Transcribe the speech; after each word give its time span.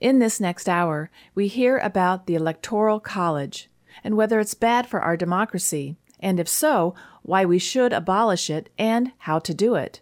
In 0.00 0.18
this 0.18 0.40
next 0.40 0.66
hour, 0.66 1.10
we 1.34 1.46
hear 1.46 1.76
about 1.76 2.26
the 2.26 2.34
Electoral 2.34 3.00
College 3.00 3.68
and 4.02 4.16
whether 4.16 4.40
it's 4.40 4.54
bad 4.54 4.86
for 4.86 5.00
our 5.00 5.14
democracy, 5.14 5.96
and 6.18 6.40
if 6.40 6.48
so, 6.48 6.94
why 7.22 7.44
we 7.44 7.58
should 7.58 7.92
abolish 7.92 8.48
it 8.48 8.70
and 8.78 9.12
how 9.18 9.38
to 9.40 9.52
do 9.52 9.74
it. 9.74 10.00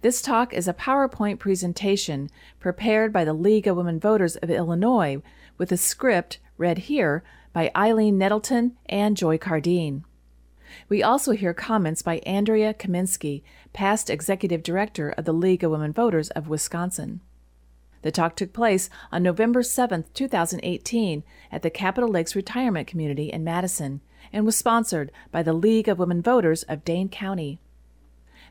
This 0.00 0.20
talk 0.20 0.52
is 0.52 0.66
a 0.66 0.74
PowerPoint 0.74 1.38
presentation 1.38 2.28
prepared 2.58 3.12
by 3.12 3.24
the 3.24 3.32
League 3.32 3.68
of 3.68 3.76
Women 3.76 4.00
Voters 4.00 4.34
of 4.36 4.50
Illinois 4.50 5.22
with 5.58 5.70
a 5.70 5.76
script 5.76 6.38
read 6.56 6.78
here 6.78 7.22
by 7.52 7.70
Aileen 7.76 8.18
Nettleton 8.18 8.76
and 8.86 9.16
Joy 9.16 9.38
Cardin. 9.38 10.02
We 10.88 11.04
also 11.04 11.32
hear 11.32 11.54
comments 11.54 12.02
by 12.02 12.18
Andrea 12.18 12.74
Kaminsky, 12.74 13.42
past 13.72 14.10
executive 14.10 14.64
director 14.64 15.10
of 15.10 15.24
the 15.24 15.32
League 15.32 15.62
of 15.62 15.70
Women 15.70 15.92
Voters 15.92 16.30
of 16.30 16.48
Wisconsin. 16.48 17.20
The 18.02 18.12
talk 18.12 18.36
took 18.36 18.52
place 18.52 18.90
on 19.10 19.22
November 19.22 19.62
7, 19.62 20.04
2018, 20.14 21.24
at 21.50 21.62
the 21.62 21.70
Capitol 21.70 22.10
Lakes 22.10 22.36
Retirement 22.36 22.86
Community 22.86 23.32
in 23.32 23.44
Madison 23.44 24.02
and 24.32 24.44
was 24.44 24.56
sponsored 24.56 25.12
by 25.30 25.42
the 25.42 25.52
League 25.52 25.88
of 25.88 25.98
Women 25.98 26.22
Voters 26.22 26.62
of 26.64 26.84
Dane 26.84 27.08
County. 27.08 27.60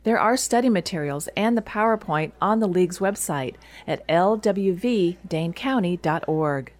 There 0.04 0.20
are 0.20 0.38
study 0.38 0.70
materials 0.70 1.28
and 1.36 1.58
the 1.58 1.62
PowerPoint 1.62 2.32
on 2.41 2.60
the 2.60 2.68
League's 2.68 3.00
website 3.00 3.55
at 3.86 4.08
lwvdanecounty.org. 4.08 6.74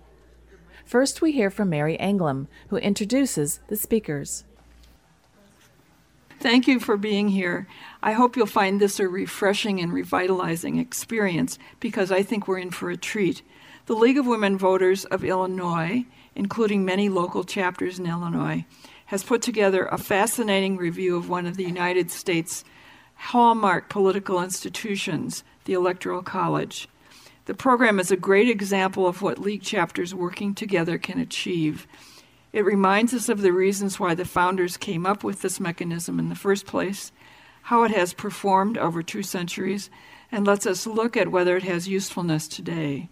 First, 0.86 1.22
we 1.22 1.34
hear 1.34 1.50
from 1.50 1.70
Mary 1.70 1.98
Anglim, 1.98 2.48
who 2.70 2.78
introduces 2.78 3.60
the 3.68 3.76
speakers. 3.76 4.46
Thank 6.40 6.68
you 6.68 6.80
for 6.80 6.98
being 6.98 7.30
here. 7.30 7.68
I 8.04 8.12
hope 8.12 8.38
you'll 8.38 8.46
find 8.46 8.80
this 8.80 9.00
a 9.00 9.08
refreshing 9.08 9.80
and 9.82 9.92
revitalizing 9.92 10.78
experience 10.78 11.58
because 11.80 12.12
I 12.12 12.22
think 12.22 12.48
we're 12.48 12.60
in 12.60 12.70
for 12.70 12.92
a 12.92 12.98
treat. 12.98 13.42
The 13.88 13.96
League 13.96 14.20
of 14.20 14.28
Women 14.28 14.56
Voters 14.56 15.04
of 15.06 15.24
Illinois, 15.24 16.06
including 16.36 16.86
many 16.86 17.10
local 17.10 17.44
chapters 17.44 17.98
in 17.98 18.06
Illinois, 18.06 18.66
has 19.08 19.24
put 19.24 19.42
together 19.42 19.86
a 19.86 19.98
fascinating 19.98 20.78
review 20.78 21.16
of 21.16 21.28
one 21.28 21.48
of 21.48 21.58
the 21.58 21.64
United 21.64 22.12
States' 22.12 22.64
hallmark 23.16 23.90
political 23.90 24.40
institutions, 24.44 25.44
the 25.66 25.74
Electoral 25.74 26.22
College. 26.22 26.88
The 27.46 27.56
program 27.56 28.00
is 28.00 28.12
a 28.12 28.18
great 28.18 28.48
example 28.48 29.08
of 29.08 29.24
what 29.24 29.40
League 29.40 29.64
chapters 29.64 30.14
working 30.14 30.54
together 30.54 31.00
can 31.00 31.20
achieve. 31.20 31.88
It 32.54 32.66
reminds 32.66 33.14
us 33.14 33.30
of 33.30 33.42
the 33.42 33.52
reasons 33.52 34.00
why 34.00 34.16
the 34.16 34.26
founders 34.26 34.78
came 34.78 35.06
up 35.06 35.24
with 35.24 35.42
this 35.42 35.60
mechanism 35.60 36.20
in 36.20 36.30
the 36.30 36.36
first 36.36 36.66
place, 36.66 37.12
how 37.64 37.84
it 37.84 37.92
has 37.92 38.14
performed 38.14 38.78
over 38.78 39.04
two 39.04 39.24
centuries, 39.24 39.90
and 40.32 40.48
lets 40.48 40.66
us 40.66 40.88
look 40.88 41.18
at 41.18 41.32
whether 41.32 41.58
it 41.58 41.64
has 41.64 41.88
usefulness 41.88 42.48
today. 42.48 43.10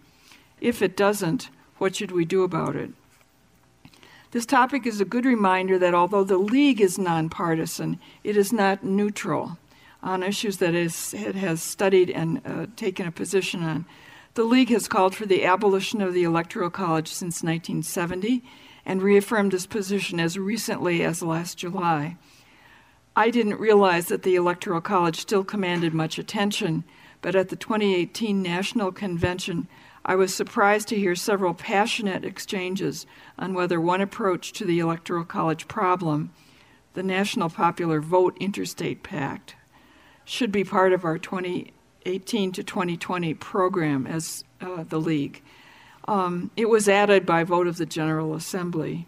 If 0.60 0.80
it 0.80 0.96
doesn't, 0.96 1.50
what 1.78 1.96
should 1.96 2.12
we 2.12 2.24
do 2.24 2.42
about 2.42 2.76
it? 2.76 2.90
This 4.30 4.46
topic 4.46 4.86
is 4.86 5.00
a 5.00 5.04
good 5.04 5.24
reminder 5.24 5.78
that 5.78 5.94
although 5.94 6.24
the 6.24 6.38
League 6.38 6.80
is 6.80 6.98
nonpartisan, 6.98 8.00
it 8.24 8.36
is 8.36 8.52
not 8.52 8.84
neutral 8.84 9.58
on 10.02 10.22
issues 10.22 10.58
that 10.58 10.74
it 10.74 11.34
has 11.36 11.62
studied 11.62 12.10
and 12.10 12.40
uh, 12.44 12.66
taken 12.76 13.06
a 13.06 13.12
position 13.12 13.62
on. 13.62 13.86
The 14.34 14.44
League 14.44 14.68
has 14.70 14.88
called 14.88 15.14
for 15.14 15.26
the 15.26 15.44
abolition 15.44 16.02
of 16.02 16.12
the 16.12 16.24
Electoral 16.24 16.70
College 16.70 17.08
since 17.08 17.42
1970 17.42 18.42
and 18.86 19.02
reaffirmed 19.02 19.52
his 19.52 19.66
position 19.66 20.20
as 20.20 20.38
recently 20.38 21.02
as 21.02 21.22
last 21.22 21.58
July. 21.58 22.16
I 23.16 23.30
didn't 23.30 23.58
realize 23.58 24.06
that 24.06 24.22
the 24.22 24.36
Electoral 24.36 24.80
College 24.80 25.18
still 25.18 25.42
commanded 25.42 25.92
much 25.92 26.18
attention, 26.18 26.84
but 27.20 27.34
at 27.34 27.48
the 27.48 27.56
2018 27.56 28.40
National 28.40 28.92
Convention, 28.92 29.66
I 30.04 30.14
was 30.14 30.32
surprised 30.32 30.86
to 30.88 30.96
hear 30.96 31.16
several 31.16 31.52
passionate 31.52 32.24
exchanges 32.24 33.06
on 33.36 33.54
whether 33.54 33.80
one 33.80 34.00
approach 34.00 34.52
to 34.52 34.64
the 34.64 34.78
Electoral 34.78 35.24
College 35.24 35.66
problem, 35.66 36.30
the 36.94 37.02
National 37.02 37.50
Popular 37.50 38.00
Vote 38.00 38.36
Interstate 38.38 39.02
Pact, 39.02 39.56
should 40.24 40.52
be 40.52 40.62
part 40.62 40.92
of 40.92 41.04
our 41.04 41.18
2018 41.18 42.52
to 42.52 42.62
2020 42.62 43.34
program 43.34 44.06
as 44.06 44.44
uh, 44.60 44.84
the 44.84 45.00
League. 45.00 45.42
Um, 46.08 46.50
it 46.56 46.68
was 46.68 46.88
added 46.88 47.26
by 47.26 47.44
vote 47.44 47.66
of 47.66 47.78
the 47.78 47.86
General 47.86 48.34
Assembly. 48.34 49.06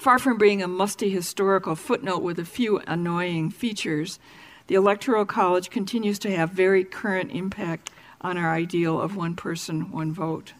Far 0.00 0.18
from 0.18 0.38
being 0.38 0.62
a 0.62 0.68
musty 0.68 1.10
historical 1.10 1.76
footnote 1.76 2.22
with 2.22 2.38
a 2.38 2.44
few 2.44 2.78
annoying 2.86 3.50
features, 3.50 4.18
the 4.66 4.74
Electoral 4.74 5.24
College 5.24 5.70
continues 5.70 6.18
to 6.20 6.34
have 6.34 6.50
very 6.50 6.84
current 6.84 7.30
impact 7.32 7.90
on 8.20 8.38
our 8.38 8.52
ideal 8.52 9.00
of 9.00 9.16
one 9.16 9.34
person, 9.34 9.90
one 9.90 10.12
vote. 10.12 10.52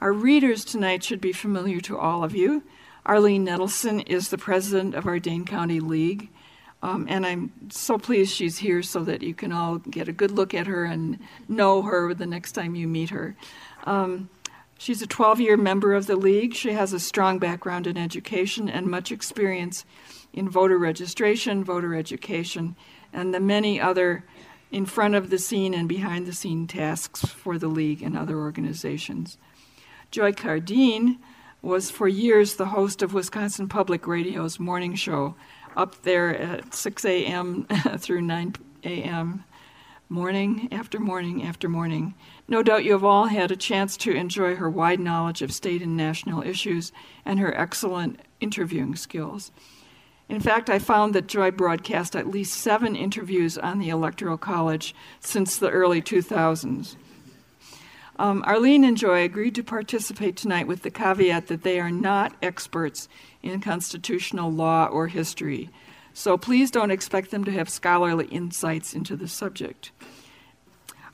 Our 0.00 0.12
readers 0.12 0.64
tonight 0.64 1.02
should 1.02 1.20
be 1.20 1.32
familiar 1.32 1.80
to 1.80 1.98
all 1.98 2.22
of 2.22 2.34
you. 2.34 2.62
Arlene 3.04 3.44
Nettleton 3.44 4.00
is 4.00 4.28
the 4.28 4.38
president 4.38 4.94
of 4.94 5.06
our 5.06 5.18
Dane 5.18 5.44
County 5.44 5.80
League, 5.80 6.28
um, 6.82 7.06
and 7.08 7.24
I'm 7.24 7.52
so 7.70 7.98
pleased 7.98 8.34
she's 8.34 8.58
here 8.58 8.82
so 8.82 9.04
that 9.04 9.22
you 9.22 9.34
can 9.34 9.52
all 9.52 9.78
get 9.78 10.08
a 10.08 10.12
good 10.12 10.30
look 10.30 10.52
at 10.54 10.66
her 10.66 10.84
and 10.84 11.18
know 11.48 11.82
her 11.82 12.12
the 12.12 12.26
next 12.26 12.52
time 12.52 12.74
you 12.74 12.86
meet 12.86 13.10
her. 13.10 13.36
Um, 13.86 14.28
she's 14.76 15.00
a 15.00 15.06
12 15.06 15.40
year 15.40 15.56
member 15.56 15.94
of 15.94 16.06
the 16.06 16.16
League. 16.16 16.54
She 16.54 16.72
has 16.72 16.92
a 16.92 17.00
strong 17.00 17.38
background 17.38 17.86
in 17.86 17.96
education 17.96 18.68
and 18.68 18.86
much 18.86 19.10
experience 19.10 19.84
in 20.32 20.48
voter 20.48 20.76
registration, 20.76 21.64
voter 21.64 21.94
education, 21.94 22.76
and 23.12 23.32
the 23.32 23.40
many 23.40 23.80
other 23.80 24.24
in 24.70 24.84
front 24.84 25.14
of 25.14 25.30
the 25.30 25.38
scene 25.38 25.72
and 25.72 25.88
behind 25.88 26.26
the 26.26 26.32
scene 26.32 26.66
tasks 26.66 27.24
for 27.24 27.56
the 27.56 27.68
League 27.68 28.02
and 28.02 28.18
other 28.18 28.36
organizations. 28.36 29.38
Joy 30.10 30.32
Cardin 30.32 31.18
was 31.62 31.90
for 31.90 32.08
years 32.08 32.56
the 32.56 32.66
host 32.66 33.00
of 33.00 33.14
Wisconsin 33.14 33.68
Public 33.68 34.06
Radio's 34.06 34.58
morning 34.58 34.94
show, 34.94 35.34
up 35.76 36.02
there 36.02 36.36
at 36.36 36.74
6 36.74 37.04
a.m. 37.04 37.64
through 37.98 38.22
9 38.22 38.54
a.m., 38.84 39.44
morning 40.08 40.68
after 40.70 41.00
morning 41.00 41.42
after 41.42 41.68
morning. 41.68 42.14
No 42.48 42.62
doubt 42.62 42.84
you 42.84 42.92
have 42.92 43.04
all 43.04 43.26
had 43.26 43.50
a 43.50 43.56
chance 43.56 43.96
to 43.98 44.12
enjoy 44.12 44.54
her 44.54 44.70
wide 44.70 45.00
knowledge 45.00 45.42
of 45.42 45.52
state 45.52 45.82
and 45.82 45.96
national 45.96 46.42
issues 46.42 46.92
and 47.24 47.40
her 47.40 47.56
excellent 47.58 48.20
interviewing 48.40 48.94
skills. 48.94 49.50
In 50.28 50.40
fact, 50.40 50.70
I 50.70 50.78
found 50.78 51.14
that 51.14 51.28
Joy 51.28 51.50
broadcast 51.50 52.16
at 52.16 52.28
least 52.28 52.54
seven 52.54 52.96
interviews 52.96 53.56
on 53.56 53.78
the 53.78 53.90
Electoral 53.90 54.36
College 54.36 54.94
since 55.20 55.56
the 55.56 55.70
early 55.70 56.02
2000s. 56.02 56.96
Um, 58.18 58.42
Arlene 58.46 58.84
and 58.84 58.96
Joy 58.96 59.24
agreed 59.24 59.54
to 59.56 59.62
participate 59.62 60.36
tonight 60.36 60.66
with 60.66 60.82
the 60.82 60.90
caveat 60.90 61.48
that 61.48 61.62
they 61.62 61.78
are 61.78 61.90
not 61.90 62.34
experts 62.42 63.08
in 63.42 63.60
constitutional 63.60 64.50
law 64.50 64.86
or 64.86 65.08
history, 65.08 65.68
so 66.14 66.38
please 66.38 66.70
don't 66.70 66.90
expect 66.90 67.30
them 67.30 67.44
to 67.44 67.52
have 67.52 67.68
scholarly 67.68 68.26
insights 68.26 68.94
into 68.94 69.16
the 69.16 69.28
subject. 69.28 69.92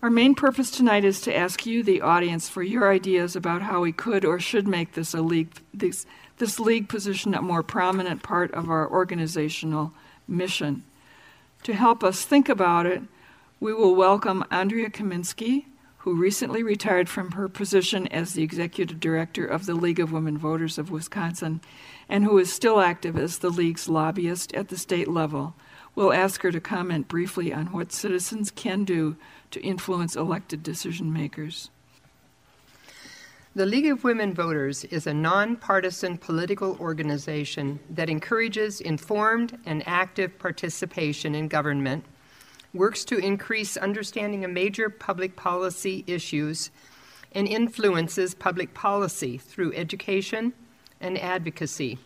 Our 0.03 0.11
main 0.11 0.35
purpose 0.35 0.73
tonight 0.73 1.05
is 1.05 1.21
to 1.21 1.37
ask 1.37 1.65
you, 1.65 1.85
the 1.85 2.01
audience, 2.01 2.49
for 2.49 2.65
your 2.65 2.93
ideas 2.93 3.37
about 3.37 3.63
how 3.63 3.83
we 3.83 3.93
could 3.93 4.25
or 4.25 4.41
should 4.41 4.67
make 4.67 4.95
this 4.95 5.15
a 5.15 5.23
league, 5.23 5.63
this, 5.73 6.07
this 6.39 6.59
league 6.59 6.89
position 6.89 7.35
a 7.35 7.41
more 7.41 7.63
prominent 7.63 8.21
part 8.21 8.51
of 8.51 8.69
our 8.69 8.91
organizational 8.91 9.93
mission. 10.27 10.83
To 11.63 11.73
help 11.73 12.03
us 12.03 12.25
think 12.25 12.49
about 12.49 12.85
it, 12.85 13.01
we 13.61 13.73
will 13.73 13.95
welcome 13.95 14.45
Andrea 14.51 14.91
Kaminsky, 14.91 15.67
who 15.99 16.17
recently 16.17 16.65
retired 16.65 17.09
from 17.09 17.31
her 17.31 17.49
position 17.49 18.09
as 18.09 18.33
the 18.33 18.43
executive 18.43 18.99
director 18.99 19.47
of 19.47 19.67
the 19.67 19.75
League 19.77 20.01
of 20.01 20.11
Women 20.11 20.37
Voters 20.37 20.79
of 20.79 20.91
Wisconsin 20.91 21.61
and 22.09 22.25
who 22.25 22.39
is 22.39 22.53
still 22.53 22.81
active 22.81 23.17
as 23.17 23.39
the 23.39 23.51
League's 23.51 23.89
lobbyist 23.89 24.53
at 24.53 24.67
the 24.67 24.77
state 24.77 25.07
level. 25.07 25.55
We'll 25.95 26.13
ask 26.13 26.43
her 26.43 26.51
to 26.51 26.61
comment 26.61 27.07
briefly 27.07 27.53
on 27.53 27.67
what 27.67 27.93
citizens 27.93 28.51
can 28.51 28.83
do 28.83 29.15
to 29.53 29.61
influence 29.61 30.17
elected 30.17 30.63
decision 30.63 31.13
makers. 31.13 31.71
The 33.55 33.67
League 33.67 33.87
of 33.87 34.03
Women 34.03 34.33
Voters 34.33 34.85
is 34.85 35.07
a 35.07 35.13
nonpartisan 35.13 36.17
political 36.17 36.77
organization 36.81 37.79
that 37.91 38.09
encourages 38.09 38.81
informed 38.81 39.59
and 39.67 39.87
active 39.87 40.39
participation 40.39 41.35
in 41.35 41.49
government, 41.49 42.05
works 42.73 43.05
to 43.05 43.19
increase 43.19 43.77
understanding 43.77 44.43
of 44.45 44.51
major 44.51 44.89
public 44.89 45.37
policy 45.37 46.03
issues, 46.07 46.71
and 47.33 47.47
influences 47.47 48.35
public 48.35 48.73
policy 48.73 49.37
through 49.37 49.75
education 49.75 50.55
and 51.01 51.19
advocacy. 51.19 51.99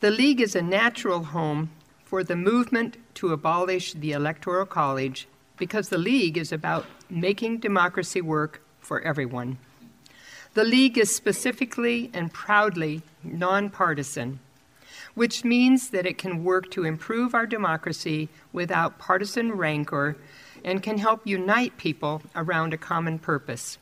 The 0.00 0.10
League 0.10 0.40
is 0.40 0.56
a 0.56 0.62
natural 0.62 1.22
home 1.22 1.70
for 2.04 2.24
the 2.24 2.36
movement 2.36 2.96
to 3.14 3.32
abolish 3.32 3.92
the 3.92 4.12
Electoral 4.12 4.66
College 4.66 5.28
because 5.56 5.88
the 5.88 5.98
League 5.98 6.36
is 6.36 6.52
about 6.52 6.86
making 7.08 7.58
democracy 7.58 8.20
work 8.20 8.62
for 8.80 9.00
everyone. 9.00 9.58
The 10.54 10.64
League 10.64 10.96
is 10.96 11.14
specifically 11.14 12.10
and 12.14 12.32
proudly 12.32 13.02
nonpartisan, 13.22 14.40
which 15.14 15.44
means 15.44 15.90
that 15.90 16.06
it 16.06 16.18
can 16.18 16.44
work 16.44 16.70
to 16.70 16.84
improve 16.84 17.34
our 17.34 17.46
democracy 17.46 18.28
without 18.52 18.98
partisan 18.98 19.52
rancor 19.52 20.16
and 20.64 20.82
can 20.82 20.98
help 20.98 21.26
unite 21.26 21.76
people 21.76 22.22
around 22.34 22.72
a 22.72 22.78
common 22.78 23.18
purpose. 23.18 23.78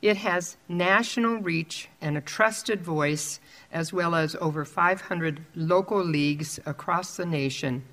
It 0.00 0.16
has 0.18 0.56
national 0.68 1.36
reach 1.36 1.88
and 2.00 2.16
a 2.16 2.20
trusted 2.20 2.82
voice, 2.82 3.38
as 3.70 3.92
well 3.92 4.14
as 4.14 4.34
over 4.40 4.64
500 4.64 5.44
local 5.54 6.02
leagues 6.02 6.58
across 6.66 7.16
the 7.16 7.26
nation 7.26 7.84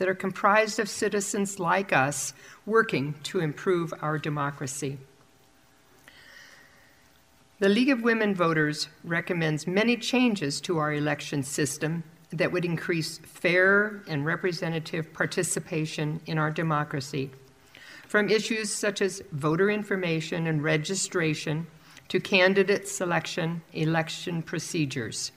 that 0.00 0.08
are 0.08 0.14
comprised 0.14 0.78
of 0.80 0.88
citizens 0.88 1.60
like 1.60 1.92
us 1.92 2.32
working 2.64 3.14
to 3.22 3.38
improve 3.38 3.92
our 4.00 4.16
democracy. 4.16 4.96
The 7.58 7.68
League 7.68 7.90
of 7.90 8.00
Women 8.00 8.34
Voters 8.34 8.88
recommends 9.04 9.66
many 9.66 9.98
changes 9.98 10.58
to 10.62 10.78
our 10.78 10.94
election 10.94 11.42
system 11.42 12.02
that 12.32 12.50
would 12.50 12.64
increase 12.64 13.18
fair 13.18 14.00
and 14.08 14.24
representative 14.24 15.12
participation 15.12 16.22
in 16.24 16.38
our 16.38 16.50
democracy, 16.50 17.28
from 18.08 18.30
issues 18.30 18.72
such 18.72 19.02
as 19.02 19.22
voter 19.32 19.68
information 19.68 20.46
and 20.46 20.64
registration 20.64 21.66
to 22.08 22.20
candidate 22.20 22.88
selection, 22.88 23.60
election 23.74 24.40
procedures. 24.40 25.30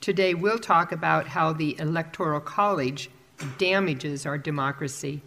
Today, 0.00 0.32
we'll 0.32 0.60
talk 0.60 0.92
about 0.92 1.26
how 1.26 1.52
the 1.52 1.76
Electoral 1.80 2.38
College 2.38 3.10
damages 3.58 4.26
our 4.26 4.38
democracy 4.38 5.22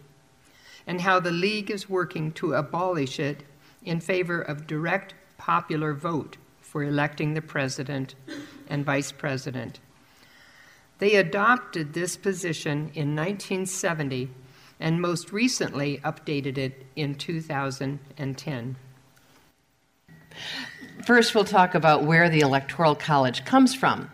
and 0.86 1.00
how 1.00 1.20
the 1.20 1.30
League 1.30 1.70
is 1.70 1.88
working 1.88 2.32
to 2.32 2.54
abolish 2.54 3.18
it 3.18 3.42
in 3.84 4.00
favor 4.00 4.40
of 4.40 4.66
direct 4.66 5.14
popular 5.38 5.92
vote 5.94 6.36
for 6.60 6.82
electing 6.82 7.34
the 7.34 7.42
president 7.42 8.14
and 8.68 8.84
vice 8.84 9.12
president. 9.12 9.80
They 10.98 11.16
adopted 11.16 11.92
this 11.92 12.16
position 12.16 12.90
in 12.94 13.14
1970 13.14 14.30
and 14.80 15.00
most 15.00 15.32
recently 15.32 15.98
updated 15.98 16.58
it 16.58 16.86
in 16.96 17.14
2010. 17.14 18.76
First, 21.04 21.34
we'll 21.34 21.44
talk 21.44 21.74
about 21.74 22.04
where 22.04 22.28
the 22.28 22.40
Electoral 22.40 22.94
College 22.94 23.44
comes 23.44 23.74
from. 23.74 24.10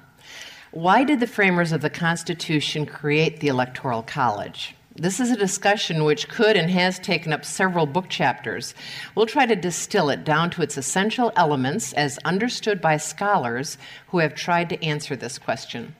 Why 0.72 1.02
did 1.02 1.18
the 1.18 1.26
framers 1.26 1.72
of 1.72 1.80
the 1.80 1.90
Constitution 1.90 2.86
create 2.86 3.40
the 3.40 3.48
Electoral 3.48 4.04
College? 4.04 4.76
This 4.94 5.18
is 5.18 5.32
a 5.32 5.36
discussion 5.36 6.04
which 6.04 6.28
could 6.28 6.56
and 6.56 6.70
has 6.70 7.00
taken 7.00 7.32
up 7.32 7.44
several 7.44 7.86
book 7.86 8.08
chapters. 8.08 8.72
We'll 9.16 9.26
try 9.26 9.46
to 9.46 9.56
distill 9.56 10.10
it 10.10 10.22
down 10.22 10.50
to 10.50 10.62
its 10.62 10.76
essential 10.76 11.32
elements 11.34 11.92
as 11.94 12.20
understood 12.24 12.80
by 12.80 12.98
scholars 12.98 13.78
who 14.08 14.18
have 14.18 14.36
tried 14.36 14.68
to 14.68 14.84
answer 14.84 15.16
this 15.16 15.40
question. 15.40 15.96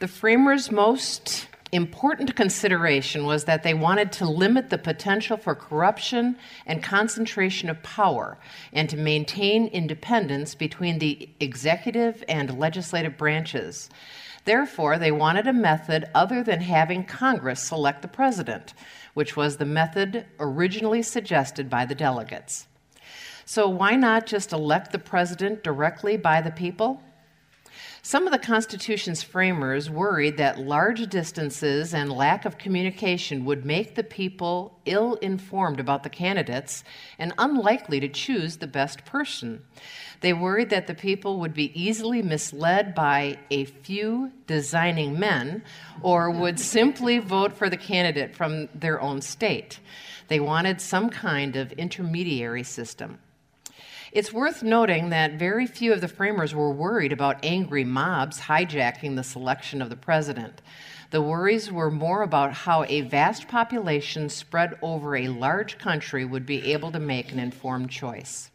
The 0.00 0.08
framers' 0.08 0.70
most 0.70 1.48
important 1.72 2.34
consideration 2.34 3.26
was 3.26 3.44
that 3.44 3.62
they 3.62 3.74
wanted 3.74 4.12
to 4.12 4.28
limit 4.28 4.70
the 4.70 4.78
potential 4.78 5.36
for 5.36 5.54
corruption 5.54 6.36
and 6.66 6.82
concentration 6.82 7.68
of 7.68 7.82
power 7.82 8.38
and 8.72 8.88
to 8.90 8.96
maintain 8.96 9.66
independence 9.68 10.54
between 10.54 10.98
the 10.98 11.28
executive 11.40 12.24
and 12.28 12.58
legislative 12.58 13.16
branches. 13.18 13.90
Therefore, 14.44 14.98
they 14.98 15.12
wanted 15.12 15.46
a 15.46 15.52
method 15.52 16.08
other 16.14 16.42
than 16.42 16.60
having 16.60 17.04
Congress 17.04 17.60
select 17.60 18.02
the 18.02 18.08
president, 18.08 18.72
which 19.12 19.36
was 19.36 19.56
the 19.56 19.66
method 19.66 20.24
originally 20.40 21.02
suggested 21.02 21.68
by 21.68 21.84
the 21.84 21.94
delegates. 21.94 22.66
So, 23.44 23.68
why 23.68 23.96
not 23.96 24.26
just 24.26 24.52
elect 24.52 24.92
the 24.92 24.98
president 24.98 25.62
directly 25.62 26.16
by 26.16 26.40
the 26.40 26.50
people? 26.50 27.02
Some 28.02 28.26
of 28.26 28.32
the 28.32 28.38
Constitution's 28.38 29.22
framers 29.22 29.90
worried 29.90 30.36
that 30.38 30.58
large 30.58 31.08
distances 31.08 31.92
and 31.92 32.12
lack 32.12 32.44
of 32.44 32.58
communication 32.58 33.44
would 33.44 33.64
make 33.64 33.94
the 33.94 34.04
people 34.04 34.78
ill 34.84 35.14
informed 35.16 35.80
about 35.80 36.02
the 36.02 36.10
candidates 36.10 36.84
and 37.18 37.34
unlikely 37.38 38.00
to 38.00 38.08
choose 38.08 38.56
the 38.56 38.66
best 38.66 39.04
person. 39.04 39.62
They 40.20 40.32
worried 40.32 40.70
that 40.70 40.86
the 40.86 40.94
people 40.94 41.38
would 41.40 41.54
be 41.54 41.80
easily 41.80 42.22
misled 42.22 42.94
by 42.94 43.38
a 43.50 43.64
few 43.66 44.32
designing 44.46 45.18
men 45.18 45.62
or 46.02 46.30
would 46.30 46.58
simply 46.58 47.18
vote 47.18 47.56
for 47.56 47.68
the 47.68 47.76
candidate 47.76 48.34
from 48.34 48.68
their 48.74 49.00
own 49.00 49.20
state. 49.20 49.80
They 50.28 50.40
wanted 50.40 50.80
some 50.80 51.10
kind 51.10 51.56
of 51.56 51.72
intermediary 51.72 52.62
system. 52.64 53.18
It's 54.10 54.32
worth 54.32 54.62
noting 54.62 55.10
that 55.10 55.38
very 55.38 55.66
few 55.66 55.92
of 55.92 56.00
the 56.00 56.08
framers 56.08 56.54
were 56.54 56.72
worried 56.72 57.12
about 57.12 57.44
angry 57.44 57.84
mobs 57.84 58.40
hijacking 58.40 59.16
the 59.16 59.22
selection 59.22 59.82
of 59.82 59.90
the 59.90 59.96
president. 59.96 60.62
The 61.10 61.20
worries 61.20 61.70
were 61.70 61.90
more 61.90 62.22
about 62.22 62.52
how 62.52 62.84
a 62.84 63.02
vast 63.02 63.48
population 63.48 64.30
spread 64.30 64.78
over 64.80 65.14
a 65.14 65.28
large 65.28 65.76
country 65.78 66.24
would 66.24 66.46
be 66.46 66.72
able 66.72 66.90
to 66.92 66.98
make 66.98 67.32
an 67.32 67.38
informed 67.38 67.90
choice. 67.90 68.50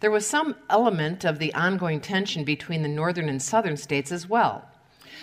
There 0.00 0.10
was 0.10 0.26
some 0.26 0.56
element 0.70 1.26
of 1.26 1.38
the 1.38 1.52
ongoing 1.52 2.00
tension 2.00 2.42
between 2.44 2.82
the 2.82 2.88
northern 2.88 3.28
and 3.28 3.42
southern 3.42 3.76
states 3.76 4.10
as 4.10 4.26
well. 4.26 4.66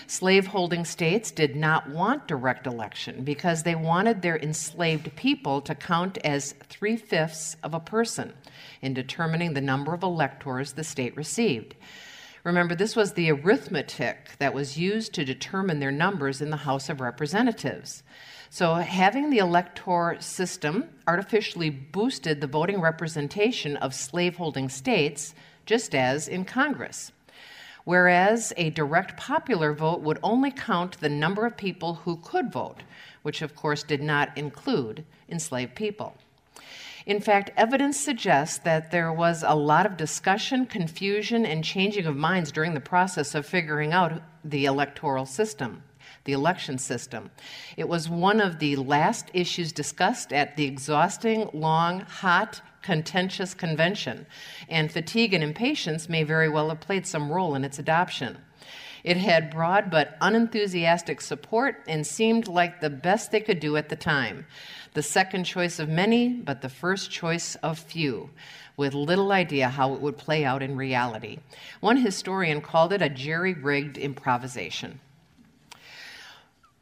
Slaveholding 0.06 0.86
states 0.86 1.31
did 1.31 1.56
not 1.56 1.90
want 1.90 2.28
direct 2.28 2.68
election 2.68 3.24
because 3.24 3.64
they 3.64 3.74
wanted 3.74 4.22
their 4.22 4.38
enslaved 4.38 5.16
people 5.16 5.60
to 5.62 5.74
count 5.74 6.19
as 6.19 6.54
three 6.69 6.96
fifths 6.96 7.58
of 7.64 7.74
a 7.74 7.80
person 7.80 8.34
in 8.82 8.94
determining 8.94 9.54
the 9.54 9.62
number 9.62 9.94
of 9.94 10.04
electors 10.04 10.74
the 10.74 10.84
state 10.84 11.16
received. 11.16 11.76
Remember, 12.44 12.76
this 12.76 12.96
was 12.96 13.14
the 13.14 13.30
arithmetic 13.30 14.38
that 14.40 14.54
was 14.54 14.78
used 14.78 15.14
to 15.14 15.26
determine 15.26 15.80
their 15.80 15.92
numbers 15.92 16.42
in 16.42 16.50
the 16.50 16.58
House 16.58 16.88
of 16.88 17.02
Representatives. 17.02 18.04
So, 18.50 18.76
having 18.76 19.30
the 19.30 19.40
elector 19.40 20.16
system 20.20 20.90
artificially 21.06 21.70
boosted 21.70 22.40
the 22.40 22.48
voting 22.48 22.80
representation 22.80 23.76
of 23.76 23.94
slaveholding 23.94 24.70
states, 24.70 25.36
just 25.66 25.94
as 25.94 26.30
in 26.30 26.46
Congress. 26.46 27.12
Whereas 27.84 28.54
a 28.56 28.70
direct 28.70 29.18
popular 29.18 29.74
vote 29.74 30.02
would 30.02 30.20
only 30.24 30.52
count 30.52 31.00
the 31.00 31.10
number 31.10 31.46
of 31.46 31.58
people 31.58 31.96
who 31.96 32.18
could 32.18 32.52
vote, 32.52 32.84
which 33.24 33.42
of 33.42 33.56
course 33.56 33.84
did 33.84 34.02
not 34.02 34.38
include 34.38 35.04
enslaved 35.30 35.76
people. 35.76 36.16
In 37.07 37.21
fact, 37.21 37.51
evidence 37.56 37.98
suggests 37.98 38.57
that 38.59 38.92
there 38.92 39.13
was 39.13 39.42
a 39.42 39.56
lot 39.56 39.86
of 39.86 39.95
discussion, 39.95 40.65
confusion, 40.65 41.45
and 41.45 41.63
changing 41.63 42.06
of 42.06 42.18
minds 42.18 42.51
during 42.51 42.74
the 42.74 42.81
process 42.81 43.33
of 43.33 43.45
figuring 43.45 43.94
out 43.94 44.21
the 44.44 44.65
electoral 44.65 45.25
system 45.25 45.83
the 46.25 46.33
election 46.33 46.77
system. 46.77 47.31
It 47.77 47.88
was 47.88 48.09
one 48.09 48.42
of 48.42 48.59
the 48.59 48.75
last 48.75 49.31
issues 49.33 49.71
discussed 49.71 50.33
at 50.33 50.57
the 50.57 50.66
exhausting, 50.66 51.49
long, 51.54 52.02
hot, 52.02 52.61
contentious 52.81 53.54
convention, 53.54 54.26
and 54.68 54.92
fatigue 54.92 55.33
and 55.33 55.42
impatience 55.42 56.09
may 56.09 56.23
very 56.23 56.49
well 56.49 56.68
have 56.68 56.81
played 56.81 57.07
some 57.07 57.31
role 57.31 57.56
in 57.56 57.64
its 57.64 57.80
adoption. 57.80 58.37
It 59.06 59.16
had 59.16 59.52
broad 59.52 59.90
but 59.90 60.18
unenthusiastic 60.19 61.21
support 61.21 61.81
and 61.87 62.06
seemed 62.06 62.49
like 62.49 62.81
the 62.81 62.90
best 62.90 63.31
they 63.31 63.40
could 63.40 63.61
do 63.61 63.78
at 63.78 63.87
the 63.87 63.95
time. 63.95 64.45
The 64.97 65.04
second 65.04 65.44
choice 65.44 65.77
of 65.77 65.89
many, 65.89 66.27
but 66.27 66.63
the 66.63 66.69
first 66.69 67.11
choice 67.11 67.54
of 67.61 67.77
few, 67.77 68.31
with 68.77 68.95
little 68.95 69.31
idea 69.31 69.69
how 69.69 69.94
it 69.94 70.01
would 70.01 70.18
play 70.18 70.44
out 70.44 70.63
in 70.63 70.75
reality. 70.75 71.37
One 71.81 71.97
historian 71.97 72.61
called 72.61 72.92
it 72.92 73.04
a 73.04 73.07
jerry 73.07 73.54
rigged 73.54 73.99
improvisation. 73.99 74.99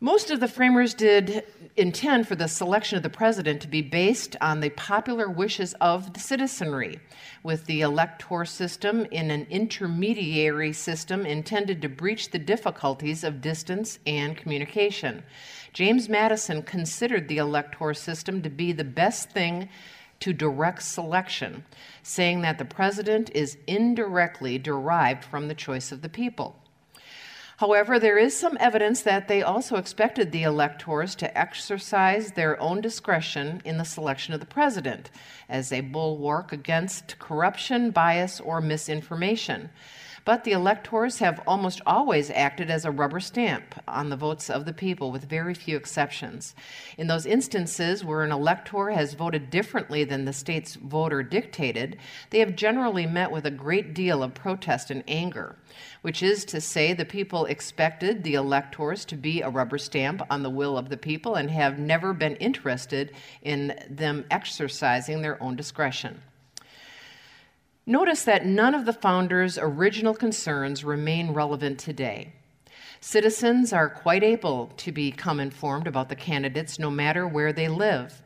Most 0.01 0.29
of 0.29 0.41
the 0.41 0.49
framers 0.49 0.93
did 0.93 1.45
intend 1.77 2.27
for 2.27 2.35
the 2.35 2.49
selection 2.49 2.97
of 2.97 3.03
the 3.03 3.09
president 3.09 3.61
to 3.61 3.67
be 3.69 3.81
based 3.81 4.35
on 4.41 4.59
the 4.59 4.69
popular 4.71 5.29
wishes 5.29 5.73
of 5.79 6.11
the 6.11 6.19
citizenry, 6.19 6.99
with 7.43 7.65
the 7.65 7.79
elector 7.79 8.43
system 8.43 9.05
in 9.05 9.31
an 9.31 9.47
intermediary 9.49 10.73
system 10.73 11.25
intended 11.25 11.81
to 11.81 11.87
breach 11.87 12.31
the 12.31 12.39
difficulties 12.39 13.23
of 13.23 13.39
distance 13.39 13.99
and 14.05 14.35
communication. 14.35 15.23
James 15.71 16.09
Madison 16.09 16.61
considered 16.61 17.29
the 17.29 17.37
elector 17.37 17.93
system 17.93 18.41
to 18.41 18.49
be 18.49 18.73
the 18.73 18.83
best 18.83 19.29
thing 19.29 19.69
to 20.19 20.33
direct 20.33 20.83
selection, 20.83 21.63
saying 22.03 22.41
that 22.41 22.57
the 22.57 22.65
president 22.65 23.31
is 23.33 23.57
indirectly 23.65 24.57
derived 24.57 25.23
from 25.23 25.47
the 25.47 25.55
choice 25.55 25.93
of 25.93 26.01
the 26.01 26.09
people. 26.09 26.61
However, 27.57 27.99
there 27.99 28.17
is 28.17 28.37
some 28.37 28.57
evidence 28.59 29.01
that 29.03 29.29
they 29.29 29.41
also 29.41 29.77
expected 29.77 30.31
the 30.31 30.43
electors 30.43 31.15
to 31.15 31.37
exercise 31.37 32.31
their 32.31 32.59
own 32.59 32.81
discretion 32.81 33.61
in 33.63 33.77
the 33.77 33.85
selection 33.85 34.33
of 34.33 34.41
the 34.41 34.45
president 34.45 35.09
as 35.47 35.71
a 35.71 35.79
bulwark 35.79 36.51
against 36.51 37.17
corruption, 37.17 37.91
bias, 37.91 38.41
or 38.41 38.59
misinformation. 38.59 39.69
But 40.25 40.43
the 40.43 40.53
electors 40.53 41.19
have 41.19 41.43
almost 41.45 41.81
always 41.85 42.31
acted 42.31 42.71
as 42.71 42.83
a 42.83 42.89
rubber 42.89 43.19
stamp 43.19 43.75
on 43.87 44.09
the 44.09 44.17
votes 44.17 44.49
of 44.49 44.65
the 44.65 44.73
people, 44.73 45.11
with 45.11 45.29
very 45.29 45.53
few 45.53 45.77
exceptions. 45.77 46.55
In 46.97 47.05
those 47.05 47.27
instances 47.27 48.03
where 48.03 48.23
an 48.23 48.31
elector 48.31 48.89
has 48.89 49.13
voted 49.13 49.51
differently 49.51 50.03
than 50.03 50.25
the 50.25 50.33
state's 50.33 50.77
voter 50.77 51.21
dictated, 51.21 51.97
they 52.31 52.39
have 52.39 52.55
generally 52.55 53.05
met 53.05 53.31
with 53.31 53.45
a 53.45 53.51
great 53.51 53.93
deal 53.93 54.23
of 54.23 54.33
protest 54.33 54.89
and 54.89 55.03
anger, 55.07 55.57
which 56.01 56.23
is 56.23 56.43
to 56.45 56.59
say, 56.59 56.91
the 56.91 57.05
people 57.05 57.45
expected 57.45 58.23
the 58.23 58.33
electors 58.33 59.05
to 59.05 59.15
be 59.15 59.41
a 59.41 59.49
rubber 59.49 59.77
stamp 59.77 60.23
on 60.31 60.41
the 60.41 60.49
will 60.49 60.75
of 60.75 60.89
the 60.89 60.97
people 60.97 61.35
and 61.35 61.51
have 61.51 61.77
never 61.77 62.13
been 62.13 62.35
interested 62.37 63.13
in 63.43 63.79
them 63.91 64.25
exercising 64.31 65.21
their 65.21 65.41
own 65.43 65.55
discretion. 65.55 66.19
Notice 67.87 68.23
that 68.23 68.47
none 68.47 68.73
of 68.73 68.85
the 68.85 68.93
founders' 68.93 69.59
original 69.59 70.15
concerns 70.15 70.83
remain 70.83 71.33
relevant 71.33 71.77
today. 71.77 72.33
Citizens 72.99 73.71
are 73.71 73.91
quite 73.91 74.23
able 74.23 74.71
to 74.77 74.91
become 74.91 75.39
informed 75.39 75.85
about 75.85 76.09
the 76.09 76.15
candidates 76.15 76.79
no 76.79 76.89
matter 76.89 77.27
where 77.27 77.53
they 77.53 77.67
live. 77.67 78.23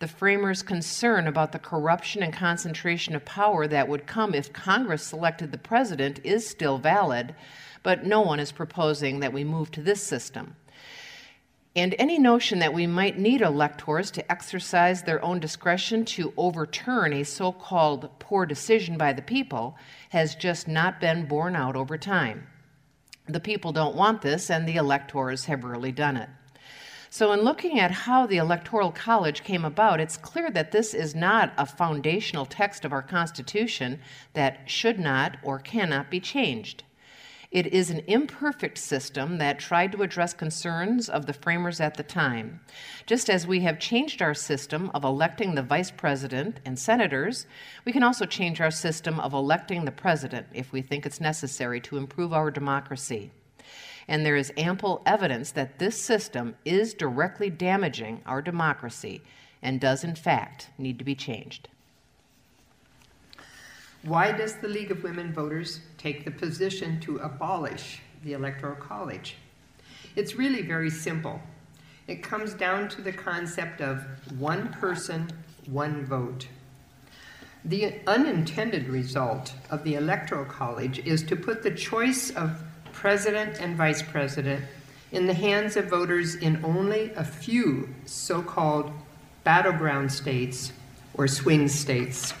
The 0.00 0.08
framers' 0.08 0.62
concern 0.62 1.26
about 1.26 1.52
the 1.52 1.58
corruption 1.58 2.22
and 2.22 2.34
concentration 2.34 3.14
of 3.14 3.24
power 3.24 3.66
that 3.66 3.88
would 3.88 4.06
come 4.06 4.34
if 4.34 4.52
Congress 4.52 5.04
selected 5.04 5.52
the 5.52 5.58
president 5.58 6.20
is 6.22 6.46
still 6.46 6.76
valid, 6.76 7.34
but 7.82 8.04
no 8.04 8.20
one 8.20 8.38
is 8.38 8.52
proposing 8.52 9.20
that 9.20 9.32
we 9.32 9.42
move 9.42 9.70
to 9.70 9.82
this 9.82 10.02
system. 10.02 10.54
And 11.78 11.94
any 11.96 12.18
notion 12.18 12.58
that 12.58 12.74
we 12.74 12.88
might 12.88 13.20
need 13.20 13.40
electors 13.40 14.10
to 14.10 14.32
exercise 14.32 15.04
their 15.04 15.24
own 15.24 15.38
discretion 15.38 16.04
to 16.06 16.32
overturn 16.36 17.12
a 17.12 17.22
so 17.22 17.52
called 17.52 18.10
poor 18.18 18.46
decision 18.46 18.98
by 18.98 19.12
the 19.12 19.22
people 19.22 19.76
has 20.08 20.34
just 20.34 20.66
not 20.66 21.00
been 21.00 21.26
borne 21.26 21.54
out 21.54 21.76
over 21.76 21.96
time. 21.96 22.48
The 23.28 23.38
people 23.38 23.70
don't 23.70 23.94
want 23.94 24.22
this, 24.22 24.50
and 24.50 24.66
the 24.66 24.74
electors 24.74 25.44
have 25.44 25.62
rarely 25.62 25.92
done 25.92 26.16
it. 26.16 26.28
So, 27.10 27.30
in 27.30 27.42
looking 27.42 27.78
at 27.78 27.92
how 27.92 28.26
the 28.26 28.38
Electoral 28.38 28.90
College 28.90 29.44
came 29.44 29.64
about, 29.64 30.00
it's 30.00 30.16
clear 30.16 30.50
that 30.50 30.72
this 30.72 30.94
is 30.94 31.14
not 31.14 31.52
a 31.56 31.64
foundational 31.64 32.44
text 32.44 32.84
of 32.84 32.92
our 32.92 33.02
Constitution 33.02 34.00
that 34.32 34.68
should 34.68 34.98
not 34.98 35.36
or 35.44 35.60
cannot 35.60 36.10
be 36.10 36.18
changed. 36.18 36.82
It 37.50 37.68
is 37.68 37.88
an 37.88 38.02
imperfect 38.06 38.76
system 38.76 39.38
that 39.38 39.58
tried 39.58 39.92
to 39.92 40.02
address 40.02 40.34
concerns 40.34 41.08
of 41.08 41.24
the 41.24 41.32
framers 41.32 41.80
at 41.80 41.94
the 41.94 42.02
time. 42.02 42.60
Just 43.06 43.30
as 43.30 43.46
we 43.46 43.60
have 43.60 43.78
changed 43.78 44.20
our 44.20 44.34
system 44.34 44.90
of 44.92 45.02
electing 45.02 45.54
the 45.54 45.62
vice 45.62 45.90
president 45.90 46.60
and 46.66 46.78
senators, 46.78 47.46
we 47.86 47.92
can 47.92 48.02
also 48.02 48.26
change 48.26 48.60
our 48.60 48.70
system 48.70 49.18
of 49.18 49.32
electing 49.32 49.86
the 49.86 49.90
president 49.90 50.46
if 50.52 50.72
we 50.72 50.82
think 50.82 51.06
it's 51.06 51.22
necessary 51.22 51.80
to 51.80 51.96
improve 51.96 52.34
our 52.34 52.50
democracy. 52.50 53.30
And 54.06 54.26
there 54.26 54.36
is 54.36 54.52
ample 54.58 55.00
evidence 55.06 55.50
that 55.52 55.78
this 55.78 56.00
system 56.00 56.54
is 56.66 56.92
directly 56.92 57.48
damaging 57.48 58.20
our 58.26 58.42
democracy 58.42 59.22
and 59.62 59.80
does, 59.80 60.04
in 60.04 60.14
fact, 60.14 60.68
need 60.76 60.98
to 60.98 61.04
be 61.04 61.14
changed. 61.14 61.68
Why 64.08 64.32
does 64.32 64.54
the 64.54 64.68
League 64.68 64.90
of 64.90 65.02
Women 65.02 65.34
Voters 65.34 65.80
take 65.98 66.24
the 66.24 66.30
position 66.30 66.98
to 67.00 67.18
abolish 67.18 68.00
the 68.24 68.32
Electoral 68.32 68.76
College? 68.76 69.36
It's 70.16 70.34
really 70.34 70.62
very 70.62 70.88
simple. 70.88 71.42
It 72.06 72.22
comes 72.22 72.54
down 72.54 72.88
to 72.88 73.02
the 73.02 73.12
concept 73.12 73.82
of 73.82 74.02
one 74.40 74.72
person, 74.72 75.28
one 75.66 76.06
vote. 76.06 76.48
The 77.66 77.96
unintended 78.06 78.88
result 78.88 79.52
of 79.68 79.84
the 79.84 79.96
Electoral 79.96 80.46
College 80.46 81.00
is 81.00 81.22
to 81.24 81.36
put 81.36 81.62
the 81.62 81.70
choice 81.70 82.30
of 82.30 82.62
president 82.94 83.60
and 83.60 83.76
vice 83.76 84.00
president 84.00 84.64
in 85.12 85.26
the 85.26 85.34
hands 85.34 85.76
of 85.76 85.90
voters 85.90 86.34
in 86.34 86.64
only 86.64 87.12
a 87.14 87.24
few 87.24 87.94
so 88.06 88.40
called 88.40 88.90
battleground 89.44 90.10
states 90.10 90.72
or 91.12 91.28
swing 91.28 91.68
states. 91.68 92.32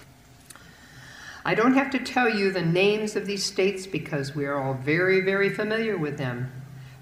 I 1.44 1.54
don't 1.54 1.74
have 1.74 1.90
to 1.90 1.98
tell 1.98 2.28
you 2.28 2.50
the 2.50 2.62
names 2.62 3.16
of 3.16 3.26
these 3.26 3.44
states 3.44 3.86
because 3.86 4.34
we 4.34 4.46
are 4.46 4.60
all 4.60 4.74
very, 4.74 5.20
very 5.20 5.50
familiar 5.50 5.96
with 5.96 6.18
them. 6.18 6.52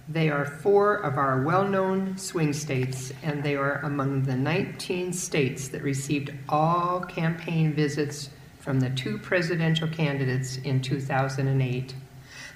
They 0.09 0.31
are 0.31 0.45
four 0.45 0.95
of 0.95 1.19
our 1.19 1.43
well 1.43 1.66
known 1.66 2.16
swing 2.16 2.52
states, 2.52 3.12
and 3.23 3.43
they 3.43 3.57
are 3.57 3.78
among 3.78 4.23
the 4.23 4.37
19 4.37 5.12
states 5.12 5.69
that 5.69 5.83
received 5.83 6.33
all 6.49 7.00
campaign 7.00 7.73
visits 7.73 8.31
from 8.61 8.81
the 8.81 8.90
two 8.90 9.19
presidential 9.19 9.88
candidates 9.88 10.59
in 10.59 10.81
2008. 10.81 11.95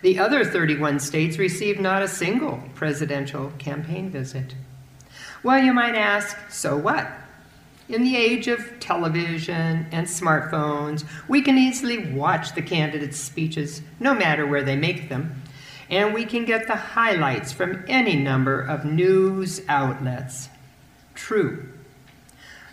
The 0.02 0.18
other 0.18 0.44
31 0.44 1.00
states 1.00 1.38
received 1.38 1.80
not 1.80 2.02
a 2.02 2.08
single 2.08 2.62
presidential 2.74 3.52
campaign 3.58 4.10
visit. 4.10 4.54
Well, 5.42 5.62
you 5.62 5.72
might 5.72 5.94
ask, 5.94 6.36
so 6.50 6.76
what? 6.76 7.08
In 7.90 8.04
the 8.04 8.16
age 8.16 8.46
of 8.46 8.78
television 8.78 9.84
and 9.90 10.06
smartphones, 10.06 11.04
we 11.26 11.42
can 11.42 11.58
easily 11.58 12.12
watch 12.12 12.54
the 12.54 12.62
candidates' 12.62 13.18
speeches, 13.18 13.82
no 13.98 14.14
matter 14.14 14.46
where 14.46 14.62
they 14.62 14.76
make 14.76 15.08
them, 15.08 15.42
and 15.90 16.14
we 16.14 16.24
can 16.24 16.44
get 16.44 16.68
the 16.68 16.76
highlights 16.76 17.50
from 17.50 17.84
any 17.88 18.14
number 18.14 18.60
of 18.60 18.84
news 18.84 19.62
outlets. 19.68 20.48
True. 21.16 21.68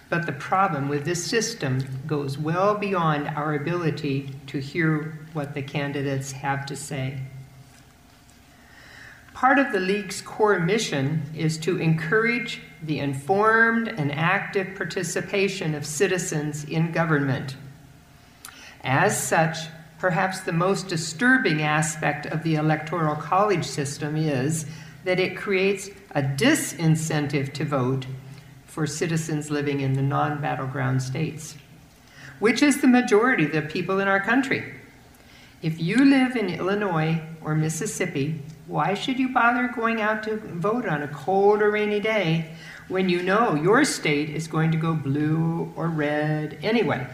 But 0.08 0.28
the 0.28 0.34
problem 0.34 0.88
with 0.88 1.04
this 1.04 1.26
system 1.26 1.84
goes 2.06 2.38
well 2.38 2.76
beyond 2.76 3.28
our 3.30 3.56
ability 3.56 4.36
to 4.46 4.60
hear 4.60 5.18
what 5.34 5.56
the 5.56 5.64
candidates 5.64 6.32
have 6.34 6.64
to 6.68 6.76
say. 6.76 7.22
Part 9.34 9.58
of 9.58 9.72
the 9.72 9.80
League's 9.80 10.22
core 10.22 10.60
mission 10.60 11.24
is 11.36 11.58
to 11.60 11.80
encourage 11.80 12.62
the 12.82 13.00
informed 13.00 13.88
and 13.88 14.12
active 14.12 14.76
participation 14.76 15.74
of 15.74 15.86
citizens 15.86 16.64
in 16.64 16.92
government. 16.92 17.56
As 18.84 19.22
such, 19.22 19.58
perhaps 20.00 20.42
the 20.42 20.52
most 20.52 20.88
disturbing 20.88 21.62
aspect 21.62 22.26
of 22.28 22.44
the 22.44 22.56
Electoral 22.56 23.16
College 23.16 23.66
system 23.66 24.16
is 24.16 24.66
that 25.04 25.20
it 25.20 25.38
creates 25.38 25.90
a 26.12 26.22
disincentive 26.22 27.54
to 27.54 27.66
vote 27.66 28.06
for 28.66 28.86
citizens 28.86 29.50
living 29.50 29.80
in 29.80 29.94
the 29.94 30.02
non 30.02 30.40
battleground 30.40 31.02
states, 31.02 31.56
which 32.40 32.62
is 32.62 32.82
the 32.82 32.88
majority 32.88 33.46
of 33.46 33.52
the 33.52 33.62
people 33.62 34.00
in 34.00 34.08
our 34.08 34.20
country. 34.20 34.74
If 35.64 35.82
you 35.82 36.06
live 36.06 36.36
in 36.36 36.50
Illinois 36.50 37.20
or 37.42 37.56
Mississippi, 37.56 38.40
why 38.68 38.94
should 38.94 39.18
you 39.18 39.30
bother 39.30 39.70
going 39.70 40.02
out 40.02 40.24
to 40.24 40.36
vote 40.36 40.86
on 40.86 41.02
a 41.02 41.08
cold 41.08 41.62
or 41.62 41.72
rainy 41.72 42.02
day 42.02 42.52
when 42.90 43.08
you 43.08 43.24
know 43.24 43.56
your 43.56 43.86
state 43.86 44.30
is 44.30 44.48
going 44.48 44.72
to 44.72 44.78
go 44.78 44.94
blue 44.94 45.72
or 45.78 45.88
red 45.88 46.58
anyway? 46.62 47.08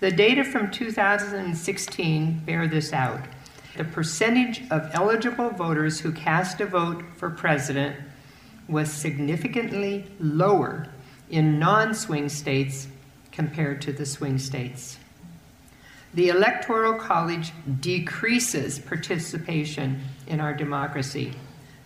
The 0.00 0.10
data 0.10 0.42
from 0.42 0.70
2016 0.70 2.42
bear 2.44 2.66
this 2.66 2.92
out. 2.92 3.20
The 3.76 3.84
percentage 3.84 4.62
of 4.70 4.90
eligible 4.92 5.50
voters 5.50 6.00
who 6.00 6.10
cast 6.10 6.60
a 6.60 6.66
vote 6.66 7.04
for 7.16 7.30
president 7.30 7.96
was 8.68 8.92
significantly 8.92 10.04
lower 10.18 10.88
in 11.30 11.60
non 11.60 11.94
swing 11.94 12.28
states 12.28 12.88
compared 13.30 13.80
to 13.82 13.92
the 13.92 14.04
swing 14.04 14.38
states 14.38 14.98
the 16.14 16.28
Electoral 16.28 16.94
College 16.94 17.52
decreases 17.80 18.78
participation 18.78 20.00
in 20.26 20.40
our 20.40 20.54
democracy. 20.54 21.32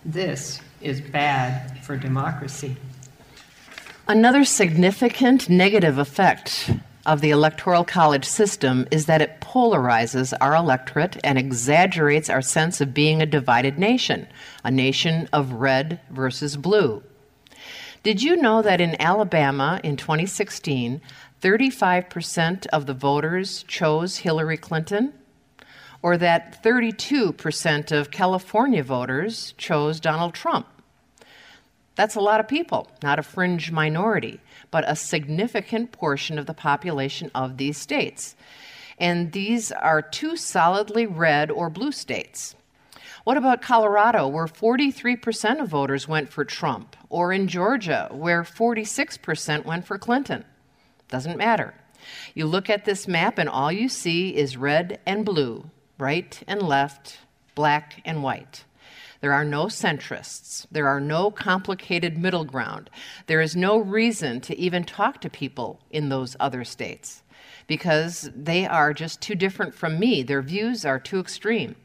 This 0.05 0.61
is 0.81 1.01
bad 1.01 1.83
for 1.83 1.97
democracy. 1.97 2.75
Another 4.07 4.43
significant 4.43 5.49
negative 5.49 5.97
effect 5.97 6.71
of 7.05 7.21
the 7.21 7.31
Electoral 7.31 7.83
College 7.83 8.25
system 8.25 8.87
is 8.91 9.05
that 9.05 9.21
it 9.21 9.41
polarizes 9.41 10.33
our 10.39 10.55
electorate 10.55 11.17
and 11.23 11.37
exaggerates 11.37 12.29
our 12.29 12.41
sense 12.41 12.79
of 12.79 12.93
being 12.93 13.21
a 13.21 13.25
divided 13.25 13.77
nation, 13.77 14.27
a 14.63 14.71
nation 14.71 15.27
of 15.33 15.53
red 15.53 15.99
versus 16.09 16.55
blue. 16.55 17.03
Did 18.03 18.21
you 18.21 18.35
know 18.35 18.61
that 18.61 18.81
in 18.81 18.99
Alabama 19.01 19.79
in 19.83 19.95
2016, 19.95 21.01
35% 21.43 22.67
of 22.67 22.85
the 22.85 22.93
voters 22.93 23.63
chose 23.67 24.17
Hillary 24.17 24.55
Clinton, 24.55 25.11
or 26.01 26.15
that 26.15 26.63
32% 26.63 27.91
of 27.91 28.11
California 28.11 28.81
voters 28.81 29.53
chose 29.57 29.99
Donald 29.99 30.33
Trump. 30.33 30.67
That's 31.95 32.15
a 32.15 32.21
lot 32.21 32.39
of 32.39 32.47
people, 32.47 32.87
not 33.03 33.19
a 33.19 33.23
fringe 33.23 33.73
minority, 33.73 34.39
but 34.71 34.89
a 34.89 34.95
significant 34.95 35.91
portion 35.91 36.39
of 36.39 36.45
the 36.45 36.53
population 36.53 37.29
of 37.35 37.57
these 37.57 37.77
states. 37.77 38.37
And 38.97 39.33
these 39.33 39.69
are 39.69 40.01
two 40.01 40.37
solidly 40.37 41.05
red 41.05 41.51
or 41.51 41.69
blue 41.69 41.91
states. 41.91 42.55
What 43.25 43.35
about 43.35 43.61
Colorado, 43.61 44.29
where 44.29 44.47
43% 44.47 45.61
of 45.61 45.67
voters 45.67 46.07
went 46.07 46.29
for 46.29 46.45
Trump, 46.45 46.95
or 47.09 47.33
in 47.33 47.49
Georgia, 47.49 48.07
where 48.13 48.43
46% 48.43 49.65
went 49.65 49.85
for 49.85 49.97
Clinton? 49.97 50.45
Doesn't 51.09 51.37
matter. 51.37 51.73
You 52.33 52.45
look 52.45 52.69
at 52.69 52.85
this 52.85 53.07
map 53.07 53.37
and 53.37 53.49
all 53.49 53.71
you 53.71 53.87
see 53.89 54.35
is 54.35 54.57
red 54.57 54.99
and 55.05 55.25
blue. 55.25 55.69
right 55.97 56.41
and 56.47 56.61
left, 56.61 57.19
black 57.55 58.01
and 58.03 58.23
white. 58.23 58.65
There 59.21 59.31
are 59.31 59.45
no 59.45 59.67
centrists. 59.67 60.65
There 60.69 60.87
are 60.87 60.99
no 60.99 61.31
complicated 61.31 62.17
middle 62.17 62.43
ground. 62.43 62.89
There 63.27 63.39
is 63.39 63.55
no 63.55 63.77
reason 63.77 64.41
to 64.41 64.57
even 64.57 64.83
talk 64.83 65.21
to 65.21 65.29
people 65.29 65.79
in 65.91 66.09
those 66.09 66.35
other 66.41 66.65
states 66.65 67.23
because 67.65 68.29
they 68.35 68.65
are 68.65 68.93
just 68.93 69.21
too 69.21 69.35
different 69.35 69.75
from 69.75 69.97
me. 69.97 70.23
Their 70.23 70.41
views 70.41 70.83
are 70.83 70.99
too 70.99 71.19
extreme. 71.19 71.75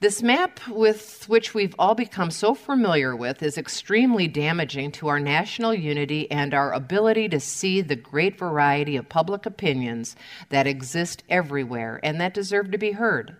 This 0.00 0.22
map, 0.22 0.60
with 0.68 1.24
which 1.28 1.54
we've 1.54 1.74
all 1.78 1.94
become 1.94 2.30
so 2.30 2.54
familiar 2.54 3.14
with, 3.14 3.42
is 3.42 3.56
extremely 3.56 4.26
damaging 4.26 4.90
to 4.92 5.08
our 5.08 5.20
national 5.20 5.72
unity 5.72 6.30
and 6.30 6.52
our 6.52 6.72
ability 6.72 7.28
to 7.28 7.40
see 7.40 7.80
the 7.80 7.96
great 7.96 8.36
variety 8.36 8.96
of 8.96 9.08
public 9.08 9.46
opinions 9.46 10.16
that 10.48 10.66
exist 10.66 11.22
everywhere 11.28 12.00
and 12.02 12.20
that 12.20 12.34
deserve 12.34 12.72
to 12.72 12.78
be 12.78 12.92
heard. 12.92 13.36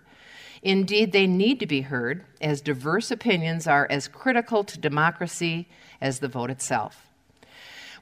Indeed, 0.62 1.12
they 1.12 1.26
need 1.26 1.60
to 1.60 1.66
be 1.66 1.82
heard, 1.82 2.24
as 2.40 2.62
diverse 2.62 3.10
opinions 3.10 3.66
are 3.66 3.86
as 3.90 4.08
critical 4.08 4.64
to 4.64 4.78
democracy 4.78 5.68
as 6.00 6.20
the 6.20 6.28
vote 6.28 6.50
itself. 6.50 7.10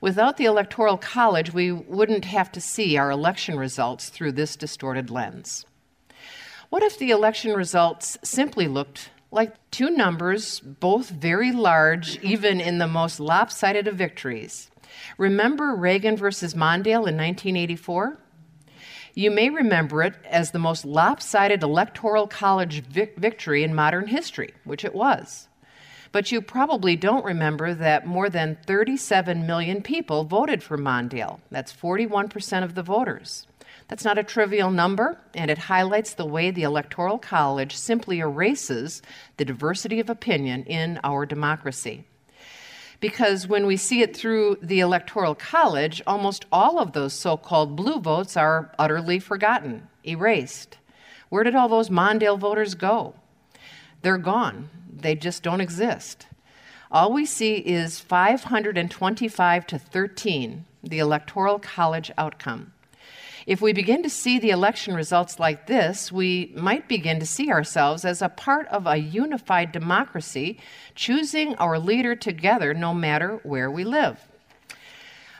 Without 0.00 0.37
the 0.37 0.44
Electoral 0.44 0.99
College, 0.99 1.52
we 1.52 1.73
wouldn't 1.73 2.26
have 2.26 2.52
to 2.52 2.61
see 2.61 2.97
our 2.97 3.11
election 3.11 3.56
results 3.56 4.11
through 4.11 4.32
this 4.32 4.56
distorted 4.56 5.11
lens. 5.11 5.64
What 6.73 6.83
if 6.83 6.97
the 6.97 7.11
election 7.11 7.52
results 7.52 8.17
simply 8.25 8.67
looked 8.67 9.11
like 9.31 9.52
two 9.71 9.91
numbers, 9.91 10.59
both 10.61 11.11
very 11.11 11.52
large, 11.52 12.19
even 12.25 12.62
in 12.62 12.79
the 12.79 12.88
most 12.88 13.21
lopsided 13.21 13.87
of 13.87 13.97
victories? 13.97 14.71
Remember 15.19 15.75
Reagan 15.76 16.17
versus 16.17 16.55
Mondale 16.55 17.07
in 17.07 17.19
1984? 17.19 18.17
You 19.12 19.31
may 19.31 19.50
remember 19.50 20.02
it 20.02 20.14
as 20.25 20.52
the 20.52 20.59
most 20.59 20.87
lopsided 20.87 21.62
electoral 21.62 22.26
college 22.26 22.83
vic- 22.85 23.19
victory 23.19 23.64
in 23.64 23.75
modern 23.75 24.07
history, 24.07 24.55
which 24.64 24.83
it 24.83 24.95
was. 24.95 25.49
But 26.11 26.33
you 26.33 26.41
probably 26.41 26.97
don't 26.97 27.26
remember 27.26 27.75
that 27.75 28.07
more 28.07 28.31
than 28.31 28.57
37 28.67 29.47
million 29.47 29.83
people 29.83 30.25
voted 30.25 30.62
for 30.62 30.79
Mondale. 30.79 31.41
That's 31.50 31.71
41% 31.71 32.64
of 32.64 32.75
the 32.75 32.83
voters. 32.83 33.47
That's 33.93 34.07
not 34.07 34.17
a 34.17 34.25
trivial 34.25 34.71
number, 34.71 35.19
and 35.35 35.51
it 35.51 35.59
highlights 35.59 36.15
the 36.15 36.25
way 36.25 36.51
the 36.51 36.63
Electoral 36.63 37.19
College 37.19 37.77
simply 37.77 38.21
erases 38.21 39.03
the 39.37 39.45
diversity 39.45 40.01
of 40.01 40.09
opinion 40.09 40.65
in 40.65 40.99
our 41.05 41.27
democracy. 41.27 42.07
Because 43.01 43.47
when 43.47 43.67
we 43.67 43.77
see 43.77 44.01
it 44.01 44.17
through 44.17 44.57
the 44.63 44.81
Electoral 44.81 45.35
College, 45.35 46.01
almost 46.07 46.47
all 46.51 46.79
of 46.79 46.93
those 46.93 47.13
so 47.13 47.37
called 47.37 47.77
blue 47.77 48.01
votes 48.01 48.35
are 48.35 48.75
utterly 48.79 49.19
forgotten, 49.19 49.89
erased. 50.07 50.79
Where 51.29 51.45
did 51.45 51.55
all 51.55 51.69
those 51.69 51.91
Mondale 51.91 52.39
voters 52.39 52.75
go? 52.75 53.13
They're 54.01 54.17
gone, 54.17 54.71
they 54.91 55.17
just 55.17 55.43
don't 55.43 55.61
exist. 55.61 56.29
All 56.91 57.13
we 57.13 57.27
see 57.27 57.57
is 57.57 58.01
525 58.01 59.67
to 59.67 59.79
13, 59.79 60.65
the 60.83 60.99
Electoral 60.99 61.59
College 61.59 62.11
outcome. 62.17 62.73
If 63.47 63.61
we 63.61 63.73
begin 63.73 64.03
to 64.05 64.11
see 64.11 64.39
the 64.39 64.51
election 64.51 64.95
results 64.95 65.41
like 65.41 65.67
this, 65.67 66.13
we 66.13 66.53
might 66.57 66.89
begin 66.89 67.19
to 67.21 67.27
see 67.27 67.51
ourselves 67.51 68.05
as 68.05 68.23
a 68.23 68.29
part 68.29 68.69
of 68.69 68.87
a 68.87 68.97
unified 68.97 69.73
democracy, 69.73 70.59
choosing 70.95 71.57
our 71.57 71.79
leader 71.79 72.15
together 72.15 72.73
no 72.73 72.95
matter 72.95 73.41
where 73.43 73.71
we 73.71 73.85
live. 73.85 74.21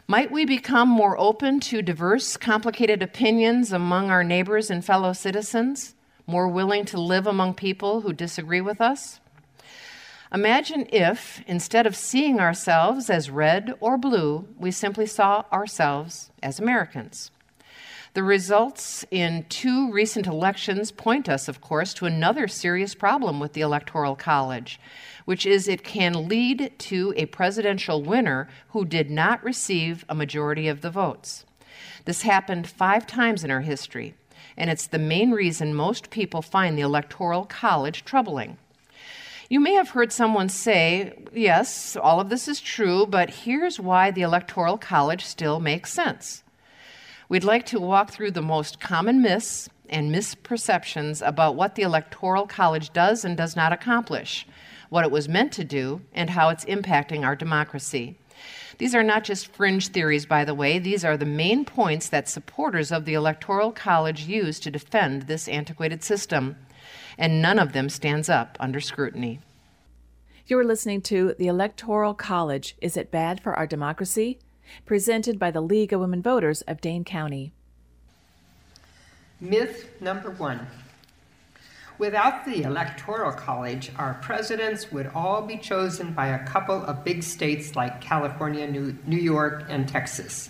Might 0.09 0.33
we 0.33 0.45
become 0.45 0.89
more 0.89 1.19
open 1.19 1.61
to 1.61 1.81
diverse, 1.81 2.37
complicated 2.37 3.03
opinions 3.03 3.73
among 3.73 4.11
our 4.11 4.25
neighbors 4.25 4.69
and 4.69 4.85
fellow 4.85 5.13
citizens, 5.13 5.95
more 6.27 6.49
willing 6.49 6.85
to 6.87 7.01
live 7.01 7.27
among 7.27 7.55
people 7.55 8.01
who 8.03 8.13
disagree 8.13 8.61
with 8.61 8.81
us? 8.81 9.21
Imagine 10.35 10.87
if, 10.91 11.43
instead 11.47 11.87
of 11.87 11.95
seeing 11.95 12.41
ourselves 12.41 13.11
as 13.11 13.29
red 13.29 13.75
or 13.81 13.99
blue, 13.99 14.49
we 14.59 14.71
simply 14.71 15.07
saw 15.07 15.45
ourselves 15.53 16.31
as 16.43 16.59
Americans. 16.59 17.32
The 18.15 18.23
results 18.23 19.07
in 19.11 19.47
two 19.49 19.91
recent 19.91 20.27
elections 20.27 20.93
point 20.93 21.31
us, 21.31 21.49
of 21.49 21.63
course, 21.63 21.95
to 21.95 22.05
another 22.05 22.47
serious 22.47 22.95
problem 22.95 23.41
with 23.41 23.55
the 23.55 23.63
Electoral 23.63 24.17
College, 24.17 24.79
which 25.25 25.47
is 25.47 25.67
it 25.67 25.83
can 25.83 26.29
lead 26.29 26.75
to 26.81 27.15
a 27.17 27.25
presidential 27.25 28.03
winner 28.03 28.51
who 28.69 28.85
did 28.85 29.11
not 29.11 29.43
receive 29.43 30.05
a 30.11 30.15
majority 30.15 30.69
of 30.69 30.83
the 30.83 30.91
votes. 30.91 31.47
This 32.05 32.21
happened 32.21 32.69
five 32.69 33.07
times 33.07 33.45
in 33.45 33.51
our 33.51 33.63
history, 33.63 34.13
and 34.59 34.69
it's 34.69 34.87
the 34.87 34.99
main 34.99 35.31
reason 35.31 35.75
most 35.75 36.11
people 36.11 36.43
find 36.43 36.77
the 36.77 36.83
Electoral 36.83 37.47
College 37.47 38.05
troubling. 38.05 38.59
You 39.49 39.59
may 39.59 39.73
have 39.73 39.91
heard 39.91 40.13
someone 40.13 40.51
say, 40.51 41.15
yes, 41.33 41.97
all 41.97 42.21
of 42.21 42.29
this 42.29 42.47
is 42.47 42.61
true, 42.61 43.07
but 43.07 43.31
here's 43.31 43.81
why 43.81 44.11
the 44.11 44.21
Electoral 44.21 44.77
College 44.77 45.25
still 45.25 45.61
makes 45.61 45.91
sense. 45.91 46.43
We'd 47.33 47.45
like 47.45 47.65
to 47.69 47.81
walk 47.81 48.11
through 48.11 48.33
the 48.33 48.43
most 48.43 48.79
common 48.79 49.23
myths 49.23 49.71
and 49.89 50.15
misperceptions 50.15 51.27
about 51.27 51.55
what 51.55 51.77
the 51.77 51.83
Electoral 51.83 52.47
College 52.47 52.93
does 52.93 53.25
and 53.25 53.39
does 53.39 53.57
not 53.57 53.73
accomplish, 53.73 54.47
what 54.91 55.07
it 55.07 55.11
was 55.11 55.31
meant 55.31 55.51
to 55.53 55.65
do, 55.65 56.03
and 56.13 56.29
how 56.29 56.51
it's 56.51 56.67
impacting 56.67 57.25
our 57.25 57.35
democracy. 57.35 58.19
These 58.77 58.95
are 58.95 59.03
not 59.03 59.25
just 59.25 59.47
fringe 59.47 59.89
theories, 59.89 60.27
by 60.27 60.45
the 60.45 60.55
way. 60.55 60.79
These 60.79 61.07
are 61.07 61.17
the 61.17 61.25
main 61.25 61.65
points 61.65 62.07
that 62.11 62.29
supporters 62.29 62.93
of 62.93 63.07
the 63.07 63.15
Electoral 63.15 63.73
College 63.73 64.27
use 64.27 64.61
to 64.61 64.71
defend 64.71 65.23
this 65.23 65.49
antiquated 65.49 66.05
system, 66.05 66.57
and 67.17 67.41
none 67.41 67.59
of 67.59 67.73
them 67.73 67.89
stands 67.89 68.29
up 68.29 68.59
under 68.61 68.79
scrutiny. 68.79 69.41
You're 70.47 70.65
listening 70.65 71.01
to 71.05 71.35
The 71.39 71.47
Electoral 71.47 72.13
College 72.13 72.77
Is 72.83 72.99
It 72.99 73.11
Bad 73.11 73.43
for 73.43 73.55
Our 73.55 73.67
Democracy? 73.67 74.39
Presented 74.87 75.39
by 75.39 75.51
the 75.51 75.61
League 75.61 75.93
of 75.93 76.01
Women 76.01 76.23
Voters 76.23 76.63
of 76.63 76.81
Dane 76.81 77.05
County. 77.05 77.53
Myth 79.41 79.91
number 80.01 80.31
one. 80.31 80.67
Without 81.99 82.45
the 82.45 82.63
Electoral 82.63 83.33
College, 83.33 83.93
our 83.97 84.15
presidents 84.15 84.91
would 84.91 85.11
all 85.15 85.43
be 85.43 85.57
chosen 85.57 86.13
by 86.13 86.29
a 86.29 86.45
couple 86.47 86.83
of 86.85 87.05
big 87.05 87.23
states 87.23 87.77
like 87.77 88.01
California, 88.01 88.67
New, 88.67 88.97
New 89.07 89.19
York, 89.19 89.67
and 89.69 89.89
Texas. 89.89 90.49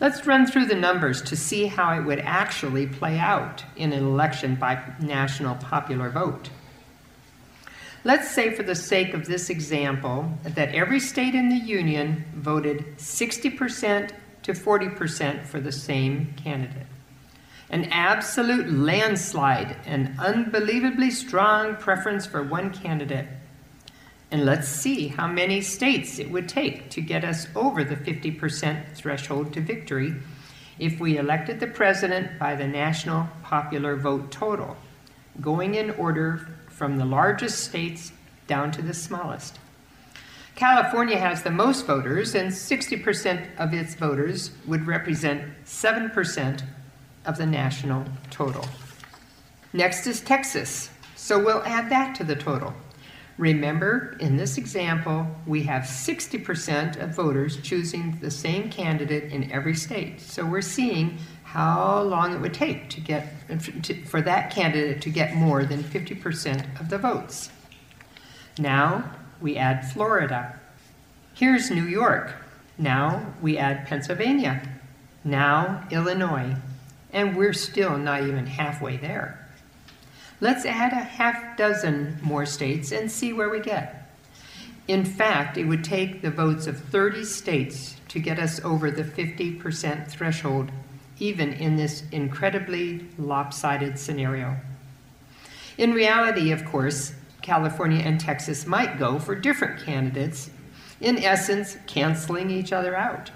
Let's 0.00 0.26
run 0.26 0.46
through 0.46 0.66
the 0.66 0.74
numbers 0.74 1.20
to 1.22 1.36
see 1.36 1.66
how 1.66 1.94
it 1.94 2.04
would 2.04 2.20
actually 2.20 2.86
play 2.86 3.18
out 3.18 3.64
in 3.76 3.92
an 3.92 4.02
election 4.02 4.54
by 4.54 4.82
national 4.98 5.56
popular 5.56 6.08
vote. 6.08 6.48
Let's 8.02 8.30
say, 8.30 8.54
for 8.54 8.62
the 8.62 8.74
sake 8.74 9.12
of 9.12 9.26
this 9.26 9.50
example, 9.50 10.32
that 10.42 10.74
every 10.74 11.00
state 11.00 11.34
in 11.34 11.50
the 11.50 11.56
Union 11.56 12.24
voted 12.34 12.96
60% 12.96 14.12
to 14.42 14.52
40% 14.52 15.44
for 15.44 15.60
the 15.60 15.72
same 15.72 16.32
candidate. 16.34 16.86
An 17.68 17.84
absolute 17.92 18.72
landslide, 18.72 19.76
an 19.84 20.16
unbelievably 20.18 21.10
strong 21.10 21.76
preference 21.76 22.24
for 22.24 22.42
one 22.42 22.70
candidate. 22.70 23.26
And 24.30 24.46
let's 24.46 24.68
see 24.68 25.08
how 25.08 25.26
many 25.26 25.60
states 25.60 26.18
it 26.18 26.30
would 26.30 26.48
take 26.48 26.88
to 26.90 27.02
get 27.02 27.22
us 27.22 27.48
over 27.54 27.84
the 27.84 27.96
50% 27.96 28.94
threshold 28.94 29.52
to 29.52 29.60
victory 29.60 30.14
if 30.78 30.98
we 30.98 31.18
elected 31.18 31.60
the 31.60 31.66
president 31.66 32.38
by 32.38 32.54
the 32.54 32.66
national 32.66 33.28
popular 33.42 33.94
vote 33.96 34.30
total, 34.30 34.78
going 35.40 35.74
in 35.74 35.90
order 35.90 36.48
from 36.80 36.96
the 36.96 37.04
largest 37.04 37.62
states 37.62 38.10
down 38.46 38.70
to 38.70 38.80
the 38.80 38.94
smallest. 38.94 39.58
California 40.56 41.18
has 41.18 41.42
the 41.42 41.50
most 41.50 41.84
voters, 41.84 42.34
and 42.34 42.50
60% 42.50 43.48
of 43.58 43.74
its 43.74 43.94
voters 43.94 44.52
would 44.66 44.86
represent 44.86 45.42
7% 45.66 46.62
of 47.26 47.36
the 47.36 47.44
national 47.44 48.06
total. 48.30 48.64
Next 49.74 50.06
is 50.06 50.22
Texas, 50.22 50.88
so 51.16 51.38
we'll 51.38 51.62
add 51.64 51.90
that 51.90 52.14
to 52.14 52.24
the 52.24 52.34
total. 52.34 52.72
Remember, 53.36 54.16
in 54.18 54.38
this 54.38 54.56
example, 54.56 55.26
we 55.46 55.64
have 55.64 55.82
60% 55.82 56.96
of 56.96 57.14
voters 57.14 57.58
choosing 57.60 58.18
the 58.22 58.30
same 58.30 58.70
candidate 58.70 59.30
in 59.30 59.52
every 59.52 59.74
state. 59.74 60.18
So 60.22 60.46
we're 60.46 60.62
seeing 60.62 61.18
how 61.52 62.02
long 62.02 62.32
it 62.32 62.40
would 62.40 62.54
take 62.54 62.88
to 62.88 63.00
get 63.00 63.26
for 64.06 64.22
that 64.22 64.54
candidate 64.54 65.02
to 65.02 65.10
get 65.10 65.34
more 65.34 65.64
than 65.64 65.82
50% 65.82 66.80
of 66.80 66.88
the 66.88 66.96
votes. 66.96 67.50
Now 68.56 69.10
we 69.40 69.56
add 69.56 69.90
Florida. 69.90 70.60
Here's 71.34 71.68
New 71.68 71.86
York. 71.86 72.36
Now 72.78 73.34
we 73.42 73.58
add 73.58 73.88
Pennsylvania. 73.88 74.62
Now 75.24 75.88
Illinois. 75.90 76.54
And 77.12 77.36
we're 77.36 77.52
still 77.52 77.98
not 77.98 78.22
even 78.22 78.46
halfway 78.46 78.96
there. 78.96 79.48
Let's 80.40 80.64
add 80.64 80.92
a 80.92 81.02
half 81.02 81.56
dozen 81.56 82.20
more 82.22 82.46
states 82.46 82.92
and 82.92 83.10
see 83.10 83.32
where 83.32 83.50
we 83.50 83.58
get. 83.58 84.08
In 84.86 85.04
fact, 85.04 85.58
it 85.58 85.64
would 85.64 85.82
take 85.82 86.22
the 86.22 86.30
votes 86.30 86.68
of 86.68 86.78
30 86.78 87.24
states 87.24 87.96
to 88.06 88.20
get 88.20 88.38
us 88.38 88.60
over 88.62 88.88
the 88.88 89.02
50% 89.02 90.06
threshold 90.06 90.70
even 91.20 91.52
in 91.52 91.76
this 91.76 92.02
incredibly 92.10 93.06
lopsided 93.18 93.98
scenario. 93.98 94.56
In 95.78 95.92
reality, 95.92 96.50
of 96.50 96.64
course, 96.64 97.14
California 97.42 98.02
and 98.02 98.20
Texas 98.20 98.66
might 98.66 98.98
go 98.98 99.18
for 99.18 99.34
different 99.34 99.84
candidates, 99.84 100.50
in 101.00 101.18
essence, 101.18 101.78
canceling 101.86 102.50
each 102.50 102.72
other 102.72 102.96
out. 102.96 103.30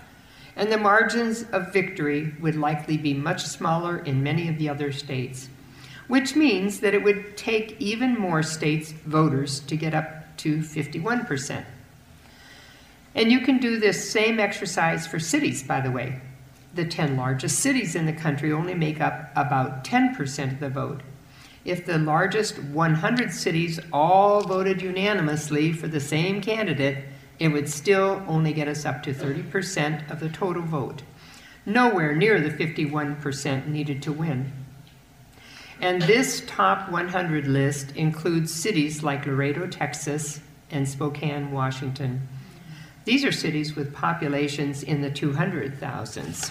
And 0.57 0.71
the 0.71 0.79
margins 0.79 1.45
of 1.53 1.73
victory 1.73 2.35
would 2.41 2.55
likely 2.55 2.97
be 2.97 3.15
much 3.15 3.45
smaller 3.45 3.99
in 3.99 4.23
many 4.23 4.49
of 4.49 4.59
the 4.59 4.69
other 4.69 4.93
states, 4.93 5.49
which 6.07 6.37
means 6.37 6.81
that 6.81 6.95
it 6.95 7.03
would 7.03 7.37
take 7.37 7.81
even 7.81 8.19
more 8.19 8.43
states' 8.43 8.93
voters 8.93 9.61
to 9.61 9.77
get 9.77 9.95
up 9.95 10.37
to 10.39 10.59
51%. 10.59 11.65
And 13.15 13.31
you 13.33 13.41
can 13.41 13.59
do 13.59 13.79
this 13.79 14.11
same 14.11 14.39
exercise 14.39 15.07
for 15.07 15.19
cities, 15.19 15.63
by 15.63 15.81
the 15.81 15.91
way. 15.91 16.21
The 16.75 16.85
10 16.85 17.17
largest 17.17 17.61
cities 17.61 17.95
in 17.95 18.05
the 18.05 18.13
country 18.13 18.53
only 18.53 18.75
make 18.75 19.01
up 19.01 19.31
about 19.37 19.85
10% 19.85 20.53
of 20.53 20.61
the 20.61 20.69
vote. 20.69 21.03
If 21.65 21.87
the 21.87 21.99
largest 21.99 22.59
100 22.59 23.33
cities 23.33 23.79
all 23.93 24.41
voted 24.41 24.83
unanimously 24.83 25.73
for 25.73 25.87
the 25.87 26.01
same 26.01 26.41
candidate, 26.41 27.05
it 27.39 27.49
would 27.49 27.69
still 27.69 28.25
only 28.27 28.53
get 28.53 28.67
us 28.67 28.85
up 28.85 29.05
to 29.05 29.15
30% 29.15 30.11
of 30.11 30.19
the 30.19 30.29
total 30.29 30.63
vote, 30.63 31.03
nowhere 31.65 32.15
near 32.15 32.41
the 32.41 32.51
51% 32.51 33.69
needed 33.69 34.03
to 34.03 34.13
win. 34.13 34.53
And 35.81 36.03
this 36.03 36.43
top 36.47 36.91
100 36.91 37.47
list 37.47 37.93
includes 37.97 38.53
cities 38.53 39.05
like 39.05 39.27
Laredo, 39.27 39.69
Texas, 39.69 40.41
and 40.71 40.89
Spokane, 40.89 41.53
Washington. 41.53 42.27
These 43.05 43.25
are 43.25 43.33
cities 43.33 43.77
with 43.77 43.95
populations 43.95 44.83
in 44.83 45.03
the 45.03 45.11
200,000s. 45.11 46.51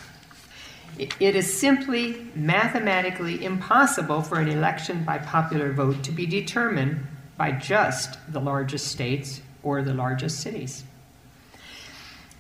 It 0.98 1.36
is 1.36 1.52
simply 1.52 2.28
mathematically 2.36 3.44
impossible 3.44 4.22
for 4.22 4.40
an 4.40 4.48
election 4.48 5.04
by 5.04 5.18
popular 5.18 5.74
vote 5.74 6.04
to 6.04 6.12
be 6.12 6.26
determined 6.28 7.08
by 7.36 7.52
just 7.52 8.18
the 8.32 8.40
largest 8.40 8.88
states 8.88 9.42
or 9.64 9.82
the 9.82 9.94
largest 9.94 10.42
cities. 10.42 10.84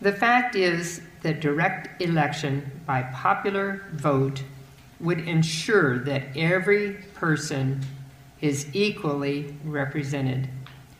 The 0.01 0.11
fact 0.11 0.55
is 0.55 1.01
that 1.23 1.39
direct 1.39 2.01
election 2.01 2.81
by 2.85 3.03
popular 3.03 3.85
vote 3.93 4.43
would 4.99 5.19
ensure 5.19 5.99
that 5.99 6.37
every 6.37 6.93
person 7.15 7.81
is 8.41 8.67
equally 8.73 9.55
represented, 9.63 10.49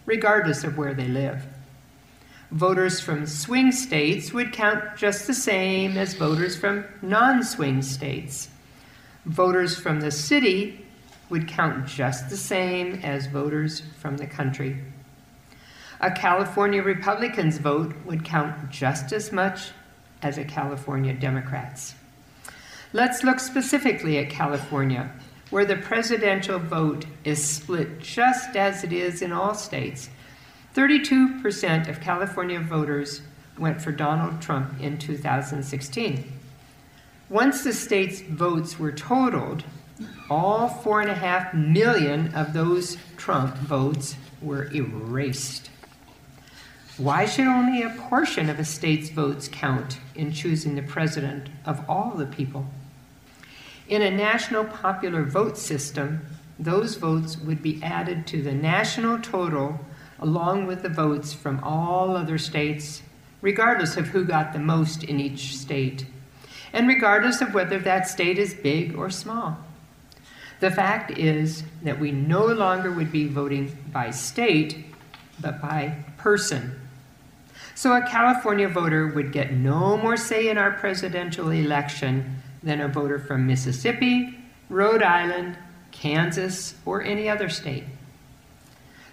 regardless 0.06 0.64
of 0.64 0.78
where 0.78 0.94
they 0.94 1.08
live. 1.08 1.46
Voters 2.54 3.00
from 3.00 3.26
swing 3.26 3.72
states 3.72 4.32
would 4.32 4.54
count 4.54 4.96
just 4.96 5.26
the 5.26 5.34
same 5.34 5.98
as 5.98 6.14
voters 6.14 6.56
from 6.56 6.86
non 7.02 7.44
swing 7.44 7.82
states. 7.82 8.48
Voters 9.26 9.76
from 9.76 10.02
the 10.02 10.12
city 10.12 10.86
would 11.32 11.48
count 11.48 11.88
just 11.88 12.30
the 12.30 12.38
same 12.38 13.00
as 13.02 13.26
voters 13.26 13.82
from 13.98 14.18
the 14.18 14.28
country. 14.28 14.78
A 16.00 16.12
California 16.12 16.84
Republican's 16.84 17.58
vote 17.58 17.96
would 18.06 18.24
count 18.24 18.70
just 18.70 19.12
as 19.12 19.32
much 19.32 19.72
as 20.22 20.38
a 20.38 20.46
California 20.46 21.16
Democrat's. 21.16 21.96
Let's 22.94 23.24
look 23.24 23.40
specifically 23.40 24.20
at 24.20 24.30
California, 24.30 25.12
where 25.50 25.66
the 25.66 25.78
presidential 25.78 26.60
vote 26.60 27.08
is 27.24 27.44
split 27.44 28.00
just 28.00 28.56
as 28.56 28.84
it 28.84 28.94
is 28.94 29.24
in 29.24 29.32
all 29.32 29.56
states 29.56 30.12
32% 30.74 31.88
of 31.88 32.02
California 32.02 32.60
voters 32.60 33.22
went 33.60 33.80
for 33.82 33.92
Donald 33.92 34.42
Trump 34.42 34.80
in 34.82 34.98
2016. 34.98 36.32
Once 37.30 37.64
the 37.64 37.74
state's 37.74 38.22
votes 38.22 38.80
were 38.80 38.92
totaled, 38.92 39.64
all 40.30 40.68
four 40.68 41.02
and 41.02 41.12
a 41.12 41.16
half 41.16 41.54
million 41.54 42.34
of 42.34 42.54
those 42.54 42.98
Trump 43.18 43.56
votes 43.58 44.16
were 44.42 44.72
erased. 44.74 45.70
Why 46.98 47.26
should 47.26 47.48
only 47.48 47.84
a 47.84 47.90
portion 47.90 48.50
of 48.50 48.60
a 48.60 48.66
state's 48.66 49.10
votes 49.10 49.48
count 49.52 50.00
in 50.16 50.32
choosing 50.32 50.76
the 50.76 50.82
president 50.82 51.50
of 51.66 51.88
all 51.88 52.12
the 52.12 52.26
people? 52.26 52.66
In 53.88 54.02
a 54.02 54.12
national 54.12 54.66
popular 54.66 55.24
vote 55.24 55.58
system, 55.58 56.26
those 56.58 56.96
votes 56.96 57.38
would 57.38 57.62
be 57.62 57.82
added 57.84 58.26
to 58.28 58.42
the 58.42 58.54
national 58.54 59.20
total 59.20 59.80
along 60.24 60.66
with 60.66 60.82
the 60.82 60.90
votes 60.90 61.34
from 61.34 61.60
all 61.64 62.16
other 62.16 62.38
states, 62.38 63.02
regardless 63.42 63.98
of 63.98 64.08
who 64.08 64.24
got 64.24 64.54
the 64.54 64.60
most 64.60 65.04
in 65.04 65.20
each 65.20 65.58
state, 65.58 66.06
and 66.72 66.88
regardless 66.88 67.42
of 67.42 67.54
whether 67.54 67.78
that 67.78 68.08
state 68.08 68.40
is 68.40 68.54
big 68.54 68.96
or 68.96 69.10
small. 69.10 69.58
The 70.62 70.72
fact 70.72 71.12
is 71.12 71.64
that 71.82 72.00
we 72.00 72.12
no 72.12 72.46
longer 72.46 72.90
would 72.90 73.12
be 73.12 73.28
voting 73.28 73.78
by 73.92 74.12
state, 74.12 74.86
but 75.42 75.62
by 75.62 76.06
person. 76.18 76.80
So 77.76 77.94
a 77.94 78.08
California 78.08 78.70
voter 78.70 79.08
would 79.08 79.34
get 79.34 79.52
no 79.52 79.98
more 79.98 80.16
say 80.16 80.48
in 80.48 80.58
our 80.58 80.72
presidential 80.72 81.50
election 81.50 82.38
than 82.64 82.80
a 82.80 82.88
voter 82.88 83.20
from 83.20 83.46
Mississippi, 83.46 84.38
Rhode 84.70 85.04
Island, 85.04 85.58
Kansas, 85.92 86.76
or 86.86 87.02
any 87.02 87.28
other 87.28 87.50
state. 87.50 87.84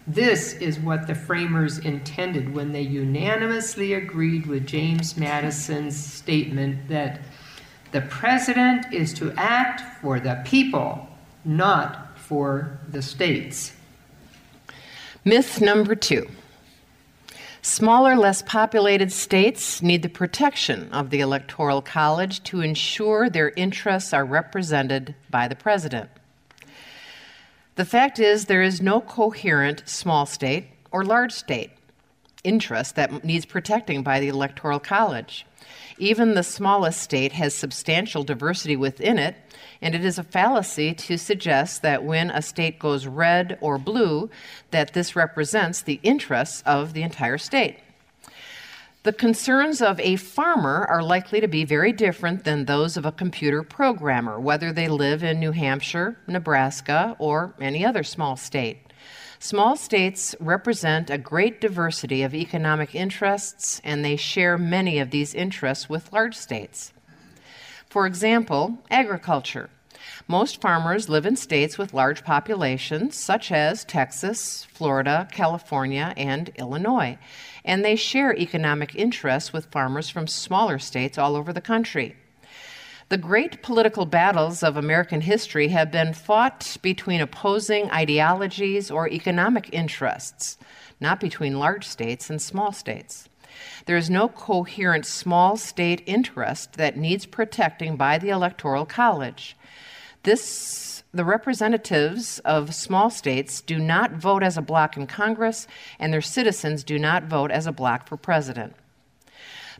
This 0.06 0.54
is 0.54 0.78
what 0.78 1.06
the 1.06 1.14
framers 1.14 1.78
intended 1.78 2.54
when 2.54 2.72
they 2.72 2.82
unanimously 2.82 3.92
agreed 3.94 4.46
with 4.46 4.66
James 4.66 5.16
Madison's 5.16 5.96
statement 5.96 6.88
that 6.88 7.20
the 7.92 8.00
president 8.02 8.92
is 8.92 9.12
to 9.14 9.32
act 9.36 9.82
for 10.00 10.18
the 10.20 10.40
people, 10.44 11.08
not 11.44 12.18
for 12.18 12.78
the 12.88 13.02
states. 13.02 13.72
Myth 15.24 15.60
number 15.60 15.94
two. 15.94 16.28
Smaller, 17.62 18.16
less 18.16 18.40
populated 18.40 19.12
states 19.12 19.82
need 19.82 20.02
the 20.02 20.08
protection 20.08 20.90
of 20.92 21.10
the 21.10 21.20
Electoral 21.20 21.82
College 21.82 22.42
to 22.44 22.62
ensure 22.62 23.28
their 23.28 23.50
interests 23.50 24.14
are 24.14 24.24
represented 24.24 25.14
by 25.28 25.46
the 25.46 25.54
president. 25.54 26.08
The 27.80 27.86
fact 27.86 28.18
is, 28.18 28.44
there 28.44 28.60
is 28.60 28.82
no 28.82 29.00
coherent 29.00 29.84
small 29.88 30.26
state 30.26 30.66
or 30.92 31.02
large 31.02 31.32
state 31.32 31.70
interest 32.44 32.94
that 32.96 33.24
needs 33.24 33.46
protecting 33.46 34.02
by 34.02 34.20
the 34.20 34.28
Electoral 34.28 34.78
College. 34.78 35.46
Even 35.96 36.34
the 36.34 36.42
smallest 36.42 37.00
state 37.00 37.32
has 37.32 37.54
substantial 37.54 38.22
diversity 38.22 38.76
within 38.76 39.18
it, 39.18 39.34
and 39.80 39.94
it 39.94 40.04
is 40.04 40.18
a 40.18 40.22
fallacy 40.22 40.92
to 40.92 41.16
suggest 41.16 41.80
that 41.80 42.04
when 42.04 42.30
a 42.30 42.42
state 42.42 42.78
goes 42.78 43.06
red 43.06 43.56
or 43.62 43.78
blue, 43.78 44.28
that 44.72 44.92
this 44.92 45.16
represents 45.16 45.80
the 45.80 46.00
interests 46.02 46.62
of 46.66 46.92
the 46.92 47.02
entire 47.02 47.38
state. 47.38 47.78
The 49.02 49.14
concerns 49.14 49.80
of 49.80 49.98
a 49.98 50.16
farmer 50.16 50.84
are 50.86 51.02
likely 51.02 51.40
to 51.40 51.48
be 51.48 51.64
very 51.64 51.90
different 51.90 52.44
than 52.44 52.66
those 52.66 52.98
of 52.98 53.06
a 53.06 53.12
computer 53.12 53.62
programmer, 53.62 54.38
whether 54.38 54.74
they 54.74 54.88
live 54.88 55.24
in 55.24 55.40
New 55.40 55.52
Hampshire, 55.52 56.18
Nebraska, 56.26 57.16
or 57.18 57.54
any 57.58 57.82
other 57.82 58.02
small 58.02 58.36
state. 58.36 58.92
Small 59.38 59.74
states 59.74 60.34
represent 60.38 61.08
a 61.08 61.16
great 61.16 61.62
diversity 61.62 62.22
of 62.22 62.34
economic 62.34 62.94
interests, 62.94 63.80
and 63.84 64.04
they 64.04 64.16
share 64.16 64.58
many 64.58 64.98
of 64.98 65.10
these 65.10 65.32
interests 65.32 65.88
with 65.88 66.12
large 66.12 66.36
states. 66.36 66.92
For 67.88 68.06
example, 68.06 68.80
agriculture. 68.90 69.70
Most 70.28 70.60
farmers 70.60 71.08
live 71.08 71.24
in 71.24 71.36
states 71.36 71.78
with 71.78 71.94
large 71.94 72.22
populations, 72.22 73.16
such 73.16 73.50
as 73.50 73.82
Texas, 73.82 74.66
Florida, 74.70 75.26
California, 75.32 76.12
and 76.18 76.50
Illinois 76.56 77.16
and 77.64 77.84
they 77.84 77.96
share 77.96 78.36
economic 78.36 78.94
interests 78.94 79.52
with 79.52 79.70
farmers 79.70 80.08
from 80.08 80.26
smaller 80.26 80.78
states 80.78 81.18
all 81.18 81.36
over 81.36 81.52
the 81.52 81.60
country. 81.60 82.16
The 83.10 83.18
great 83.18 83.60
political 83.60 84.06
battles 84.06 84.62
of 84.62 84.76
American 84.76 85.22
history 85.22 85.68
have 85.68 85.90
been 85.90 86.14
fought 86.14 86.76
between 86.80 87.20
opposing 87.20 87.90
ideologies 87.90 88.88
or 88.88 89.08
economic 89.08 89.68
interests, 89.72 90.58
not 91.00 91.18
between 91.18 91.58
large 91.58 91.86
states 91.86 92.30
and 92.30 92.40
small 92.40 92.70
states. 92.70 93.28
There 93.86 93.96
is 93.96 94.08
no 94.08 94.28
coherent 94.28 95.06
small 95.06 95.56
state 95.56 96.02
interest 96.06 96.74
that 96.74 96.96
needs 96.96 97.26
protecting 97.26 97.96
by 97.96 98.18
the 98.18 98.28
Electoral 98.28 98.86
College. 98.86 99.56
This 100.22 100.40
the 101.12 101.24
representatives 101.24 102.38
of 102.40 102.74
small 102.74 103.10
states 103.10 103.60
do 103.60 103.78
not 103.78 104.12
vote 104.12 104.42
as 104.42 104.56
a 104.56 104.62
bloc 104.62 104.96
in 104.96 105.06
Congress, 105.06 105.66
and 105.98 106.12
their 106.12 106.20
citizens 106.20 106.84
do 106.84 106.98
not 106.98 107.24
vote 107.24 107.50
as 107.50 107.66
a 107.66 107.72
bloc 107.72 108.08
for 108.08 108.16
president. 108.16 108.74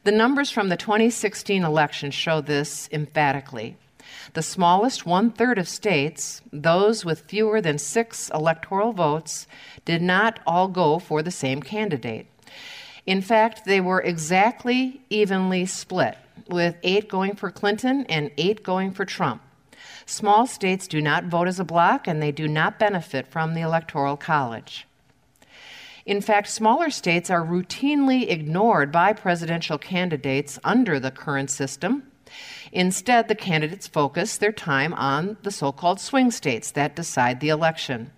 The 0.03 0.12
numbers 0.12 0.51
from 0.51 0.71
the 0.71 0.77
2016 0.77 1.62
election 1.62 2.11
show 2.11 2.40
this 2.40 2.88
emphatically. 2.90 3.77
The 4.33 4.43
smallest 4.43 5.07
one 5.07 5.31
third 5.31 5.59
of 5.59 5.69
states, 5.69 6.43
those 6.53 7.05
with 7.05 7.21
fewer 7.21 7.61
than 7.61 7.79
six 7.79 8.31
electoral 8.31 8.93
votes, 8.93 9.47
did 9.85 10.03
not 10.03 10.40
all 10.47 10.69
go 10.69 10.99
for 10.99 11.23
the 11.23 11.31
same 11.31 11.62
candidate. 11.62 12.27
In 13.07 13.23
fact, 13.23 13.64
they 13.66 13.81
were 13.81 14.01
exactly 14.01 15.03
evenly 15.11 15.66
split 15.66 16.16
with 16.49 16.77
eight 16.83 17.09
going 17.09 17.37
for 17.37 17.51
Clinton 17.51 18.05
and 18.09 18.31
eight 18.37 18.62
going 18.62 18.90
for 18.90 19.05
Trump. 19.05 19.43
Small 20.11 20.44
states 20.49 20.88
do 20.88 21.01
not 21.01 21.27
vote 21.27 21.46
as 21.46 21.61
a 21.61 21.64
bloc 21.64 22.09
and 22.09 22.20
they 22.20 22.33
do 22.33 22.49
not 22.49 22.81
benefit 22.81 23.29
from 23.29 23.55
the 23.55 23.61
Electoral 23.61 24.16
College. 24.16 24.85
In 26.05 26.20
fact, 26.20 26.49
smaller 26.49 26.90
states 26.90 27.31
are 27.31 27.44
routinely 27.44 28.29
ignored 28.29 28.90
by 28.90 29.12
presidential 29.12 29.79
candidates 29.79 30.59
under 30.64 30.99
the 30.99 31.12
current 31.12 31.49
system. 31.49 32.11
Instead, 32.73 33.29
the 33.29 33.37
candidates 33.37 33.87
focus 33.87 34.37
their 34.37 34.51
time 34.51 34.92
on 34.94 35.37
the 35.44 35.53
so 35.53 35.70
called 35.70 36.01
swing 36.01 36.33
states 36.33 36.73
that 36.73 36.96
decide 36.96 37.38
the 37.38 37.49
election. 37.49 38.11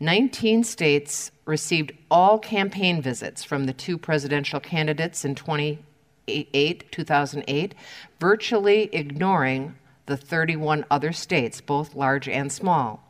19 0.00 0.64
states 0.64 1.30
received 1.44 1.92
all 2.10 2.38
campaign 2.38 3.02
visits 3.02 3.44
from 3.44 3.66
the 3.66 3.74
two 3.74 3.98
presidential 3.98 4.60
candidates 4.60 5.26
in 5.26 5.34
2008, 5.34 6.90
2008, 6.90 7.74
virtually 8.18 8.88
ignoring 8.94 9.74
the 10.06 10.16
31 10.16 10.84
other 10.90 11.12
states, 11.12 11.60
both 11.60 11.94
large 11.94 12.28
and 12.28 12.52
small. 12.52 13.00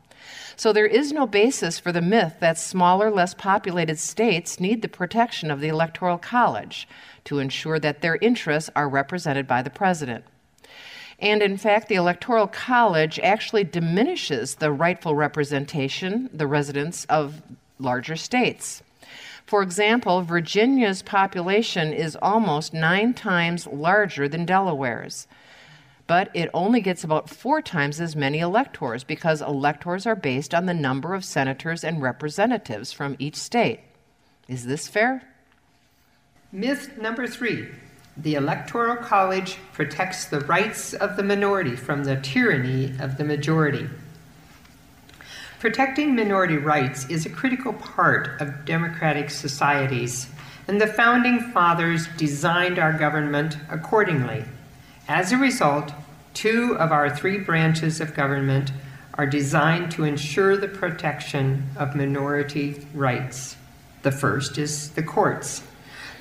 So 0.56 0.72
there 0.72 0.86
is 0.86 1.12
no 1.12 1.26
basis 1.26 1.78
for 1.78 1.90
the 1.90 2.00
myth 2.00 2.36
that 2.40 2.58
smaller, 2.58 3.10
less 3.10 3.34
populated 3.34 3.98
states 3.98 4.60
need 4.60 4.82
the 4.82 4.88
protection 4.88 5.50
of 5.50 5.60
the 5.60 5.68
Electoral 5.68 6.18
College 6.18 6.88
to 7.24 7.40
ensure 7.40 7.78
that 7.80 8.00
their 8.00 8.16
interests 8.16 8.70
are 8.76 8.88
represented 8.88 9.48
by 9.48 9.62
the 9.62 9.70
president. 9.70 10.24
And 11.18 11.42
in 11.42 11.56
fact, 11.56 11.88
the 11.88 11.94
Electoral 11.96 12.46
College 12.46 13.18
actually 13.20 13.64
diminishes 13.64 14.56
the 14.56 14.72
rightful 14.72 15.14
representation, 15.14 16.30
the 16.32 16.46
residents 16.46 17.04
of 17.06 17.42
larger 17.78 18.16
states. 18.16 18.82
For 19.46 19.62
example, 19.62 20.22
Virginia's 20.22 21.02
population 21.02 21.92
is 21.92 22.16
almost 22.20 22.72
nine 22.72 23.12
times 23.14 23.66
larger 23.66 24.28
than 24.28 24.46
Delaware's 24.46 25.26
but 26.06 26.30
it 26.34 26.50
only 26.52 26.80
gets 26.80 27.04
about 27.04 27.30
four 27.30 27.62
times 27.62 28.00
as 28.00 28.14
many 28.14 28.38
electors 28.40 29.04
because 29.04 29.40
electors 29.40 30.06
are 30.06 30.16
based 30.16 30.54
on 30.54 30.66
the 30.66 30.74
number 30.74 31.14
of 31.14 31.24
senators 31.24 31.82
and 31.82 32.02
representatives 32.02 32.92
from 32.92 33.16
each 33.18 33.36
state. 33.36 33.80
Is 34.48 34.66
this 34.66 34.88
fair? 34.88 35.22
Myth 36.52 36.98
number 36.98 37.26
three 37.26 37.68
the 38.16 38.36
Electoral 38.36 38.94
College 38.96 39.56
protects 39.72 40.26
the 40.26 40.38
rights 40.40 40.94
of 40.94 41.16
the 41.16 41.22
minority 41.24 41.74
from 41.74 42.04
the 42.04 42.14
tyranny 42.16 42.94
of 43.00 43.18
the 43.18 43.24
majority. 43.24 43.88
Protecting 45.58 46.14
minority 46.14 46.56
rights 46.56 47.08
is 47.08 47.26
a 47.26 47.30
critical 47.30 47.72
part 47.72 48.40
of 48.40 48.64
democratic 48.64 49.30
societies, 49.30 50.28
and 50.68 50.80
the 50.80 50.86
Founding 50.86 51.40
Fathers 51.52 52.06
designed 52.16 52.78
our 52.78 52.92
government 52.92 53.56
accordingly. 53.68 54.44
As 55.08 55.32
a 55.32 55.36
result, 55.36 55.92
two 56.32 56.76
of 56.78 56.90
our 56.90 57.14
three 57.14 57.36
branches 57.36 58.00
of 58.00 58.14
government 58.14 58.72
are 59.14 59.26
designed 59.26 59.92
to 59.92 60.04
ensure 60.04 60.56
the 60.56 60.68
protection 60.68 61.68
of 61.76 61.94
minority 61.94 62.86
rights. 62.94 63.56
The 64.02 64.10
first 64.10 64.56
is 64.56 64.90
the 64.90 65.02
courts. 65.02 65.62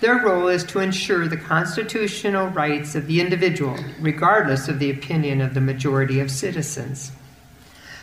Their 0.01 0.17
role 0.17 0.49
is 0.49 0.65
to 0.65 0.79
ensure 0.79 1.29
the 1.29 1.37
constitutional 1.37 2.47
rights 2.47 2.93
of 2.93 3.07
the 3.07 3.21
individual, 3.21 3.77
regardless 4.01 4.67
of 4.67 4.79
the 4.79 4.91
opinion 4.91 5.39
of 5.39 5.53
the 5.53 5.61
majority 5.61 6.19
of 6.19 6.29
citizens. 6.29 7.13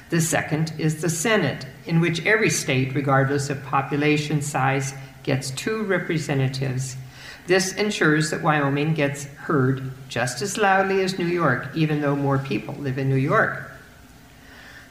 The 0.08 0.22
second 0.22 0.72
is 0.78 1.02
the 1.02 1.10
Senate, 1.10 1.66
in 1.84 2.00
which 2.00 2.24
every 2.24 2.48
state, 2.48 2.94
regardless 2.94 3.50
of 3.50 3.62
population 3.64 4.40
size, 4.40 4.94
gets 5.24 5.50
two 5.50 5.82
representatives 5.82 6.96
this 7.46 7.72
ensures 7.74 8.30
that 8.30 8.42
Wyoming 8.42 8.94
gets 8.94 9.24
heard 9.24 9.90
just 10.08 10.42
as 10.42 10.56
loudly 10.56 11.02
as 11.02 11.18
New 11.18 11.26
York, 11.26 11.68
even 11.74 12.00
though 12.00 12.16
more 12.16 12.38
people 12.38 12.74
live 12.74 12.98
in 12.98 13.08
New 13.08 13.16
York. 13.16 13.70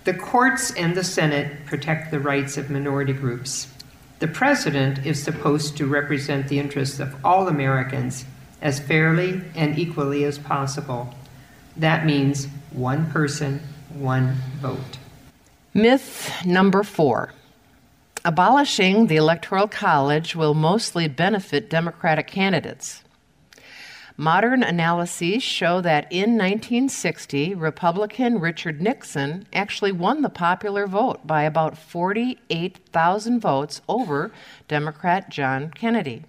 The 0.04 0.14
courts 0.14 0.72
and 0.72 0.96
the 0.96 1.04
Senate 1.04 1.66
protect 1.66 2.12
the 2.12 2.20
rights 2.20 2.58
of 2.58 2.70
minority 2.70 3.14
groups. 3.14 3.68
The 4.20 4.28
president 4.28 5.06
is 5.06 5.22
supposed 5.22 5.78
to 5.78 5.86
represent 5.86 6.48
the 6.48 6.60
interests 6.60 7.00
of 7.00 7.16
all 7.24 7.48
Americans 7.48 8.26
as 8.62 8.80
fairly 8.80 9.42
and 9.56 9.78
equally 9.78 10.24
as 10.24 10.38
possible. 10.38 11.14
That 11.78 12.06
means 12.06 12.48
one 12.72 13.10
person, 13.12 13.62
one 13.94 14.36
vote. 14.60 14.98
Myth 15.74 16.46
number 16.46 16.84
four 16.84 17.32
Abolishing 18.26 19.08
the 19.08 19.16
Electoral 19.16 19.70
College 19.70 20.36
will 20.36 20.54
mostly 20.54 21.08
benefit 21.08 21.70
Democratic 21.70 22.28
candidates. 22.28 23.02
Modern 24.18 24.62
analyses 24.62 25.42
show 25.42 25.80
that 25.80 26.12
in 26.12 26.32
1960, 26.32 27.56
Republican 27.56 28.42
Richard 28.42 28.82
Nixon 28.82 29.48
actually 29.54 29.94
won 29.94 30.22
the 30.22 30.30
popular 30.30 30.86
vote 30.86 31.26
by 31.26 31.44
about 31.44 31.78
48,000 31.78 33.40
votes 33.40 33.82
over 33.88 34.32
Democrat 34.68 35.30
John 35.30 35.72
Kennedy. 35.72 36.26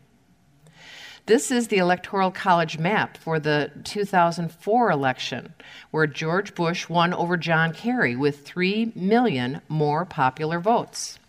This 1.27 1.51
is 1.51 1.69
the 1.69 1.79
Electoral 1.79 2.31
College 2.31 2.79
map 2.79 3.17
for 3.17 3.41
the 3.41 3.73
2004 3.83 4.91
election, 4.93 5.55
where 5.91 6.07
George 6.07 6.55
Bush 6.55 6.89
won 6.89 7.13
over 7.13 7.37
John 7.37 7.73
Kerry 7.73 8.15
with 8.15 8.47
3 8.47 8.93
million 8.95 9.61
more 9.69 10.05
popular 10.05 10.61
votes. 10.61 11.20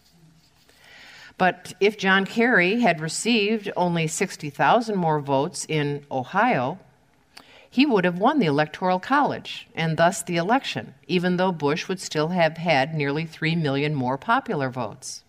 But 1.41 1.73
if 1.79 1.97
John 1.97 2.27
Kerry 2.27 2.81
had 2.81 3.01
received 3.01 3.71
only 3.75 4.05
60,000 4.05 4.95
more 4.95 5.19
votes 5.19 5.65
in 5.67 6.05
Ohio, 6.11 6.77
he 7.67 7.83
would 7.83 8.05
have 8.05 8.19
won 8.19 8.37
the 8.37 8.45
Electoral 8.45 8.99
College 8.99 9.67
and 9.73 9.97
thus 9.97 10.21
the 10.21 10.37
election, 10.37 10.93
even 11.07 11.37
though 11.37 11.51
Bush 11.51 11.87
would 11.87 11.99
still 11.99 12.27
have 12.27 12.57
had 12.57 12.93
nearly 12.93 13.25
3 13.25 13.55
million 13.55 13.95
more 13.95 14.19
popular 14.19 14.69
votes. 14.69 15.23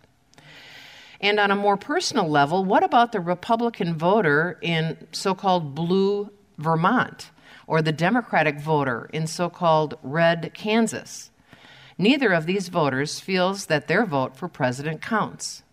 And 1.19 1.39
on 1.39 1.49
a 1.49 1.55
more 1.55 1.77
personal 1.77 2.29
level, 2.29 2.63
what 2.63 2.83
about 2.83 3.11
the 3.11 3.19
Republican 3.19 3.95
voter 3.95 4.59
in 4.61 5.07
so 5.13 5.33
called 5.33 5.73
blue 5.73 6.29
Vermont 6.59 7.31
or 7.65 7.81
the 7.81 7.91
Democratic 7.91 8.59
voter 8.59 9.09
in 9.11 9.25
so 9.25 9.49
called 9.49 9.97
red 10.03 10.51
Kansas? 10.53 11.31
Neither 11.97 12.33
of 12.33 12.45
these 12.45 12.69
voters 12.69 13.19
feels 13.19 13.65
that 13.65 13.87
their 13.87 14.05
vote 14.05 14.37
for 14.37 14.47
president 14.47 15.01
counts. 15.01 15.63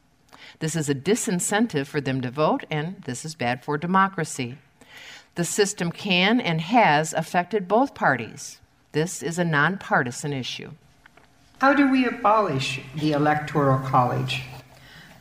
This 0.60 0.76
is 0.76 0.90
a 0.90 0.94
disincentive 0.94 1.86
for 1.86 2.02
them 2.02 2.20
to 2.20 2.30
vote, 2.30 2.64
and 2.70 3.02
this 3.06 3.24
is 3.24 3.34
bad 3.34 3.64
for 3.64 3.78
democracy. 3.78 4.58
The 5.34 5.44
system 5.44 5.90
can 5.90 6.38
and 6.38 6.60
has 6.60 7.14
affected 7.14 7.66
both 7.66 7.94
parties. 7.94 8.60
This 8.92 9.22
is 9.22 9.38
a 9.38 9.44
nonpartisan 9.44 10.34
issue. 10.34 10.72
How 11.62 11.72
do 11.72 11.90
we 11.90 12.04
abolish 12.04 12.80
the 12.94 13.12
Electoral 13.12 13.78
College? 13.78 14.42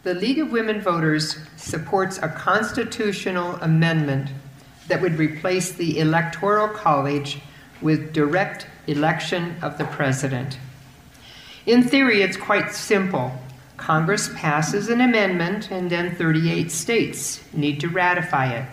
The 0.04 0.13
League 0.13 0.39
of 0.39 0.52
Women 0.52 0.82
Voters 0.82 1.38
supports 1.56 2.17
a 2.17 2.28
constitutional 2.28 3.56
amendment 3.62 4.32
that 4.89 5.02
would 5.02 5.17
replace 5.17 5.71
the 5.71 5.99
Electoral 5.99 6.67
College 6.67 7.39
with 7.82 8.12
direct 8.12 8.67
election 8.88 9.56
of 9.62 9.78
the 9.78 9.86
president. 9.86 10.58
In 11.65 11.84
theory, 11.84 12.23
it's 12.23 12.36
quite 12.36 12.73
simple. 12.73 13.32
Congress 13.80 14.30
passes 14.36 14.89
an 14.89 15.02
amendment, 15.02 15.72
and 15.72 15.89
then 15.89 16.15
38 16.15 16.72
states 16.72 17.42
need 17.54 17.80
to 17.80 17.88
ratify 17.88 18.54
it. 18.54 18.68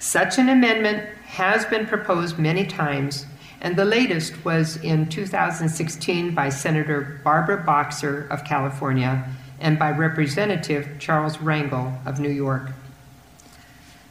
Such 0.00 0.38
an 0.38 0.48
amendment 0.48 1.08
has 1.24 1.64
been 1.66 1.86
proposed 1.86 2.38
many 2.38 2.66
times, 2.66 3.26
and 3.60 3.76
the 3.76 3.84
latest 3.84 4.44
was 4.44 4.76
in 4.78 5.08
2016 5.08 6.34
by 6.34 6.48
Senator 6.48 7.20
Barbara 7.24 7.64
Boxer 7.64 8.26
of 8.30 8.44
California 8.44 9.24
and 9.60 9.78
by 9.78 9.90
Representative 9.90 10.88
Charles 10.98 11.38
Rangel 11.38 12.04
of 12.06 12.20
New 12.20 12.30
York. 12.30 12.72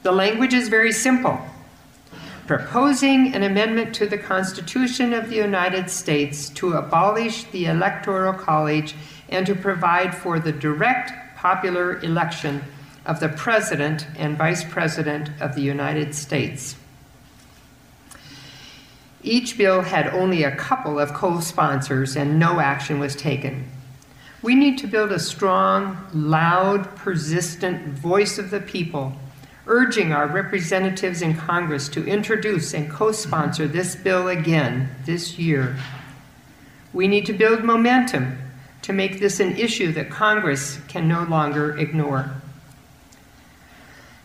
The 0.02 0.12
language 0.12 0.54
is 0.54 0.70
very 0.70 0.92
simple. 0.92 1.40
Proposing 2.48 3.34
an 3.34 3.44
amendment 3.44 3.96
to 3.96 4.06
the 4.06 4.18
Constitution 4.18 5.14
of 5.14 5.30
the 5.30 5.38
United 5.38 5.90
States 5.90 6.50
to 6.50 6.74
abolish 6.74 7.46
the 7.46 7.68
Electoral 7.68 8.34
College 8.34 8.96
and 9.34 9.46
to 9.48 9.56
provide 9.56 10.16
for 10.16 10.40
the 10.40 10.52
direct 10.52 11.12
popular 11.36 12.00
election 12.02 12.64
of 13.06 13.20
the 13.20 13.30
President 13.30 14.06
and 14.16 14.38
Vice 14.38 14.64
President 14.64 15.30
of 15.42 15.56
the 15.56 15.62
United 15.62 16.16
States. 16.16 16.76
Each 19.24 19.58
bill 19.58 19.82
had 19.82 20.08
only 20.08 20.44
a 20.44 20.56
couple 20.56 21.00
of 21.00 21.14
co 21.14 21.40
sponsors 21.40 22.16
and 22.16 22.38
no 22.38 22.60
action 22.60 23.00
was 23.00 23.16
taken. 23.16 23.70
We 24.42 24.54
need 24.54 24.78
to 24.80 24.88
build 24.88 25.12
a 25.12 25.20
strong, 25.20 25.98
loud, 26.14 26.96
persistent 26.98 27.88
voice 27.88 28.38
of 28.38 28.52
the 28.52 28.60
people, 28.60 29.14
urging 29.66 30.12
our 30.12 30.28
representatives 30.28 31.22
in 31.22 31.36
Congress 31.38 31.88
to 31.90 32.06
introduce 32.06 32.74
and 32.74 32.92
co 32.92 33.14
sponsor 33.14 33.68
this 33.68 33.96
bill 33.96 34.28
again 34.28 34.90
this 35.06 35.40
year. 35.40 35.78
We 36.92 37.08
need 37.08 37.26
to 37.26 37.34
build 37.34 37.64
momentum 37.64 38.38
to 38.84 38.94
make 38.94 39.20
this 39.20 39.40
an 39.40 39.58
issue 39.58 39.92
that 39.94 40.10
Congress 40.10 40.80
can 40.88 41.08
no 41.08 41.24
longer 41.24 41.78
ignore. 41.78 42.32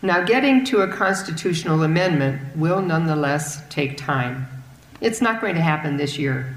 Now, 0.02 0.24
getting 0.24 0.64
to 0.66 0.82
a 0.82 0.92
constitutional 0.92 1.82
amendment 1.82 2.56
will 2.56 2.80
nonetheless 2.80 3.62
take 3.68 3.96
time. 3.96 4.46
It's 5.00 5.20
not 5.20 5.40
going 5.40 5.54
to 5.56 5.60
happen 5.60 5.96
this 5.96 6.18
year. 6.18 6.54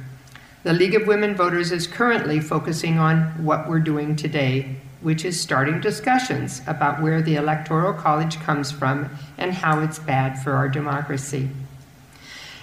The 0.64 0.74
League 0.74 0.94
of 0.94 1.08
Women 1.08 1.36
Voters 1.36 1.72
is 1.72 1.88
currently 1.88 2.40
focusing 2.40 3.00
on 3.00 3.44
what 3.44 3.68
we're 3.68 3.80
doing 3.80 4.16
today, 4.16 4.76
which 5.02 5.26
is 5.26 5.40
starting 5.40 5.82
discussions 5.82 6.62
about 6.68 7.02
where 7.02 7.22
the 7.22 7.36
Electoral 7.36 7.94
College 7.94 8.40
comes 8.42 8.72
from 8.72 9.10
and 9.40 9.54
how 9.54 9.80
it's 9.82 9.98
bad 9.98 10.38
for 10.44 10.52
our 10.54 10.70
democracy. 10.70 11.50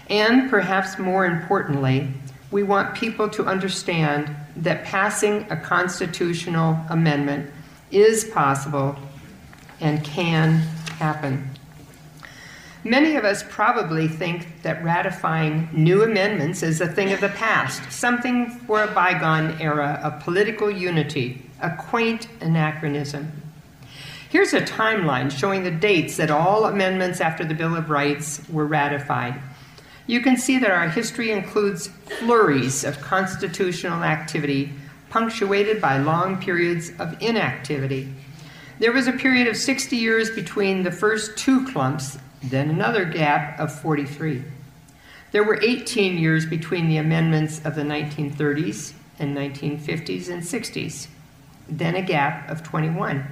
And 0.09 0.49
perhaps 0.49 0.97
more 0.97 1.27
importantly, 1.27 2.09
we 2.53 2.63
want 2.63 2.95
people 2.95 3.29
to 3.31 3.47
understand 3.47 4.35
that 4.63 4.85
passing 4.85 5.47
a 5.51 5.57
constitutional 5.57 6.79
amendment 6.91 7.51
is 7.91 8.25
possible 8.25 8.97
and 9.81 10.05
can 10.05 10.59
happen. 10.99 11.51
Many 12.85 13.17
of 13.17 13.25
us 13.25 13.45
probably 13.49 14.09
think 14.09 14.63
that 14.63 14.83
ratifying 14.83 15.69
new 15.73 16.03
amendments 16.03 16.63
is 16.63 16.81
a 16.81 16.87
thing 16.87 17.13
of 17.13 17.21
the 17.21 17.29
past, 17.29 17.91
something 17.93 18.51
for 18.51 18.83
a 18.83 18.87
bygone 18.89 19.61
era 19.61 20.01
of 20.03 20.23
political 20.23 20.71
unity, 20.71 21.43
a 21.61 21.75
quaint 21.77 22.29
anachronism. 22.41 23.31
Here's 24.31 24.53
a 24.53 24.61
timeline 24.61 25.31
showing 25.31 25.65
the 25.65 25.71
dates 25.71 26.19
that 26.19 26.31
all 26.31 26.67
amendments 26.67 27.21
after 27.21 27.45
the 27.45 27.55
Bill 27.55 27.75
of 27.75 27.91
Rights 27.91 28.43
were 28.49 28.67
ratified. 28.67 29.41
You 30.09 30.23
can 30.23 30.39
see 30.39 30.59
that 30.59 30.71
our 30.71 30.89
history 30.89 31.31
includes 31.31 31.89
flurries 32.19 32.83
of 32.83 32.99
constitutional 32.99 34.03
activity 34.03 34.73
punctuated 35.11 35.83
by 35.83 35.99
long 35.99 36.41
periods 36.41 36.93
of 36.99 37.23
inactivity. 37.23 38.09
There 38.79 38.93
was 38.93 39.07
a 39.07 39.13
period 39.13 39.49
of 39.49 39.57
60 39.57 39.97
years 39.97 40.31
between 40.31 40.83
the 40.83 40.91
first 40.91 41.37
two 41.37 41.67
clumps, 41.67 42.19
then 42.43 42.71
another 42.71 43.05
gap 43.05 43.61
of 43.61 43.71
43. 43.71 44.43
There 45.33 45.45
were 45.45 45.61
18 45.63 46.17
years 46.17 46.47
between 46.47 46.89
the 46.89 46.97
amendments 46.97 47.61
of 47.67 47.75
the 47.75 47.83
1930s 47.83 48.95
and 49.19 49.37
1950s 49.37 50.31
and 50.31 50.43
60s, 50.43 51.09
then 51.69 51.95
a 51.95 52.03
gap 52.03 52.49
of 52.49 52.63
21. 52.63 53.27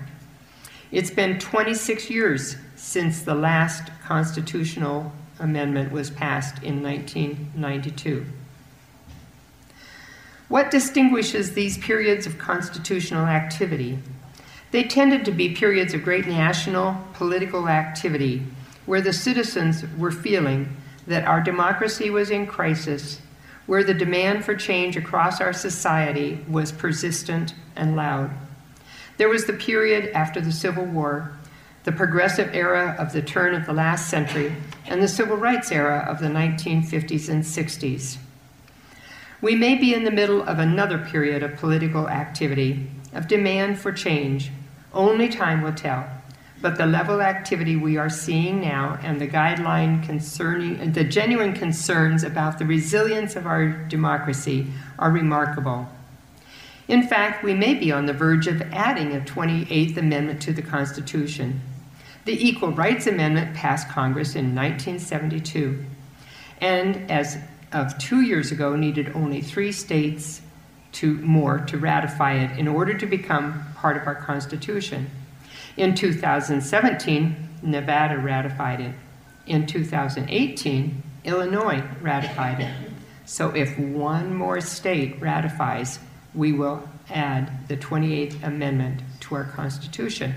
It's 0.92 1.10
been 1.10 1.38
26 1.38 2.10
years 2.10 2.56
since 2.74 3.22
the 3.22 3.34
last 3.34 3.88
constitutional 4.04 5.10
amendment 5.38 5.92
was 5.92 6.10
passed 6.10 6.62
in 6.62 6.82
1992. 6.82 8.26
What 10.48 10.70
distinguishes 10.70 11.54
these 11.54 11.78
periods 11.78 12.26
of 12.26 12.38
constitutional 12.38 13.26
activity 13.26 13.98
they 14.76 14.82
tended 14.82 15.24
to 15.24 15.30
be 15.30 15.54
periods 15.54 15.94
of 15.94 16.02
great 16.02 16.26
national 16.26 16.96
political 17.14 17.68
activity 17.68 18.42
where 18.84 19.00
the 19.00 19.12
citizens 19.12 19.84
were 19.96 20.10
feeling 20.10 20.76
that 21.06 21.24
our 21.24 21.40
democracy 21.40 22.10
was 22.10 22.30
in 22.30 22.46
crisis, 22.46 23.20
where 23.66 23.84
the 23.84 23.94
demand 23.94 24.44
for 24.44 24.54
change 24.54 24.96
across 24.96 25.40
our 25.40 25.52
society 25.52 26.44
was 26.48 26.72
persistent 26.72 27.54
and 27.74 27.96
loud. 27.96 28.30
There 29.16 29.28
was 29.28 29.46
the 29.46 29.52
period 29.52 30.10
after 30.12 30.40
the 30.40 30.52
Civil 30.52 30.84
War, 30.84 31.32
the 31.84 31.92
progressive 31.92 32.54
era 32.54 32.96
of 32.98 33.12
the 33.12 33.22
turn 33.22 33.54
of 33.54 33.66
the 33.66 33.72
last 33.72 34.10
century, 34.10 34.54
and 34.88 35.02
the 35.02 35.08
civil 35.08 35.36
rights 35.36 35.70
era 35.70 36.06
of 36.08 36.20
the 36.20 36.26
1950s 36.26 37.28
and 37.28 37.42
60s. 37.42 38.18
We 39.40 39.54
may 39.54 39.74
be 39.74 39.92
in 39.92 40.04
the 40.04 40.10
middle 40.10 40.42
of 40.42 40.58
another 40.58 40.98
period 40.98 41.42
of 41.42 41.56
political 41.56 42.08
activity 42.08 42.86
of 43.12 43.28
demand 43.28 43.78
for 43.78 43.92
change. 43.92 44.50
Only 44.92 45.28
time 45.28 45.62
will 45.62 45.74
tell. 45.74 46.08
But 46.62 46.78
the 46.78 46.86
level 46.86 47.16
of 47.16 47.20
activity 47.20 47.76
we 47.76 47.98
are 47.98 48.08
seeing 48.08 48.60
now 48.60 48.98
and 49.02 49.20
the 49.20 49.28
guideline 49.28 50.02
concerning 50.02 50.92
the 50.92 51.04
genuine 51.04 51.52
concerns 51.52 52.24
about 52.24 52.58
the 52.58 52.64
resilience 52.64 53.36
of 53.36 53.46
our 53.46 53.68
democracy 53.68 54.66
are 54.98 55.10
remarkable. 55.10 55.86
In 56.88 57.06
fact, 57.06 57.44
we 57.44 57.52
may 57.52 57.74
be 57.74 57.92
on 57.92 58.06
the 58.06 58.12
verge 58.12 58.46
of 58.46 58.62
adding 58.72 59.14
a 59.14 59.20
28th 59.20 59.96
Amendment 59.96 60.40
to 60.42 60.52
the 60.52 60.62
Constitution. 60.62 61.60
The 62.26 62.44
Equal 62.44 62.72
Rights 62.72 63.06
Amendment 63.06 63.54
passed 63.54 63.88
Congress 63.88 64.34
in 64.34 64.52
1972, 64.52 65.84
and 66.60 67.08
as 67.08 67.38
of 67.70 67.96
two 67.98 68.22
years 68.22 68.50
ago, 68.50 68.74
needed 68.74 69.12
only 69.14 69.40
three 69.40 69.70
states 69.70 70.40
to 70.90 71.14
more 71.18 71.58
to 71.66 71.78
ratify 71.78 72.32
it 72.32 72.58
in 72.58 72.66
order 72.66 72.98
to 72.98 73.06
become 73.06 73.64
part 73.76 73.96
of 73.96 74.08
our 74.08 74.16
Constitution. 74.16 75.08
In 75.76 75.94
2017, 75.94 77.48
Nevada 77.62 78.18
ratified 78.18 78.80
it. 78.80 78.94
In 79.46 79.64
2018, 79.64 81.02
Illinois 81.22 81.84
ratified 82.02 82.58
it. 82.58 82.74
So 83.24 83.54
if 83.54 83.78
one 83.78 84.34
more 84.34 84.60
state 84.60 85.20
ratifies, 85.20 86.00
we 86.34 86.50
will 86.50 86.88
add 87.08 87.68
the 87.68 87.76
28th 87.76 88.42
Amendment 88.42 89.02
to 89.20 89.36
our 89.36 89.44
Constitution. 89.44 90.34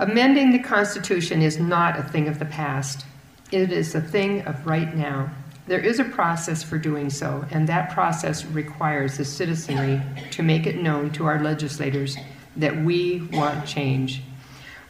Amending 0.00 0.50
the 0.50 0.58
Constitution 0.58 1.42
is 1.42 1.60
not 1.60 1.98
a 1.98 2.02
thing 2.02 2.26
of 2.26 2.38
the 2.38 2.46
past, 2.46 3.04
it 3.52 3.70
is 3.70 3.94
a 3.94 4.00
thing 4.00 4.40
of 4.46 4.66
right 4.66 4.96
now. 4.96 5.28
There 5.66 5.78
is 5.78 5.98
a 5.98 6.04
process 6.04 6.62
for 6.62 6.78
doing 6.78 7.10
so, 7.10 7.44
and 7.50 7.68
that 7.68 7.90
process 7.90 8.46
requires 8.46 9.18
the 9.18 9.26
citizenry 9.26 10.00
to 10.30 10.42
make 10.42 10.66
it 10.66 10.80
known 10.80 11.10
to 11.12 11.26
our 11.26 11.42
legislators 11.42 12.16
that 12.56 12.78
we 12.82 13.28
want 13.30 13.66
change. 13.66 14.22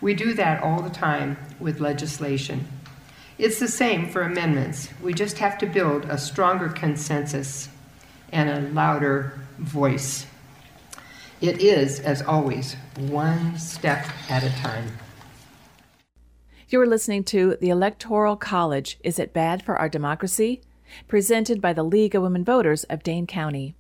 We 0.01 0.15
do 0.15 0.33
that 0.35 0.63
all 0.63 0.81
the 0.81 0.91
time 0.91 1.37
with 1.59 1.81
legislation. 1.81 2.69
It's 3.37 3.59
the 3.59 3.67
same 3.67 4.11
for 4.11 4.23
amendments. 4.23 4.91
We 5.03 5.13
just 5.13 5.39
have 5.39 5.59
to 5.59 5.67
build 5.67 6.05
a 6.05 6.19
stronger 6.19 6.69
consensus 6.69 7.69
and 8.31 8.49
a 8.49 8.73
louder 8.73 9.41
voice. 9.59 10.25
It 11.41 11.63
is, 11.63 12.01
as 12.01 12.21
always, 12.21 12.75
one 12.99 13.59
step 13.59 14.07
at 14.29 14.45
a 14.45 14.51
time. 14.61 14.99
You're 16.69 16.87
listening 16.87 17.25
to 17.25 17.57
The 17.63 17.71
Electoral 17.71 18.37
College 18.37 18.99
Is 19.03 19.19
It 19.19 19.33
Bad 19.33 19.63
for 19.63 19.77
Our 19.77 19.89
Democracy? 19.89 20.61
presented 21.09 21.63
by 21.63 21.73
the 21.73 21.83
League 21.83 22.15
of 22.15 22.23
Women 22.23 22.45
Voters 22.45 22.85
of 22.85 23.03
Dane 23.03 23.27
County. 23.27 23.75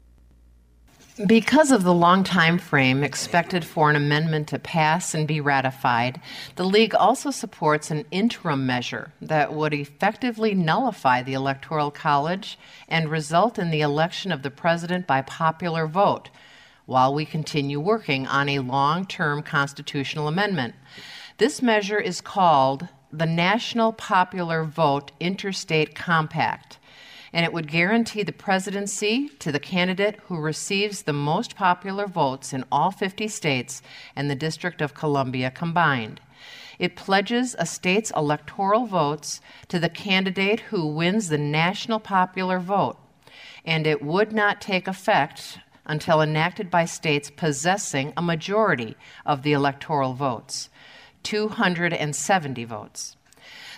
Because 1.27 1.70
of 1.70 1.83
the 1.83 1.92
long 1.92 2.25
time 2.25 2.57
frame 2.57 3.05
expected 3.05 3.62
for 3.62 3.90
an 3.90 3.96
amendment 3.96 4.49
to 4.49 4.59
pass 4.59 5.12
and 5.12 5.29
be 5.29 5.40
ratified, 5.40 6.18
the 6.57 6.64
League 6.64 6.94
also 6.94 7.31
supports 7.31 7.90
an 7.90 8.07
interim 8.11 8.64
measure 8.64 9.12
that 9.20 9.53
would 9.53 9.75
effectively 9.75 10.55
nullify 10.55 11.23
the 11.23 11.35
Electoral 11.35 11.90
College 11.90 12.59
and 12.88 13.11
result 13.11 13.59
in 13.59 13.70
the 13.70 13.83
election 13.83 14.33
of 14.33 14.42
the 14.42 14.51
President 14.51 15.07
by 15.07 15.20
popular 15.20 15.87
vote 15.87 16.31
while 16.90 17.14
we 17.14 17.24
continue 17.24 17.79
working 17.79 18.26
on 18.26 18.48
a 18.48 18.59
long 18.59 19.07
term 19.07 19.44
constitutional 19.44 20.26
amendment. 20.26 20.74
This 21.38 21.62
measure 21.62 22.00
is 22.00 22.20
called 22.20 22.88
the 23.12 23.26
National 23.26 23.92
Popular 23.92 24.64
Vote 24.64 25.12
Interstate 25.20 25.94
Compact 25.94 26.79
and 27.33 27.46
it 27.46 27.53
would 27.53 27.70
guarantee 27.70 28.24
the 28.24 28.33
presidency 28.33 29.29
to 29.38 29.53
the 29.53 29.61
candidate 29.61 30.18
who 30.24 30.37
receives 30.37 31.03
the 31.03 31.12
most 31.12 31.55
popular 31.55 32.09
votes 32.09 32.53
in 32.53 32.64
all 32.72 32.90
50 32.90 33.29
states 33.29 33.83
and 34.16 34.29
the 34.29 34.35
District 34.35 34.83
of 34.83 34.92
Columbia 34.92 35.53
combined. 35.53 36.20
It 36.81 36.96
pledges 36.96 37.55
a 37.57 37.66
state's 37.66 38.11
electoral 38.16 38.87
votes 38.87 39.40
to 39.68 39.79
the 39.79 39.88
candidate 39.88 40.59
who 40.59 40.88
wins 40.88 41.29
the 41.29 41.38
national 41.38 42.00
popular 42.00 42.59
vote, 42.59 42.98
and 43.64 43.87
it 43.87 44.03
would 44.03 44.33
not 44.33 44.61
take 44.61 44.88
effect 44.88 45.61
until 45.87 46.21
enacted 46.21 46.71
by 46.71 46.85
states 46.85 47.31
possessing 47.31 48.12
a 48.16 48.23
majority 48.23 48.97
of 49.25 49.43
the 49.43 49.53
electoral 49.53 50.14
votes 50.14 50.69
270 51.23 52.64
votes. 52.64 53.16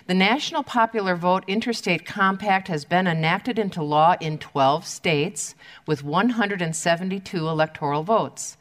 The 0.05 0.13
National 0.13 0.63
Popular 0.63 1.15
Vote 1.15 1.43
Interstate 1.47 2.05
Compact 2.05 2.67
has 2.67 2.83
been 2.83 3.07
enacted 3.07 3.57
into 3.57 3.81
law 3.81 4.15
in 4.19 4.37
12 4.37 4.85
states 4.85 5.55
with 5.85 6.03
172 6.03 7.47
electoral 7.47 8.03
votes. 8.03 8.57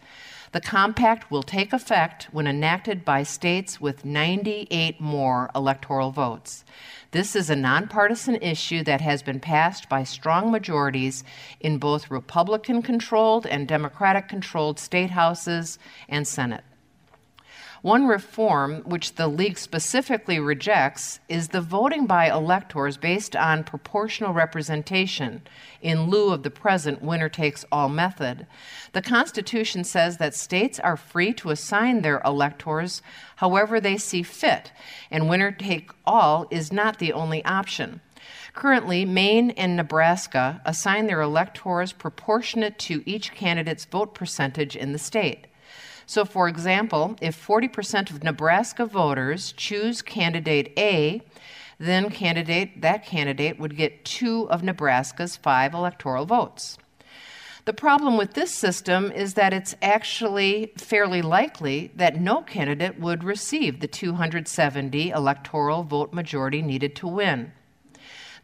The 0.52 0.60
compact 0.60 1.30
will 1.30 1.42
take 1.42 1.72
effect 1.72 2.28
when 2.30 2.46
enacted 2.46 3.04
by 3.04 3.22
states 3.22 3.80
with 3.80 4.04
98 4.04 5.00
more 5.00 5.50
electoral 5.54 6.10
votes. 6.10 6.64
This 7.12 7.36
is 7.36 7.50
a 7.50 7.56
nonpartisan 7.56 8.36
issue 8.36 8.82
that 8.84 9.02
has 9.02 9.22
been 9.22 9.38
passed 9.38 9.86
by 9.86 10.02
strong 10.02 10.50
majorities 10.50 11.24
in 11.60 11.76
both 11.76 12.10
Republican 12.10 12.80
controlled 12.80 13.46
and 13.46 13.68
Democratic 13.68 14.28
controlled 14.28 14.78
state 14.78 15.10
houses 15.10 15.78
and 16.08 16.26
Senate. 16.26 16.64
One 17.82 18.06
reform, 18.06 18.82
which 18.82 19.16
the 19.16 19.26
League 19.26 19.58
specifically 19.58 20.38
rejects, 20.38 21.18
is 21.28 21.48
the 21.48 21.60
voting 21.60 22.06
by 22.06 22.30
electors 22.30 22.96
based 22.96 23.34
on 23.34 23.64
proportional 23.64 24.32
representation 24.32 25.42
in 25.80 26.08
lieu 26.08 26.32
of 26.32 26.44
the 26.44 26.50
present 26.50 27.02
winner 27.02 27.28
takes 27.28 27.64
all 27.72 27.88
method. 27.88 28.46
The 28.92 29.02
Constitution 29.02 29.82
says 29.82 30.18
that 30.18 30.36
states 30.36 30.78
are 30.78 30.96
free 30.96 31.32
to 31.32 31.50
assign 31.50 32.02
their 32.02 32.22
electors 32.24 33.02
however 33.36 33.80
they 33.80 33.96
see 33.96 34.22
fit, 34.22 34.70
and 35.10 35.28
winner 35.28 35.50
take 35.50 35.90
all 36.06 36.46
is 36.52 36.72
not 36.72 37.00
the 37.00 37.12
only 37.12 37.44
option. 37.44 38.00
Currently, 38.54 39.04
Maine 39.04 39.50
and 39.50 39.76
Nebraska 39.76 40.60
assign 40.64 41.08
their 41.08 41.20
electors 41.20 41.92
proportionate 41.92 42.78
to 42.78 43.02
each 43.04 43.34
candidate's 43.34 43.86
vote 43.86 44.14
percentage 44.14 44.76
in 44.76 44.92
the 44.92 45.00
state. 45.00 45.48
So, 46.06 46.24
for 46.24 46.48
example, 46.48 47.16
if 47.20 47.46
40% 47.46 48.10
of 48.10 48.22
Nebraska 48.22 48.86
voters 48.86 49.52
choose 49.52 50.02
candidate 50.02 50.72
A, 50.78 51.22
then 51.78 52.10
candidate 52.10 52.80
that 52.82 53.04
candidate 53.04 53.58
would 53.58 53.76
get 53.76 54.04
2 54.04 54.50
of 54.50 54.62
Nebraska's 54.62 55.36
5 55.36 55.74
electoral 55.74 56.26
votes. 56.26 56.78
The 57.64 57.72
problem 57.72 58.16
with 58.16 58.34
this 58.34 58.52
system 58.52 59.12
is 59.12 59.34
that 59.34 59.52
it's 59.52 59.76
actually 59.80 60.72
fairly 60.76 61.22
likely 61.22 61.92
that 61.94 62.20
no 62.20 62.42
candidate 62.42 62.98
would 62.98 63.22
receive 63.22 63.78
the 63.78 63.86
270 63.86 65.10
electoral 65.10 65.84
vote 65.84 66.12
majority 66.12 66.60
needed 66.60 66.96
to 66.96 67.06
win. 67.06 67.52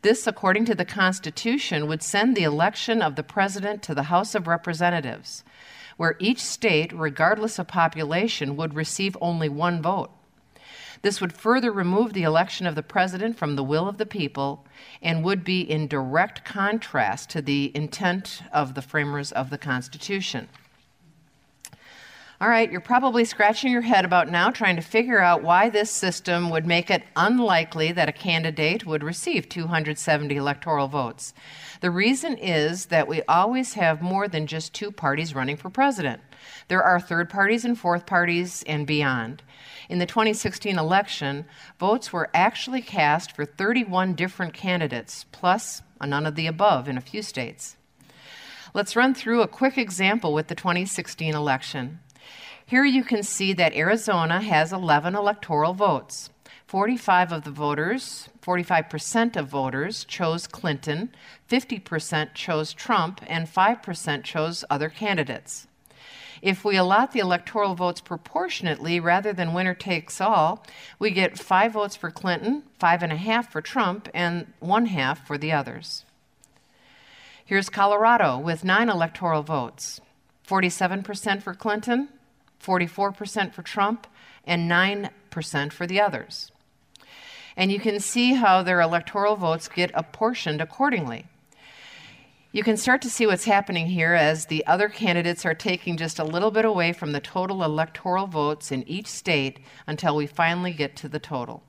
This, 0.02 0.28
according 0.28 0.66
to 0.66 0.76
the 0.76 0.84
Constitution, 0.84 1.88
would 1.88 2.02
send 2.04 2.36
the 2.36 2.44
election 2.44 3.02
of 3.02 3.16
the 3.16 3.24
President 3.24 3.82
to 3.82 3.94
the 3.94 4.04
House 4.04 4.36
of 4.36 4.46
Representatives 4.46 5.42
where 5.98 6.16
each 6.18 6.40
state, 6.40 6.92
regardless 6.94 7.58
of 7.58 7.68
population, 7.68 8.56
would 8.56 8.72
receive 8.72 9.18
only 9.20 9.48
one 9.48 9.82
vote. 9.82 10.10
This 11.02 11.20
would 11.20 11.32
further 11.32 11.70
remove 11.70 12.12
the 12.12 12.22
election 12.22 12.66
of 12.66 12.74
the 12.74 12.82
president 12.82 13.36
from 13.36 13.56
the 13.56 13.64
will 13.64 13.88
of 13.88 13.98
the 13.98 14.06
people 14.06 14.64
and 15.02 15.24
would 15.24 15.44
be 15.44 15.60
in 15.60 15.86
direct 15.86 16.44
contrast 16.44 17.30
to 17.30 17.42
the 17.42 17.70
intent 17.74 18.42
of 18.52 18.74
the 18.74 18.82
framers 18.82 19.30
of 19.32 19.50
the 19.50 19.58
Constitution. 19.58 20.48
All 22.40 22.48
right, 22.48 22.70
you're 22.70 22.80
probably 22.80 23.24
scratching 23.24 23.72
your 23.72 23.82
head 23.82 24.04
about 24.04 24.30
now 24.30 24.50
trying 24.50 24.76
to 24.76 24.82
figure 24.82 25.18
out 25.18 25.42
why 25.42 25.68
this 25.68 25.90
system 25.90 26.50
would 26.50 26.66
make 26.66 26.88
it 26.88 27.02
unlikely 27.16 27.90
that 27.90 28.08
a 28.08 28.12
candidate 28.12 28.86
would 28.86 29.02
receive 29.02 29.48
270 29.48 30.36
electoral 30.36 30.86
votes. 30.86 31.34
The 31.80 31.90
reason 31.90 32.36
is 32.36 32.86
that 32.86 33.06
we 33.06 33.22
always 33.28 33.74
have 33.74 34.02
more 34.02 34.26
than 34.26 34.46
just 34.46 34.74
two 34.74 34.90
parties 34.90 35.34
running 35.34 35.56
for 35.56 35.70
president. 35.70 36.20
There 36.68 36.82
are 36.82 37.00
third 37.00 37.30
parties 37.30 37.64
and 37.64 37.78
fourth 37.78 38.04
parties 38.04 38.64
and 38.66 38.86
beyond. 38.86 39.42
In 39.88 39.98
the 39.98 40.06
2016 40.06 40.78
election, 40.78 41.44
votes 41.78 42.12
were 42.12 42.30
actually 42.34 42.82
cast 42.82 43.34
for 43.34 43.44
31 43.44 44.14
different 44.14 44.54
candidates, 44.54 45.24
plus 45.30 45.82
none 46.04 46.26
of 46.26 46.34
the 46.34 46.46
above 46.46 46.88
in 46.88 46.98
a 46.98 47.02
few 47.02 47.22
states. 47.22 47.76
Let's 48.74 48.96
run 48.96 49.14
through 49.14 49.42
a 49.42 49.48
quick 49.48 49.78
example 49.78 50.34
with 50.34 50.48
the 50.48 50.54
2016 50.54 51.34
election. 51.34 52.00
Here 52.66 52.84
you 52.84 53.02
can 53.02 53.22
see 53.22 53.54
that 53.54 53.74
Arizona 53.74 54.42
has 54.42 54.72
11 54.72 55.14
electoral 55.14 55.72
votes. 55.72 56.28
45 56.66 57.32
of 57.32 57.44
the 57.44 57.50
voters, 57.50 58.28
45% 58.48 59.36
of 59.36 59.46
voters 59.46 60.04
chose 60.04 60.46
Clinton, 60.46 61.10
50% 61.50 62.32
chose 62.32 62.72
Trump, 62.72 63.20
and 63.26 63.46
5% 63.46 64.22
chose 64.24 64.64
other 64.70 64.88
candidates. 64.88 65.66
If 66.40 66.64
we 66.64 66.76
allot 66.76 67.12
the 67.12 67.18
electoral 67.18 67.74
votes 67.74 68.00
proportionately 68.00 69.00
rather 69.00 69.34
than 69.34 69.52
winner 69.52 69.74
takes 69.74 70.18
all, 70.18 70.64
we 70.98 71.10
get 71.10 71.38
five 71.38 71.72
votes 71.72 71.94
for 71.94 72.10
Clinton, 72.10 72.62
five 72.78 73.02
and 73.02 73.12
a 73.12 73.16
half 73.16 73.52
for 73.52 73.60
Trump, 73.60 74.08
and 74.14 74.46
one 74.60 74.86
half 74.86 75.26
for 75.26 75.36
the 75.36 75.52
others. 75.52 76.06
Here's 77.44 77.68
Colorado 77.68 78.38
with 78.38 78.64
nine 78.64 78.88
electoral 78.88 79.42
votes 79.42 80.00
47% 80.48 81.42
for 81.42 81.52
Clinton, 81.52 82.08
44% 82.64 83.52
for 83.52 83.62
Trump, 83.62 84.06
and 84.46 84.70
9% 84.70 85.72
for 85.72 85.86
the 85.86 86.00
others 86.00 86.50
and 87.58 87.72
you 87.72 87.80
can 87.80 87.98
see 87.98 88.34
how 88.34 88.62
their 88.62 88.80
electoral 88.80 89.34
votes 89.34 89.66
get 89.66 89.90
apportioned 89.92 90.60
accordingly. 90.60 91.26
You 92.52 92.62
can 92.62 92.76
start 92.76 93.02
to 93.02 93.10
see 93.10 93.26
what's 93.26 93.44
happening 93.44 93.88
here 93.88 94.14
as 94.14 94.46
the 94.46 94.64
other 94.64 94.88
candidates 94.88 95.44
are 95.44 95.54
taking 95.54 95.96
just 95.96 96.20
a 96.20 96.24
little 96.24 96.52
bit 96.52 96.64
away 96.64 96.92
from 96.92 97.10
the 97.10 97.20
total 97.20 97.64
electoral 97.64 98.28
votes 98.28 98.70
in 98.70 98.88
each 98.88 99.08
state 99.08 99.58
until 99.88 100.14
we 100.14 100.26
finally 100.26 100.72
get 100.72 100.94
to 100.96 101.08
the 101.08 101.18
total. 101.18 101.64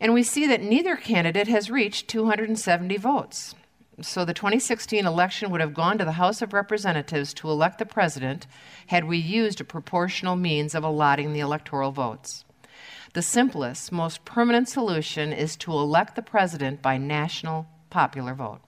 And 0.00 0.12
we 0.12 0.24
see 0.24 0.48
that 0.48 0.60
neither 0.60 0.96
candidate 0.96 1.46
has 1.46 1.70
reached 1.70 2.08
270 2.08 2.96
votes. 2.96 3.54
So 4.00 4.24
the 4.24 4.34
2016 4.34 5.06
election 5.06 5.52
would 5.52 5.60
have 5.60 5.72
gone 5.72 5.98
to 5.98 6.04
the 6.04 6.12
House 6.12 6.42
of 6.42 6.52
Representatives 6.52 7.32
to 7.34 7.48
elect 7.48 7.78
the 7.78 7.86
president 7.86 8.48
had 8.88 9.04
we 9.04 9.18
used 9.18 9.60
a 9.60 9.64
proportional 9.64 10.34
means 10.34 10.74
of 10.74 10.82
allotting 10.82 11.32
the 11.32 11.40
electoral 11.40 11.92
votes. 11.92 12.44
The 13.14 13.20
simplest, 13.20 13.92
most 13.92 14.24
permanent 14.24 14.70
solution 14.70 15.34
is 15.34 15.54
to 15.56 15.72
elect 15.72 16.16
the 16.16 16.22
president 16.22 16.80
by 16.80 16.96
national 16.96 17.66
popular 17.90 18.32
vote. 18.32 18.60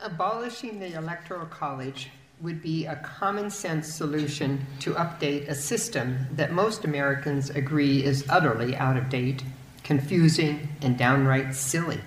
Abolishing 0.00 0.80
the 0.80 0.94
Electoral 0.94 1.46
College 1.46 2.10
would 2.40 2.60
be 2.60 2.86
a 2.86 2.96
common 2.96 3.50
sense 3.50 3.86
solution 3.86 4.66
to 4.80 4.94
update 4.94 5.48
a 5.48 5.54
system 5.54 6.26
that 6.32 6.52
most 6.52 6.84
Americans 6.84 7.50
agree 7.50 8.02
is 8.02 8.28
utterly 8.28 8.74
out 8.74 8.96
of 8.96 9.08
date, 9.08 9.44
confusing, 9.84 10.70
and 10.80 10.98
downright 10.98 11.54
silly. 11.54 12.00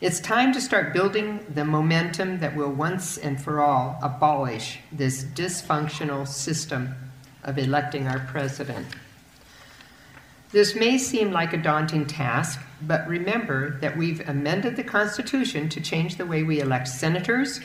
It's 0.00 0.20
time 0.20 0.52
to 0.52 0.60
start 0.60 0.92
building 0.92 1.44
the 1.52 1.64
momentum 1.64 2.38
that 2.38 2.54
will 2.54 2.70
once 2.70 3.18
and 3.18 3.42
for 3.42 3.60
all 3.60 3.98
abolish 4.00 4.78
this 4.92 5.24
dysfunctional 5.24 6.28
system 6.28 6.94
of 7.42 7.58
electing 7.58 8.06
our 8.06 8.20
president. 8.20 8.86
This 10.50 10.74
may 10.74 10.96
seem 10.96 11.30
like 11.30 11.52
a 11.52 11.58
daunting 11.58 12.06
task, 12.06 12.58
but 12.80 13.06
remember 13.06 13.78
that 13.80 13.98
we've 13.98 14.26
amended 14.26 14.76
the 14.76 14.84
Constitution 14.84 15.68
to 15.68 15.80
change 15.80 16.16
the 16.16 16.24
way 16.24 16.42
we 16.42 16.60
elect 16.60 16.88
senators, 16.88 17.60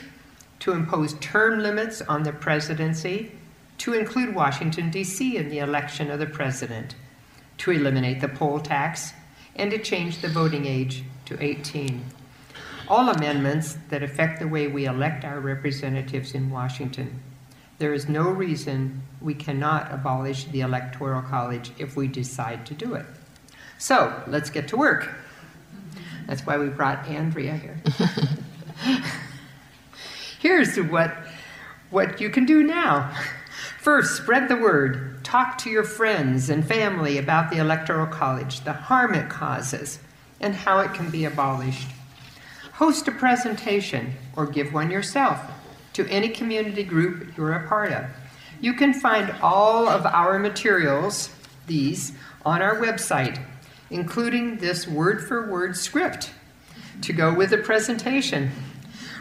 to 0.60 0.72
impose 0.72 1.14
term 1.14 1.60
limits 1.60 2.02
on 2.02 2.24
the 2.24 2.32
presidency, 2.32 3.32
to 3.78 3.94
include 3.94 4.34
Washington, 4.34 4.90
D.C. 4.90 5.36
in 5.36 5.48
the 5.48 5.60
election 5.60 6.10
of 6.10 6.18
the 6.18 6.26
president, 6.26 6.94
to 7.58 7.70
eliminate 7.70 8.20
the 8.20 8.28
poll 8.28 8.60
tax, 8.60 9.14
and 9.56 9.70
to 9.70 9.78
change 9.78 10.20
the 10.20 10.28
voting 10.28 10.66
age 10.66 11.04
to 11.24 11.42
18. 11.42 12.04
All 12.86 13.08
amendments 13.08 13.78
that 13.88 14.02
affect 14.02 14.40
the 14.40 14.48
way 14.48 14.68
we 14.68 14.84
elect 14.84 15.24
our 15.24 15.40
representatives 15.40 16.34
in 16.34 16.50
Washington. 16.50 17.20
There 17.78 17.92
is 17.92 18.08
no 18.08 18.30
reason 18.30 19.02
we 19.20 19.34
cannot 19.34 19.92
abolish 19.92 20.44
the 20.44 20.60
Electoral 20.60 21.22
College 21.22 21.72
if 21.78 21.96
we 21.96 22.06
decide 22.06 22.66
to 22.66 22.74
do 22.74 22.94
it. 22.94 23.06
So 23.78 24.22
let's 24.28 24.50
get 24.50 24.68
to 24.68 24.76
work. 24.76 25.10
That's 26.26 26.46
why 26.46 26.56
we 26.56 26.68
brought 26.68 27.06
Andrea 27.06 27.56
here. 27.56 27.80
Here's 30.38 30.76
what, 30.76 31.16
what 31.90 32.20
you 32.20 32.30
can 32.30 32.44
do 32.46 32.62
now. 32.62 33.12
First, 33.80 34.16
spread 34.16 34.48
the 34.48 34.56
word. 34.56 35.24
Talk 35.24 35.58
to 35.58 35.70
your 35.70 35.84
friends 35.84 36.50
and 36.50 36.66
family 36.66 37.18
about 37.18 37.50
the 37.50 37.58
Electoral 37.58 38.06
College, 38.06 38.60
the 38.60 38.72
harm 38.72 39.14
it 39.14 39.28
causes, 39.28 39.98
and 40.40 40.54
how 40.54 40.80
it 40.80 40.94
can 40.94 41.10
be 41.10 41.24
abolished. 41.24 41.88
Host 42.74 43.08
a 43.08 43.12
presentation 43.12 44.14
or 44.36 44.46
give 44.46 44.72
one 44.72 44.90
yourself 44.90 45.40
to 45.94 46.06
any 46.08 46.28
community 46.28 46.84
group 46.84 47.36
you're 47.36 47.54
a 47.54 47.66
part 47.66 47.92
of. 47.92 48.04
You 48.60 48.74
can 48.74 48.92
find 48.92 49.34
all 49.42 49.88
of 49.88 50.06
our 50.06 50.38
materials, 50.38 51.30
these, 51.66 52.12
on 52.44 52.62
our 52.62 52.76
website, 52.76 53.42
including 53.90 54.58
this 54.58 54.86
word 54.86 55.26
for 55.26 55.50
word 55.50 55.76
script 55.76 56.30
to 57.02 57.12
go 57.12 57.34
with 57.34 57.50
the 57.50 57.58
presentation. 57.58 58.50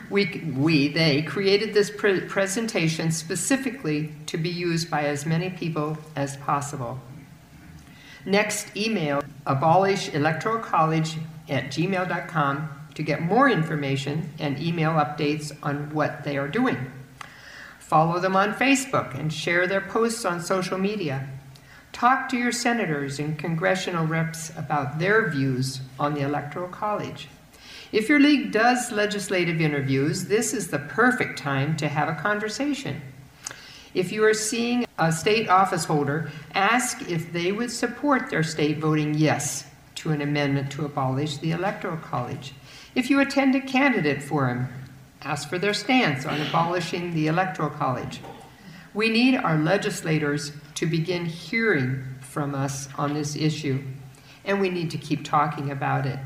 We, 0.09 0.53
we 0.55 0.89
they 0.89 1.21
created 1.21 1.73
this 1.73 1.89
pre- 1.89 2.21
presentation 2.21 3.11
specifically 3.11 4.13
to 4.27 4.37
be 4.37 4.49
used 4.49 4.89
by 4.89 5.05
as 5.05 5.25
many 5.25 5.49
people 5.49 5.97
as 6.15 6.37
possible. 6.37 6.99
Next, 8.25 8.75
email 8.77 9.23
abolishelectoralcollege 9.45 11.17
at 11.49 11.65
gmail.com 11.65 12.82
to 12.95 13.03
get 13.03 13.21
more 13.21 13.49
information 13.49 14.29
and 14.39 14.61
email 14.61 14.91
updates 14.91 15.55
on 15.63 15.93
what 15.93 16.23
they 16.23 16.37
are 16.37 16.47
doing. 16.47 16.91
Follow 17.79 18.19
them 18.19 18.35
on 18.35 18.53
Facebook 18.53 19.13
and 19.17 19.31
share 19.31 19.67
their 19.67 19.81
posts 19.81 20.25
on 20.25 20.41
social 20.41 20.77
media. 20.77 21.27
Talk 21.91 22.27
to 22.29 22.37
your 22.37 22.51
senators 22.51 23.19
and 23.19 23.37
congressional 23.37 24.07
reps 24.07 24.49
about 24.57 24.97
their 24.97 25.29
views 25.29 25.79
on 25.99 26.15
the 26.15 26.21
Electoral 26.21 26.69
College. 26.69 27.27
If 27.91 28.09
your 28.09 28.19
league 28.19 28.51
does 28.51 28.91
legislative 28.91 29.61
interviews, 29.61 30.25
this 30.25 30.55
is 30.55 30.69
the 30.69 30.79
perfect 30.79 31.37
time 31.37 31.77
to 31.77 31.87
have 31.87 32.09
a 32.09 32.19
conversation. 32.19 32.99
If 33.93 34.11
you 34.11 34.25
are 34.25 34.33
seeing 34.33 34.87
a 34.97 35.11
state 35.11 35.47
office 35.47 35.85
holder, 35.85 36.31
ask 36.55 37.07
if 37.07 37.31
they 37.31 37.51
would 37.51 37.69
support 37.69 38.31
their 38.31 38.41
state 38.41 38.79
voting 38.79 39.13
yes 39.13 39.67
to 39.95 40.09
an 40.09 40.21
amendment 40.21 40.71
to 40.71 40.85
abolish 40.85 41.37
the 41.37 41.51
Electoral 41.51 41.97
College. 41.97 42.53
If 42.95 43.09
you 43.09 43.19
attend 43.19 43.55
a 43.55 43.59
candidate 43.59 44.21
forum, 44.21 44.67
ask 45.23 45.49
for 45.49 45.57
their 45.57 45.73
stance 45.73 46.27
on 46.27 46.39
abolishing 46.39 47.15
the 47.15 47.25
Electoral 47.25 47.71
College. 47.71 48.21
We 48.93 49.09
need 49.09 49.35
our 49.35 49.57
legislators 49.57 50.51
to 50.75 50.85
begin 50.85 51.25
hearing 51.25 52.03
from 52.21 52.53
us 52.53 52.87
on 52.95 53.15
this 53.15 53.35
issue, 53.35 53.81
and 54.45 54.61
we 54.61 54.69
need 54.69 54.91
to 54.91 54.99
keep 54.99 55.23
talking 55.23 55.71
about 55.71 56.05
it. 56.05 56.19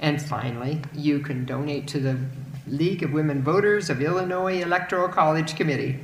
And 0.00 0.20
finally, 0.22 0.80
you 0.94 1.18
can 1.18 1.44
donate 1.44 1.86
to 1.88 2.00
the 2.00 2.20
League 2.66 3.02
of 3.02 3.12
Women 3.12 3.42
Voters 3.42 3.90
of 3.90 4.00
Illinois 4.00 4.62
Electoral 4.62 5.08
College 5.08 5.56
Committee. 5.56 6.00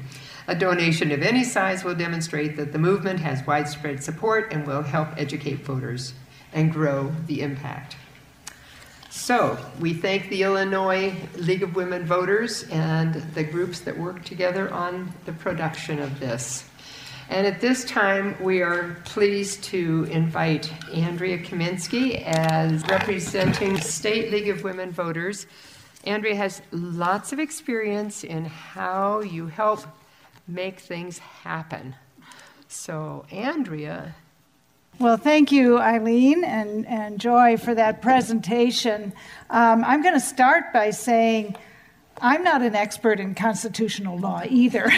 A 0.49 0.55
donation 0.55 1.11
of 1.13 1.23
any 1.23 1.45
size 1.45 1.83
will 1.83 1.95
demonstrate 1.95 2.59
that 2.59 2.73
the 2.73 2.79
movement 2.79 3.21
has 3.21 3.47
widespread 3.47 4.05
support 4.05 4.53
and 4.53 4.67
will 4.67 4.83
help 4.83 5.09
educate 5.17 5.65
voters 5.65 6.13
and 6.53 6.71
grow 6.71 7.11
the 7.27 7.41
impact. 7.41 7.97
So, 9.15 9.59
we 9.79 9.93
thank 9.93 10.31
the 10.31 10.43
Illinois 10.43 11.15
League 11.37 11.63
of 11.63 11.77
Women 11.77 12.07
Voters 12.07 12.65
and 12.71 13.15
the 13.35 13.45
groups 13.45 13.81
that 13.81 13.97
work 13.97 14.25
together 14.25 14.73
on 14.73 15.13
the 15.27 15.35
production 15.35 15.99
of 15.99 16.19
this. 16.19 16.65
And 17.29 17.47
at 17.47 17.61
this 17.61 17.85
time, 17.85 18.35
we 18.43 18.63
are 18.63 18.97
pleased 19.05 19.65
to 19.65 20.05
invite 20.11 20.73
Andrea 20.95 21.39
Kaminski 21.39 22.23
as 22.25 22.83
representing 22.89 23.79
State 23.79 24.33
League 24.33 24.49
of 24.49 24.65
Women 24.65 24.91
Voters. 24.91 25.47
Andrea 26.05 26.35
has 26.35 26.63
lots 26.73 27.35
of 27.35 27.39
experience 27.39 28.25
in 28.25 28.47
how 28.47 29.21
you 29.21 29.47
help 29.47 29.85
make 30.49 30.81
things 30.81 31.19
happen. 31.19 31.95
So, 32.67 33.27
Andrea, 33.31 34.15
well, 34.99 35.17
thank 35.17 35.51
you, 35.51 35.79
Aileen 35.79 36.45
and, 36.45 36.87
and 36.87 37.19
Joy, 37.19 37.57
for 37.57 37.75
that 37.75 38.03
presentation. 38.03 39.13
Um, 39.51 39.83
I'm 39.85 40.03
going 40.03 40.15
to 40.15 40.21
start 40.21 40.73
by 40.73 40.91
saying 40.91 41.57
I'm 42.21 42.45
not 42.45 42.63
an 42.63 42.77
expert 42.77 43.19
in 43.19 43.35
constitutional 43.35 44.17
law 44.17 44.43
either, 44.49 44.93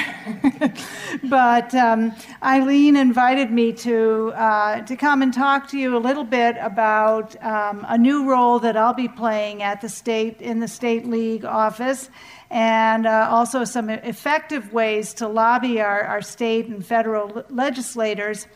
but 1.25 1.75
um, 1.75 2.13
Aileen 2.43 2.97
invited 2.97 3.51
me 3.51 3.73
to 3.73 4.33
uh, 4.35 4.83
to 4.83 4.97
come 4.97 5.23
and 5.23 5.33
talk 5.33 5.69
to 5.71 5.79
you 5.79 5.97
a 5.97 5.99
little 5.99 6.25
bit 6.25 6.57
about 6.61 7.43
um, 7.43 7.87
a 7.89 7.97
new 7.97 8.29
role 8.29 8.59
that 8.59 8.77
I'll 8.77 8.93
be 8.93 9.09
playing 9.09 9.63
at 9.63 9.81
the 9.81 9.89
state 9.89 10.43
in 10.43 10.61
the 10.61 10.69
state 10.69 11.07
league 11.07 11.47
office, 11.47 12.11
and 12.51 13.07
uh, 13.07 13.29
also 13.31 13.65
some 13.65 13.89
effective 13.89 14.73
ways 14.75 15.15
to 15.15 15.29
lobby 15.29 15.81
our, 15.81 16.03
our 16.03 16.21
state 16.21 16.67
and 16.67 16.85
federal 16.85 17.45
legislators 17.49 18.49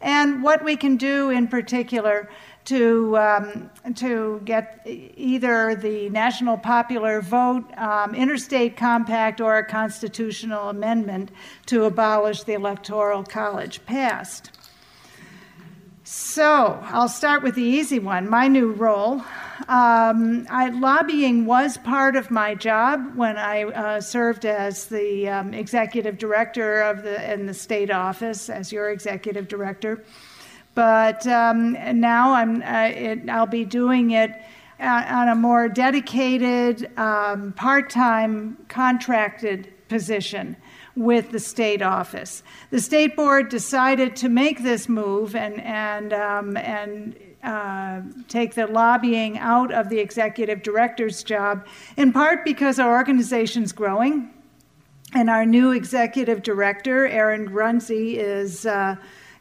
and 0.00 0.42
what 0.42 0.64
we 0.64 0.76
can 0.76 0.96
do 0.96 1.30
in 1.30 1.48
particular 1.48 2.28
to, 2.66 3.16
um, 3.16 3.70
to 3.94 4.40
get 4.44 4.82
either 4.84 5.76
the 5.76 6.10
national 6.10 6.58
popular 6.58 7.20
vote, 7.20 7.64
um, 7.78 8.14
interstate 8.14 8.76
compact, 8.76 9.40
or 9.40 9.58
a 9.58 9.64
constitutional 9.64 10.68
amendment 10.68 11.30
to 11.66 11.84
abolish 11.84 12.42
the 12.42 12.54
Electoral 12.54 13.22
College 13.22 13.84
passed. 13.86 14.50
So 16.02 16.78
I'll 16.84 17.08
start 17.08 17.42
with 17.42 17.54
the 17.54 17.62
easy 17.62 17.98
one 17.98 18.28
my 18.28 18.48
new 18.48 18.72
role. 18.72 19.22
Um, 19.68 20.46
I, 20.50 20.68
lobbying 20.70 21.46
was 21.46 21.78
part 21.78 22.16
of 22.16 22.30
my 22.30 22.54
job 22.54 23.16
when 23.16 23.36
I 23.36 23.64
uh, 23.64 24.00
served 24.00 24.44
as 24.44 24.86
the 24.86 25.28
um, 25.28 25.54
executive 25.54 26.18
director 26.18 26.82
of 26.82 27.02
the 27.02 27.32
in 27.32 27.46
the 27.46 27.54
state 27.54 27.90
office 27.90 28.50
as 28.50 28.70
your 28.70 28.90
executive 28.90 29.48
director. 29.48 30.04
But 30.74 31.26
um, 31.26 31.72
now 31.98 32.34
I'm 32.34 32.62
uh, 32.62 32.88
it, 32.88 33.30
I'll 33.30 33.46
be 33.46 33.64
doing 33.64 34.10
it 34.10 34.30
uh, 34.78 35.04
on 35.08 35.28
a 35.28 35.34
more 35.34 35.68
dedicated, 35.68 36.90
um, 36.98 37.52
part-time, 37.52 38.58
contracted 38.68 39.72
position 39.88 40.56
with 40.94 41.30
the 41.30 41.40
state 41.40 41.82
office. 41.82 42.42
The 42.70 42.80
state 42.80 43.16
board 43.16 43.48
decided 43.48 44.16
to 44.16 44.28
make 44.28 44.62
this 44.62 44.88
move 44.88 45.34
and, 45.34 45.60
and, 45.60 46.12
um, 46.12 46.56
and 46.56 47.16
uh, 47.42 48.00
take 48.28 48.54
the 48.54 48.66
lobbying 48.66 49.38
out 49.38 49.72
of 49.72 49.88
the 49.88 49.98
executive 49.98 50.62
director's 50.62 51.22
job, 51.22 51.66
in 51.96 52.12
part 52.12 52.44
because 52.44 52.78
our 52.78 52.96
organization's 52.96 53.72
growing. 53.72 54.30
And 55.14 55.30
our 55.30 55.46
new 55.46 55.70
executive 55.70 56.42
director, 56.42 57.06
Erin 57.06 57.46
Grunze, 57.46 58.16
is 58.16 58.66
uh, 58.66 58.96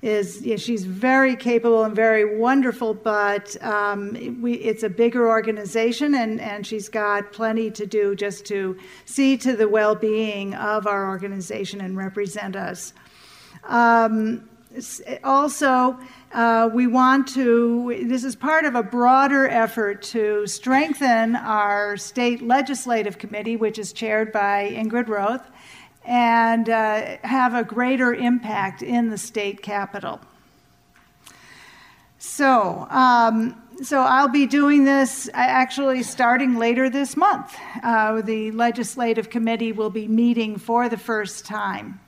is 0.05 0.43
yeah, 0.43 0.55
she's 0.55 0.85
very 0.85 1.35
capable 1.35 1.83
and 1.83 1.95
very 1.95 2.37
wonderful, 2.37 2.93
but 2.93 3.61
um, 3.63 4.39
we, 4.39 4.53
it's 4.53 4.83
a 4.83 4.89
bigger 4.89 5.27
organization, 5.27 6.13
and, 6.13 6.39
and 6.39 6.65
she's 6.65 6.87
got 6.87 7.33
plenty 7.33 7.71
to 7.71 7.87
do 7.87 8.15
just 8.15 8.45
to 8.45 8.77
see 9.05 9.35
to 9.37 9.55
the 9.55 9.67
well 9.67 9.95
being 9.95 10.53
of 10.53 10.85
our 10.85 11.09
organization 11.09 11.81
and 11.81 11.97
represent 11.97 12.55
us. 12.55 12.93
Um, 13.63 14.47
also, 15.23 15.97
uh, 16.36 16.69
we 16.73 16.86
want 16.86 17.29
to, 17.29 18.05
this 18.09 18.25
is 18.25 18.36
part 18.36 18.65
of 18.65 18.75
a 18.75 18.83
broader 18.83 19.47
effort 19.47 20.01
to 20.01 20.45
strengthen 20.45 21.33
our 21.33 21.95
state 21.95 22.41
legislative 22.41 23.17
committee, 23.17 23.55
which 23.55 23.79
is 23.79 23.93
chaired 23.93 24.33
by 24.33 24.69
Ingrid 24.75 25.07
Roth, 25.07 25.49
and 26.03 26.69
uh, 26.69 27.15
have 27.23 27.53
a 27.53 27.63
greater 27.63 28.13
impact 28.13 28.81
in 28.81 29.09
the 29.09 29.17
state 29.17 29.61
capital. 29.61 30.19
So, 32.17 32.86
um, 32.89 33.55
so 33.81 34.01
I'll 34.01 34.27
be 34.27 34.45
doing 34.45 34.83
this 34.83 35.29
actually 35.33 36.03
starting 36.03 36.57
later 36.57 36.89
this 36.89 37.15
month. 37.15 37.55
Uh, 37.81 38.21
the 38.21 38.51
legislative 38.51 39.29
committee 39.29 39.71
will 39.71 39.89
be 39.89 40.09
meeting 40.09 40.57
for 40.57 40.89
the 40.89 40.97
first 40.97 41.45
time 41.45 42.01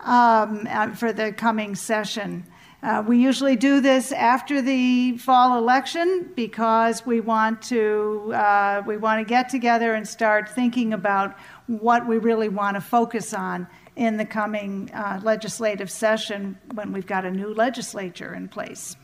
um, 0.00 0.66
uh, 0.68 0.94
for 0.94 1.12
the 1.12 1.32
coming 1.32 1.76
session. 1.76 2.44
Uh, 2.82 3.02
we 3.06 3.18
usually 3.18 3.56
do 3.56 3.80
this 3.80 4.12
after 4.12 4.60
the 4.60 5.16
fall 5.18 5.56
election 5.58 6.30
because 6.36 7.06
we 7.06 7.20
want 7.20 7.62
to 7.62 8.32
uh, 8.34 8.82
we 8.86 8.96
want 8.98 9.18
to 9.18 9.28
get 9.28 9.48
together 9.48 9.94
and 9.94 10.06
start 10.06 10.48
thinking 10.48 10.92
about 10.92 11.36
what 11.66 12.06
we 12.06 12.18
really 12.18 12.50
want 12.50 12.74
to 12.74 12.80
focus 12.80 13.32
on 13.32 13.66
in 13.96 14.18
the 14.18 14.26
coming 14.26 14.90
uh, 14.92 15.18
legislative 15.24 15.90
session 15.90 16.56
when 16.74 16.92
we've 16.92 17.06
got 17.06 17.24
a 17.24 17.30
new 17.30 17.52
legislature 17.54 18.34
in 18.34 18.46
place. 18.46 18.94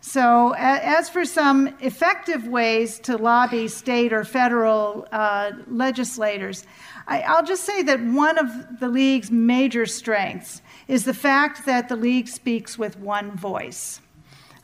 So, 0.00 0.54
as 0.56 1.08
for 1.08 1.24
some 1.24 1.76
effective 1.80 2.46
ways 2.46 3.00
to 3.00 3.16
lobby 3.16 3.66
state 3.66 4.12
or 4.12 4.22
federal 4.22 5.08
uh, 5.10 5.50
legislators, 5.66 6.64
I, 7.08 7.24
will 7.34 7.44
just 7.44 7.64
say 7.64 7.82
that 7.82 8.00
one 8.00 8.38
of 8.38 8.78
the 8.78 8.88
League's 8.88 9.32
major 9.32 9.84
strengths 9.84 10.62
is 10.88 11.04
the 11.04 11.14
fact 11.14 11.66
that 11.66 11.88
the 11.88 11.96
League 11.96 12.28
speaks 12.28 12.78
with 12.78 12.98
one 12.98 13.36
voice. 13.36 14.00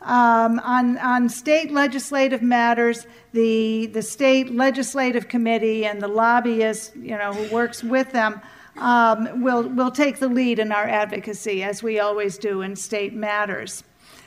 Um, 0.02 0.58
on, 0.60 0.98
on 0.98 1.28
state 1.28 1.70
legislative 1.70 2.42
matters, 2.42 3.06
the, 3.32 3.86
the 3.86 4.02
state 4.02 4.52
legislative 4.52 5.28
committee 5.28 5.86
and 5.86 6.02
the 6.02 6.08
lobbyist, 6.08 6.96
you 6.96 7.16
know, 7.16 7.32
who 7.32 7.54
works 7.54 7.84
with 7.84 8.10
them, 8.10 8.40
um, 8.78 9.42
will, 9.42 9.62
will 9.62 9.90
take 9.90 10.18
the 10.18 10.28
lead 10.28 10.58
in 10.58 10.72
our 10.72 10.88
advocacy, 10.88 11.62
as 11.62 11.82
we 11.82 12.00
always 12.00 12.36
do 12.38 12.62
in 12.62 12.74
state 12.74 13.14
matters. 13.14 13.84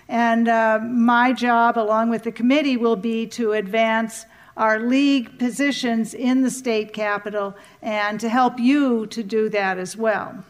And 0.07 0.47
uh, 0.47 0.79
my 0.81 1.33
job, 1.33 1.77
along 1.77 2.09
with 2.09 2.23
the 2.23 2.31
committee, 2.31 2.77
will 2.77 2.95
be 2.95 3.25
to 3.27 3.53
advance 3.53 4.25
our 4.55 4.79
league 4.79 5.37
positions 5.37 6.13
in 6.13 6.41
the 6.41 6.51
state 6.51 6.93
capital 6.93 7.55
and 7.81 8.19
to 8.19 8.29
help 8.29 8.59
you 8.59 9.07
to 9.07 9.23
do 9.23 9.49
that 9.49 9.77
as 9.77 9.97
well. 9.97 10.45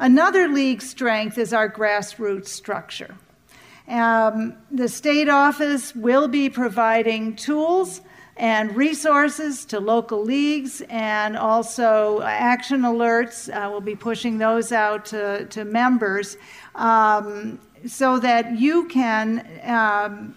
Another 0.00 0.48
league 0.48 0.80
strength 0.80 1.36
is 1.36 1.52
our 1.52 1.68
grassroots 1.68 2.46
structure. 2.46 3.14
Um, 3.86 4.54
the 4.70 4.88
state 4.88 5.28
office 5.28 5.94
will 5.94 6.26
be 6.26 6.48
providing 6.48 7.36
tools 7.36 8.00
and 8.38 8.74
resources 8.74 9.66
to 9.66 9.78
local 9.78 10.24
leagues 10.24 10.80
and 10.88 11.36
also 11.36 12.22
action 12.22 12.80
alerts. 12.80 13.54
Uh, 13.54 13.68
we'll 13.68 13.82
be 13.82 13.94
pushing 13.94 14.38
those 14.38 14.72
out 14.72 15.04
to, 15.06 15.44
to 15.50 15.66
members 15.66 16.38
um, 16.76 17.60
so 17.86 18.18
that 18.20 18.58
you 18.58 18.86
can. 18.86 19.46
Um, 19.64 20.34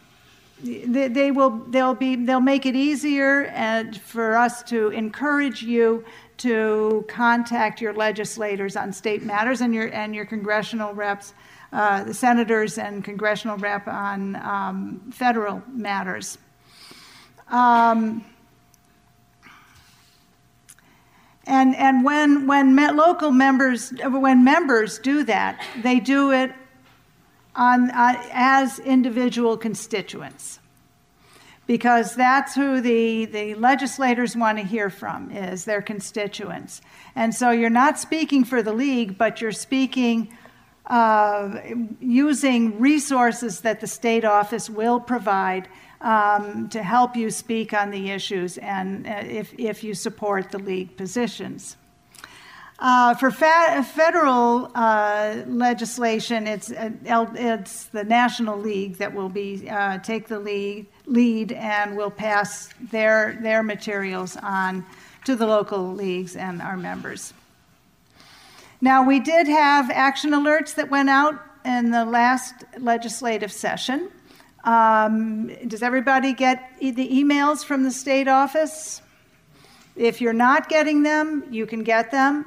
they, 0.61 1.07
they, 1.07 1.31
will 1.31 1.51
they'll 1.69 1.93
be 1.93 2.17
they'll 2.17 2.39
make 2.41 2.65
it 2.65 2.75
easier 2.75 3.45
and 3.45 3.99
for 3.99 4.35
us 4.35 4.63
to 4.63 4.89
encourage 4.89 5.61
you 5.61 6.03
to 6.43 7.03
contact 7.07 7.81
your 7.81 7.93
legislators 7.93 8.75
on 8.75 8.93
state 8.93 9.23
matters 9.23 9.61
and 9.61 9.73
your 9.73 9.87
and 9.93 10.15
your 10.15 10.25
congressional 10.25 10.93
reps 10.93 11.33
uh, 11.73 12.03
the 12.03 12.13
senators 12.13 12.77
and 12.77 13.03
congressional 13.03 13.57
rep 13.57 13.87
on 13.87 14.35
um, 14.35 15.11
federal 15.11 15.61
matters. 15.67 16.37
Um, 17.49 18.23
And, 21.45 21.75
and 21.75 22.05
when, 22.05 22.47
when 22.47 22.75
local 22.95 23.31
members, 23.31 23.91
when 24.01 24.45
members 24.45 24.97
do 24.97 25.25
that, 25.25 25.61
they 25.81 25.99
do 25.99 26.31
it 26.31 26.53
on, 27.53 27.91
uh, 27.91 28.15
as 28.31 28.79
individual 28.79 29.57
constituents. 29.57 30.59
Because 31.65 32.15
that's 32.15 32.55
who 32.55 32.81
the, 32.81 33.25
the 33.25 33.55
legislators 33.55 34.35
want 34.35 34.57
to 34.57 34.63
hear 34.65 34.89
from, 34.89 35.31
is 35.31 35.63
their 35.63 35.81
constituents. 35.81 36.81
And 37.15 37.33
so 37.33 37.51
you're 37.51 37.69
not 37.69 37.97
speaking 37.97 38.43
for 38.43 38.61
the 38.61 38.73
league, 38.73 39.17
but 39.17 39.39
you're 39.39 39.53
speaking 39.53 40.35
uh, 40.87 41.59
using 42.01 42.79
resources 42.79 43.61
that 43.61 43.79
the 43.79 43.87
state 43.87 44.25
office 44.25 44.69
will 44.69 44.99
provide 44.99 45.69
um, 46.01 46.67
to 46.69 46.83
help 46.83 47.15
you 47.15 47.31
speak 47.31 47.73
on 47.73 47.89
the 47.89 48.11
issues 48.11 48.57
and 48.57 49.07
uh, 49.07 49.21
if, 49.25 49.53
if 49.57 49.83
you 49.83 49.93
support 49.93 50.51
the 50.51 50.59
league 50.59 50.97
positions. 50.97 51.77
Uh, 52.83 53.13
for 53.13 53.31
fa- 53.31 53.81
federal 53.95 54.69
uh, 54.75 55.37
legislation, 55.47 56.45
it's, 56.45 56.69
uh, 56.69 56.91
it's 57.33 57.85
the 57.85 58.03
National 58.03 58.59
League 58.59 58.97
that 58.97 59.13
will 59.13 59.29
be 59.29 59.69
uh, 59.69 59.97
take 59.99 60.27
the 60.27 60.37
lead, 60.37 60.85
lead 61.05 61.53
and 61.53 61.95
will 61.95 62.11
pass 62.11 62.67
their, 62.91 63.39
their 63.41 63.63
materials 63.63 64.35
on 64.35 64.85
to 65.23 65.33
the 65.37 65.47
local 65.47 65.93
leagues 65.93 66.35
and 66.35 66.61
our 66.61 66.75
members. 66.75 67.33
Now, 68.81 69.07
we 69.07 69.21
did 69.21 69.47
have 69.47 69.89
action 69.89 70.31
alerts 70.31 70.75
that 70.75 70.89
went 70.91 71.09
out 71.09 71.41
in 71.63 71.89
the 71.89 72.03
last 72.03 72.53
legislative 72.79 73.53
session. 73.53 74.11
Um, 74.65 75.47
does 75.69 75.83
everybody 75.83 76.33
get 76.33 76.69
e- 76.81 76.91
the 76.91 77.07
emails 77.07 77.63
from 77.63 77.83
the 77.83 77.91
state 77.91 78.27
office? 78.27 79.01
If 79.95 80.19
you're 80.19 80.33
not 80.33 80.67
getting 80.67 81.03
them, 81.03 81.45
you 81.49 81.65
can 81.65 81.83
get 81.83 82.11
them. 82.11 82.45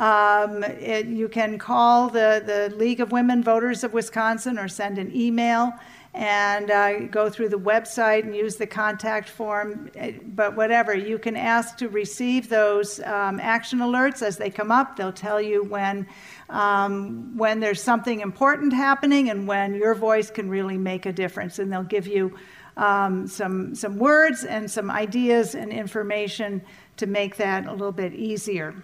Um, 0.00 0.64
it, 0.64 1.08
you 1.08 1.28
can 1.28 1.58
call 1.58 2.08
the, 2.08 2.42
the 2.44 2.74
League 2.74 3.00
of 3.00 3.12
Women 3.12 3.42
Voters 3.42 3.84
of 3.84 3.92
Wisconsin 3.92 4.58
or 4.58 4.66
send 4.66 4.96
an 4.96 5.14
email 5.14 5.74
and 6.14 6.70
uh, 6.70 7.00
go 7.00 7.28
through 7.28 7.50
the 7.50 7.58
website 7.58 8.22
and 8.22 8.34
use 8.34 8.56
the 8.56 8.66
contact 8.66 9.28
form. 9.28 9.90
Eh, 9.96 10.12
but 10.28 10.56
whatever, 10.56 10.94
you 10.94 11.18
can 11.18 11.36
ask 11.36 11.76
to 11.76 11.90
receive 11.90 12.48
those 12.48 13.00
um, 13.00 13.38
action 13.40 13.80
alerts 13.80 14.22
as 14.22 14.38
they 14.38 14.48
come 14.48 14.72
up. 14.72 14.96
They'll 14.96 15.12
tell 15.12 15.38
you 15.38 15.64
when 15.64 16.06
um, 16.48 17.36
when 17.36 17.60
there's 17.60 17.82
something 17.82 18.20
important 18.20 18.72
happening 18.72 19.28
and 19.28 19.46
when 19.46 19.74
your 19.74 19.94
voice 19.94 20.30
can 20.30 20.48
really 20.48 20.78
make 20.78 21.04
a 21.04 21.12
difference. 21.12 21.58
And 21.58 21.70
they'll 21.70 21.82
give 21.82 22.06
you 22.06 22.34
um, 22.78 23.26
some, 23.26 23.74
some 23.74 23.98
words 23.98 24.44
and 24.44 24.68
some 24.70 24.90
ideas 24.90 25.54
and 25.54 25.70
information 25.70 26.62
to 26.96 27.06
make 27.06 27.36
that 27.36 27.66
a 27.66 27.72
little 27.72 27.92
bit 27.92 28.14
easier. 28.14 28.74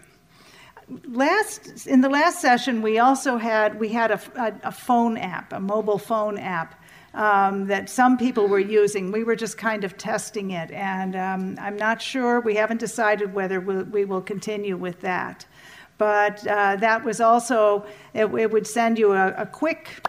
Last, 0.89 1.87
in 1.87 2.01
the 2.01 2.09
last 2.09 2.41
session, 2.41 2.81
we 2.81 2.99
also 2.99 3.39
had, 3.39 3.81
we 3.81 3.89
had 3.89 4.13
a, 4.13 4.21
a, 4.37 4.69
a 4.69 4.73
phone 4.73 5.17
app, 5.17 5.53
a 5.53 5.61
mobile 5.61 5.99
phone 5.99 6.39
app. 6.39 6.81
Um, 7.15 7.67
that 7.69 7.89
some 7.89 8.19
people 8.19 8.47
were 8.47 8.59
using. 8.59 9.11
We 9.11 9.25
were 9.25 9.37
just 9.37 9.57
kind 9.57 9.85
of 9.85 9.97
testing 9.97 10.51
it, 10.51 10.71
and 10.71 11.17
um, 11.17 11.57
I'm 11.59 11.75
not 11.75 12.03
sure. 12.03 12.41
We 12.41 12.57
haven't 12.57 12.79
decided 12.79 13.33
whether 13.33 13.59
we'll, 13.59 13.85
we 13.85 14.05
will 14.05 14.21
continue 14.21 14.77
with 14.77 15.01
that. 15.01 15.47
But 15.99 16.47
uh, 16.47 16.77
that 16.77 17.05
was 17.05 17.21
also, 17.21 17.87
it, 18.13 18.27
it 18.27 18.51
would 18.51 18.67
send 18.67 18.99
you 18.99 19.13
a, 19.13 19.29
a, 19.33 19.47
quick 19.47 20.07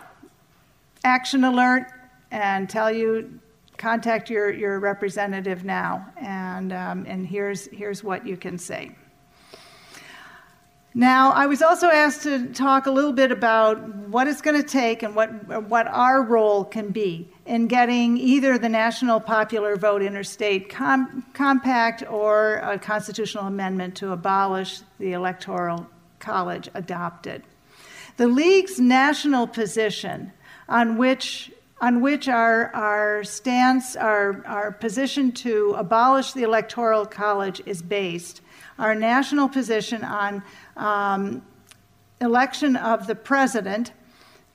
action 1.03 1.45
alert 1.45 1.87
and 2.31 2.69
tell 2.69 2.91
you, 2.91 3.39
contact 3.77 4.29
your, 4.29 4.51
your 4.51 4.79
representative 4.79 5.63
now, 5.63 6.05
and, 6.17 6.73
um, 6.73 7.05
and 7.07 7.25
here's, 7.25 7.67
here's 7.67 8.03
what 8.03 8.27
you 8.27 8.35
can 8.35 8.57
say. 8.57 8.91
Now, 10.97 11.31
I 11.33 11.45
was 11.45 11.61
also 11.61 11.89
asked 11.89 12.23
to 12.23 12.47
talk 12.53 12.87
a 12.87 12.91
little 12.91 13.13
bit 13.13 13.31
about 13.31 13.87
what 14.07 14.27
it's 14.27 14.41
going 14.41 14.59
to 14.59 14.67
take 14.67 15.03
and 15.03 15.15
what, 15.15 15.29
what 15.69 15.85
our 15.85 16.23
role 16.23 16.65
can 16.65 16.89
be 16.89 17.29
in 17.45 17.67
getting 17.67 18.17
either 18.17 18.57
the 18.57 18.67
National 18.67 19.19
Popular 19.19 19.75
Vote 19.75 20.01
Interstate 20.01 20.69
com- 20.69 21.23
Compact 21.33 22.01
or 22.09 22.55
a 22.63 22.79
constitutional 22.79 23.45
amendment 23.45 23.93
to 23.97 24.11
abolish 24.11 24.79
the 24.97 25.13
Electoral 25.13 25.85
College 26.17 26.67
adopted. 26.73 27.43
The 28.15 28.27
League's 28.27 28.79
national 28.79 29.45
position 29.45 30.33
on 30.67 30.97
which 30.97 31.51
on 31.79 32.01
which 32.01 32.27
our, 32.27 32.73
our 32.75 33.23
stance, 33.23 33.95
our, 33.95 34.43
our 34.47 34.71
position 34.71 35.31
to 35.31 35.75
abolish 35.77 36.33
the 36.33 36.41
Electoral 36.41 37.05
College 37.05 37.61
is 37.67 37.83
based. 37.83 38.41
Our 38.79 38.95
national 38.95 39.49
position 39.49 40.03
on 40.03 40.43
um, 40.77 41.41
election 42.21 42.75
of 42.75 43.07
the 43.07 43.15
president, 43.15 43.91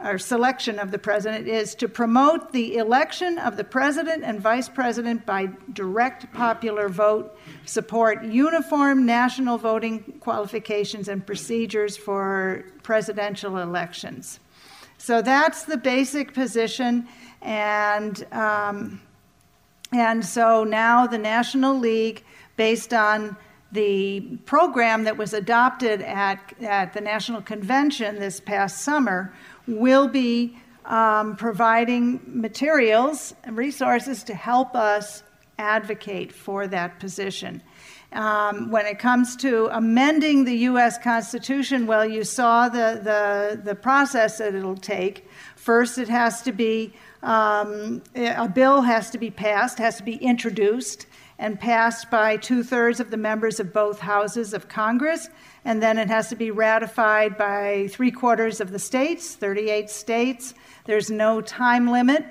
or 0.01 0.19
selection 0.19 0.79
of 0.79 0.91
the 0.91 0.99
president, 0.99 1.47
is 1.47 1.75
to 1.77 1.89
promote 1.89 2.53
the 2.53 2.77
election 2.77 3.39
of 3.39 3.57
the 3.57 3.65
president 3.65 4.25
and 4.25 4.41
vice 4.41 4.69
president 4.69 5.25
by 5.25 5.49
direct 5.73 6.33
popular 6.33 6.89
vote, 6.89 7.39
support 7.67 8.25
uniform 8.25 9.07
national 9.07 9.59
voting 9.59 10.01
qualifications 10.19 11.09
and 11.09 11.25
procedures 11.25 11.97
for 11.97 12.65
presidential 12.83 13.59
elections. 13.59 14.41
So 14.99 15.23
that's 15.23 15.65
the 15.65 15.77
basic 15.77 16.33
position, 16.33 17.09
and 17.41 18.25
um, 18.33 19.01
and 19.93 20.25
so 20.25 20.65
now 20.65 21.07
the 21.07 21.19
National 21.19 21.79
League, 21.79 22.25
based 22.57 22.95
on 22.95 23.37
the 23.73 24.21
program 24.45 25.05
that 25.05 25.17
was 25.17 25.33
adopted 25.33 26.03
at, 26.03 26.55
at 26.63 26.93
the 26.93 27.01
National 27.01 27.41
Convention 27.41 28.19
this 28.19 28.39
past 28.39 28.83
summer 28.83 29.33
will 29.67 30.09
be 30.09 30.57
um, 30.85 31.37
providing 31.37 32.21
materials 32.27 33.35
and 33.45 33.57
resources 33.57 34.23
to 34.25 34.35
help 34.35 34.75
us 34.75 35.23
advocate 35.59 36.33
for 36.33 36.67
that 36.67 36.99
position. 36.99 37.63
Um, 38.13 38.71
when 38.71 38.85
it 38.85 38.99
comes 38.99 39.37
to 39.37 39.69
amending 39.73 40.45
the 40.45 40.57
U.S. 40.57 40.99
Constitution, 40.99 41.87
well, 41.87 42.05
you 42.05 42.25
saw 42.25 42.69
the, 42.69 43.01
the, 43.03 43.63
the 43.63 43.75
process 43.75 44.37
that 44.37 44.55
it'll 44.55 44.77
take. 44.77 45.27
First, 45.57 45.97
it 45.97 46.09
has 46.09 46.43
to 46.43 46.53
be, 46.53 46.93
um, 47.23 48.03
a 48.15 48.49
bill 48.49 48.83
has 48.83 49.09
to 49.11 49.19
be 49.19 49.31
passed, 49.31 49.79
has 49.79 49.97
to 49.97 50.03
be 50.03 50.17
introduced 50.17 51.07
and 51.43 51.59
passed 51.59 52.09
by 52.09 52.37
two 52.37 52.63
thirds 52.63 53.01
of 53.01 53.11
the 53.11 53.17
members 53.17 53.59
of 53.59 53.73
both 53.73 53.99
houses 53.99 54.55
of 54.55 54.69
Congress. 54.69 55.29
And 55.65 55.83
then 55.83 55.99
it 55.99 56.07
has 56.07 56.29
to 56.29 56.37
be 56.37 56.53
ratified 56.53 57.37
by 57.37 57.89
three 57.91 58.13
quarters 58.13 58.61
of 58.61 58.71
the 58.71 58.79
states, 58.79 59.35
38 59.35 59.91
states. 59.91 60.55
There's 60.85 61.11
no 61.11 61.41
time 61.41 61.91
limit 61.91 62.25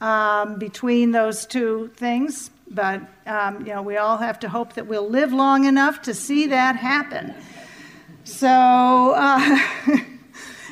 um, 0.00 0.58
between 0.58 1.12
those 1.12 1.46
two 1.46 1.92
things, 1.94 2.50
but 2.68 3.02
um, 3.26 3.60
you 3.60 3.72
know 3.72 3.82
we 3.82 3.98
all 3.98 4.18
have 4.18 4.40
to 4.40 4.48
hope 4.48 4.72
that 4.72 4.88
we'll 4.88 5.08
live 5.08 5.32
long 5.32 5.64
enough 5.64 6.02
to 6.02 6.12
see 6.12 6.48
that 6.48 6.74
happen. 6.74 7.32
So, 8.24 8.48
uh, 8.48 9.58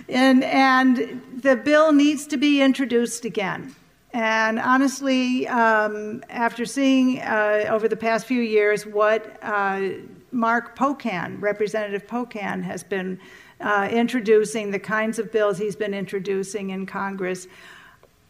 and 0.09 0.43
and 0.43 1.23
the 1.33 1.55
bill 1.55 1.93
needs 1.93 2.27
to 2.27 2.37
be 2.37 2.61
introduced 2.61 3.25
again. 3.25 3.77
And 4.13 4.59
honestly, 4.59 5.49
um, 5.49 6.23
after 6.29 6.67
seeing 6.67 7.21
uh, 7.21 7.65
over 7.71 7.89
the 7.89 7.97
past 7.97 8.27
few 8.27 8.43
years 8.43 8.85
what 8.85 9.39
uh, 9.43 9.89
Mark 10.33 10.77
Pocan, 10.77 11.41
Representative 11.41 12.07
Pocan, 12.07 12.63
has 12.63 12.83
been 12.85 13.19
uh, 13.61 13.89
introducing, 13.91 14.71
the 14.71 14.79
kinds 14.79 15.19
of 15.19 15.33
bills 15.33 15.57
he's 15.57 15.77
been 15.77 15.95
introducing 15.95 16.71
in 16.71 16.85
Congress, 16.85 17.49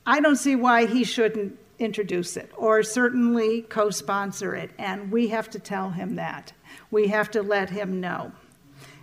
I 0.07 0.21
don't 0.21 0.37
see 0.37 0.55
why 0.57 0.87
he 0.87 1.05
shouldn't 1.05 1.59
introduce 1.79 2.37
it 2.37 2.51
or 2.57 2.83
certainly 2.83 3.63
co 3.63 3.91
sponsor 3.91 4.55
it. 4.55 4.71
And 4.79 5.11
we 5.11 5.29
have 5.29 5.51
to 5.51 5.59
tell 5.59 5.91
him 5.91 6.17
that. 6.17 6.53
We 6.91 7.09
have 7.09 7.31
to 7.33 7.43
let 7.43 7.71
him 7.71 8.01
know. 8.01 8.33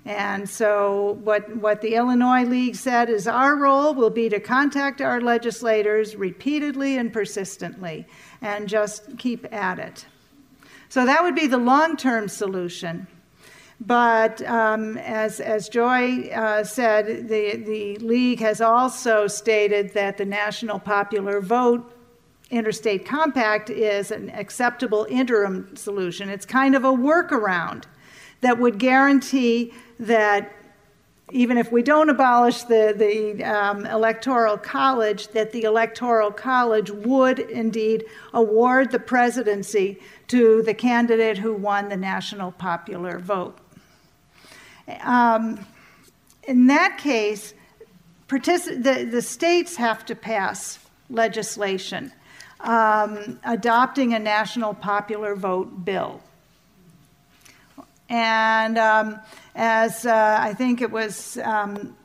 And 0.06 0.50
so, 0.50 1.20
what, 1.24 1.56
what 1.58 1.82
the 1.82 1.96
Illinois 1.96 2.44
League 2.44 2.76
said 2.76 3.10
is 3.10 3.28
our 3.28 3.56
role 3.56 3.94
will 3.94 4.10
be 4.10 4.30
to 4.30 4.40
contact 4.40 5.02
our 5.02 5.20
legislators 5.20 6.16
repeatedly 6.16 6.98
and 6.98 7.12
persistently 7.12 8.08
and 8.42 8.68
just 8.68 9.18
keep 9.18 9.52
at 9.54 9.78
it. 9.78 10.06
So, 10.88 11.06
that 11.06 11.22
would 11.22 11.36
be 11.36 11.48
the 11.48 11.58
long 11.58 11.98
term 11.98 12.28
solution. 12.28 13.08
But 13.82 14.42
um, 14.42 14.98
as, 14.98 15.40
as 15.40 15.70
Joy 15.70 16.30
uh, 16.30 16.64
said, 16.64 17.30
the, 17.30 17.56
the 17.58 17.98
League 18.00 18.40
has 18.42 18.60
also 18.60 19.28
stated 19.28 19.94
that 19.94 20.18
the 20.18 20.26
National 20.26 20.80
Popular 20.80 21.40
Vote 21.40 21.96
Interstate 22.50 23.06
Compact 23.06 23.70
is 23.70 24.12
an 24.12 24.32
acceptable 24.32 25.06
interim 25.10 25.76
solution. 25.76 26.30
It's 26.30 26.46
kind 26.46 26.76
of 26.76 26.84
a 26.84 26.92
workaround 26.92 27.84
that 28.42 28.58
would 28.58 28.80
guarantee 28.80 29.74
that 30.00 30.54
even 31.32 31.58
if 31.58 31.72
we 31.72 31.84
don't 31.84 32.10
abolish 32.10 32.64
the, 32.64 32.94
the 32.98 33.44
um, 33.44 33.86
electoral 33.86 34.58
college, 34.58 35.28
that 35.30 35.52
the 35.52 35.64
electoral 35.64 36.32
college 36.32 36.90
would 36.90 37.40
indeed 37.40 38.06
award 38.34 38.92
the 38.92 39.00
presidency 39.00 40.00
to 40.28 40.64
the 40.64 40.74
candidate 40.74 41.38
who 41.38 41.54
won 41.54 41.90
the 41.90 41.98
national 41.98 42.52
popular 42.54 43.20
vote. 43.20 43.58
Um, 45.02 45.66
in 46.44 46.66
that 46.68 46.98
case, 46.98 47.54
the, 48.28 49.08
the 49.10 49.22
states 49.22 49.76
have 49.76 50.06
to 50.06 50.16
pass 50.16 50.80
legislation 51.10 52.12
um, 52.62 53.40
adopting 53.44 54.14
a 54.14 54.20
national 54.20 54.74
popular 54.74 55.36
vote 55.36 55.86
bill. 55.86 56.22
And 58.10 58.78
um, 58.78 59.20
as 59.56 60.06
uh, 60.06 60.38
I 60.42 60.54
think 60.54 60.82
it 60.82 60.92
was 60.92 61.38
um, 61.38 61.96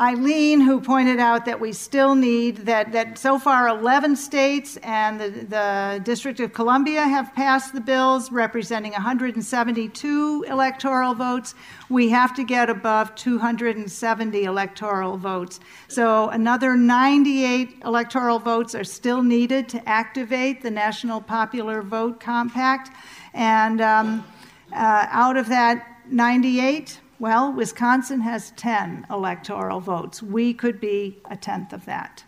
Aileen, 0.00 0.62
who 0.62 0.80
pointed 0.80 1.18
out 1.18 1.44
that 1.44 1.60
we 1.60 1.74
still 1.74 2.14
need 2.14 2.58
that, 2.58 2.92
that 2.92 3.18
so 3.18 3.38
far 3.38 3.68
11 3.68 4.16
states 4.16 4.78
and 4.78 5.20
the, 5.20 5.30
the 5.30 6.00
District 6.04 6.40
of 6.40 6.54
Columbia 6.54 7.02
have 7.02 7.34
passed 7.34 7.74
the 7.74 7.82
bills 7.82 8.32
representing 8.32 8.92
172 8.92 10.46
electoral 10.48 11.12
votes. 11.12 11.54
We 11.90 12.08
have 12.08 12.34
to 12.36 12.44
get 12.44 12.70
above 12.70 13.14
270 13.16 14.44
electoral 14.44 15.18
votes. 15.18 15.60
So 15.88 16.30
another 16.30 16.76
98 16.76 17.82
electoral 17.84 18.38
votes 18.38 18.74
are 18.74 18.84
still 18.84 19.22
needed 19.22 19.68
to 19.70 19.86
activate 19.86 20.62
the 20.62 20.70
National 20.70 21.20
Popular 21.20 21.82
Vote 21.82 22.20
Compact. 22.20 22.90
And 23.34 23.82
um, 23.82 24.24
uh, 24.72 25.06
out 25.10 25.36
of 25.36 25.48
that 25.48 25.86
98, 26.08 27.00
well, 27.18 27.52
Wisconsin 27.52 28.20
has 28.20 28.52
10 28.52 29.06
electoral 29.10 29.80
votes. 29.80 30.22
We 30.22 30.54
could 30.54 30.80
be 30.80 31.18
a 31.30 31.36
tenth 31.36 31.72
of 31.72 31.84
that. 31.84 32.24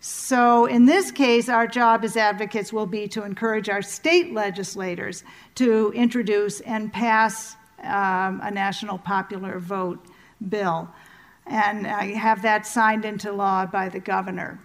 So, 0.00 0.66
in 0.66 0.86
this 0.86 1.10
case, 1.10 1.48
our 1.48 1.66
job 1.66 2.04
as 2.04 2.16
advocates 2.16 2.72
will 2.72 2.86
be 2.86 3.08
to 3.08 3.24
encourage 3.24 3.68
our 3.68 3.82
state 3.82 4.32
legislators 4.32 5.24
to 5.56 5.92
introduce 5.92 6.60
and 6.60 6.92
pass 6.92 7.56
um, 7.82 8.40
a 8.42 8.50
national 8.50 8.98
popular 8.98 9.58
vote 9.58 10.04
bill 10.48 10.88
and 11.46 11.86
uh, 11.86 11.98
have 12.18 12.42
that 12.42 12.66
signed 12.66 13.04
into 13.04 13.32
law 13.32 13.66
by 13.66 13.88
the 13.88 14.00
governor. 14.00 14.60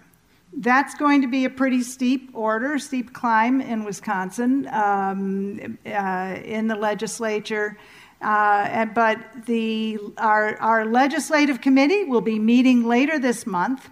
That's 0.56 0.94
going 0.94 1.22
to 1.22 1.28
be 1.28 1.44
a 1.44 1.50
pretty 1.50 1.82
steep 1.82 2.30
order, 2.32 2.78
steep 2.78 3.12
climb 3.12 3.60
in 3.60 3.84
Wisconsin, 3.84 4.68
um, 4.68 5.78
uh, 5.84 6.38
in 6.44 6.68
the 6.68 6.76
legislature. 6.76 7.76
Uh, 8.20 8.86
but 8.86 9.18
the, 9.46 9.98
our, 10.16 10.56
our 10.58 10.84
legislative 10.86 11.60
committee 11.60 12.04
will 12.04 12.20
be 12.20 12.38
meeting 12.38 12.84
later 12.84 13.18
this 13.18 13.46
month. 13.46 13.90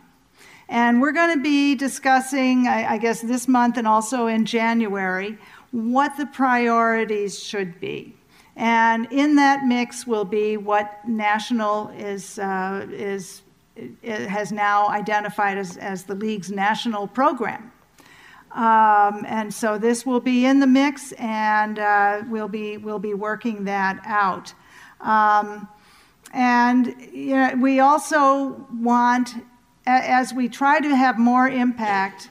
And 0.69 1.03
we're 1.03 1.13
going 1.13 1.37
to 1.37 1.43
be 1.43 1.75
discussing, 1.75 2.67
I, 2.67 2.93
I 2.93 2.99
guess, 2.99 3.21
this 3.21 3.47
month 3.47 3.77
and 3.77 3.87
also 3.87 4.27
in 4.27 4.47
January, 4.47 5.37
what 5.71 6.17
the 6.17 6.27
priorities 6.27 7.43
should 7.43 7.79
be. 7.79 8.15
And 8.57 9.07
in 9.11 9.37
that 9.37 9.65
mix 9.65 10.07
will 10.07 10.25
be 10.25 10.57
what 10.57 11.07
national 11.07 11.89
is, 11.91 12.39
uh, 12.39 12.87
is, 12.91 13.43
has 14.05 14.53
now 14.53 14.89
identified 14.89 15.59
as, 15.59 15.77
as 15.77 16.05
the 16.05 16.15
league's 16.15 16.51
national 16.51 17.07
program. 17.07 17.73
Um, 18.53 19.25
and 19.27 19.53
so 19.53 19.79
this 19.79 20.05
will 20.05 20.21
be 20.21 20.45
in 20.45 20.61
the 20.61 20.67
mix, 20.67 21.13
and 21.13 21.79
uh, 21.79 22.23
we'll 22.29 22.49
be 22.49 22.77
we'll 22.77 22.99
be 22.99 23.15
working 23.15 23.65
that 23.65 24.01
out. 24.05 24.53
Um, 25.01 25.69
and 26.35 26.95
you 27.13 27.35
know, 27.35 27.55
we 27.59 27.81
also 27.81 28.67
want, 28.75 29.31
as 29.87 30.35
we 30.35 30.51
try 30.51 30.81
to 30.81 30.95
have 30.95 31.19
more 31.19 31.49
impact, 31.49 32.29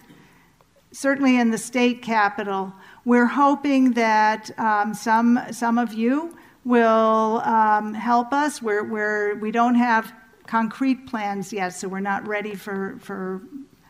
certainly 0.91 1.39
in 1.39 1.49
the 1.49 1.57
state 1.57 2.03
capital, 2.03 2.71
we're 3.03 3.25
hoping 3.25 3.93
that 3.93 4.51
um, 4.59 4.93
some 4.93 5.39
some 5.51 5.79
of 5.79 5.91
you 5.93 6.37
will 6.63 7.41
um, 7.43 7.93
help 7.93 8.33
us. 8.33 8.61
We're, 8.61 8.83
we're, 8.83 9.35
we 9.35 9.51
don't 9.51 9.75
have 9.75 10.13
concrete 10.51 11.07
plans 11.07 11.53
yet, 11.53 11.69
so 11.69 11.87
we're 11.87 12.01
not 12.01 12.27
ready 12.27 12.53
for, 12.53 12.97
for 12.99 13.41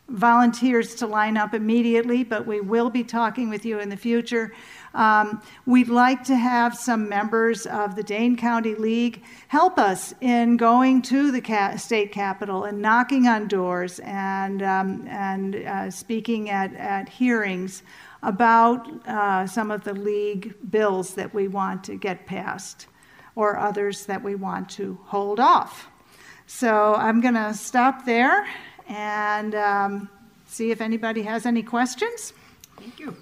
volunteers 0.09 0.93
to 0.93 1.07
line 1.07 1.35
up 1.35 1.55
immediately, 1.55 2.23
but 2.23 2.45
we 2.45 2.61
will 2.61 2.91
be 2.91 3.03
talking 3.03 3.49
with 3.49 3.65
you 3.65 3.79
in 3.79 3.89
the 3.89 3.97
future. 3.97 4.53
Um, 4.93 5.41
we'd 5.65 5.87
like 5.87 6.23
to 6.25 6.35
have 6.35 6.77
some 6.77 7.09
members 7.09 7.65
of 7.65 7.95
the 7.95 8.03
Dane 8.03 8.37
County 8.37 8.75
League 8.75 9.23
help 9.47 9.79
us 9.79 10.13
in 10.21 10.55
going 10.55 11.01
to 11.03 11.31
the 11.31 11.41
ca- 11.41 11.77
state 11.77 12.11
capitol 12.11 12.65
and 12.65 12.79
knocking 12.79 13.25
on 13.25 13.47
doors 13.47 13.99
and, 14.03 14.61
um, 14.61 15.07
and 15.07 15.55
uh, 15.55 15.89
speaking 15.89 16.51
at, 16.51 16.75
at 16.75 17.09
hearings 17.09 17.81
about 18.21 18.87
uh, 19.07 19.47
some 19.47 19.71
of 19.71 19.83
the 19.83 19.93
league 19.93 20.53
bills 20.69 21.15
that 21.15 21.33
we 21.33 21.47
want 21.47 21.83
to 21.85 21.95
get 21.95 22.27
passed 22.27 22.85
or 23.35 23.57
others 23.57 24.05
that 24.05 24.21
we 24.21 24.35
want 24.35 24.69
to 24.69 24.99
hold 25.05 25.39
off. 25.39 25.90
So 26.53 26.93
I'm 26.93 27.21
going 27.21 27.33
to 27.33 27.55
stop 27.55 28.05
there 28.05 28.45
and 28.87 29.55
um, 29.55 30.09
see 30.45 30.69
if 30.69 30.79
anybody 30.79 31.23
has 31.23 31.47
any 31.47 31.63
questions. 31.63 32.33
Thank 32.77 32.99
you. 32.99 33.15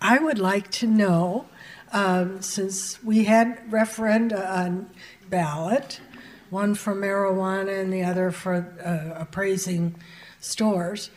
I 0.00 0.18
would 0.18 0.38
like 0.38 0.70
to 0.70 0.86
know, 0.86 1.46
um, 1.92 2.40
since 2.40 3.02
we 3.04 3.24
had 3.24 3.68
referenda 3.68 4.48
on 4.48 4.90
ballot, 5.28 6.00
one 6.48 6.74
for 6.76 6.94
marijuana 6.94 7.78
and 7.78 7.92
the 7.92 8.04
other 8.04 8.30
for 8.30 8.72
uh, 8.82 9.20
appraising 9.20 9.96
stores, 10.40 11.10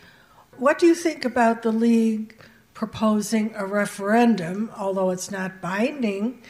what 0.57 0.77
do 0.77 0.87
you 0.87 0.95
think 0.95 1.23
about 1.23 1.61
the 1.61 1.71
league 1.71 2.35
proposing 2.73 3.53
a 3.55 3.65
referendum, 3.65 4.71
although 4.77 5.11
it's 5.11 5.31
not 5.31 5.61
binding? 5.61 6.41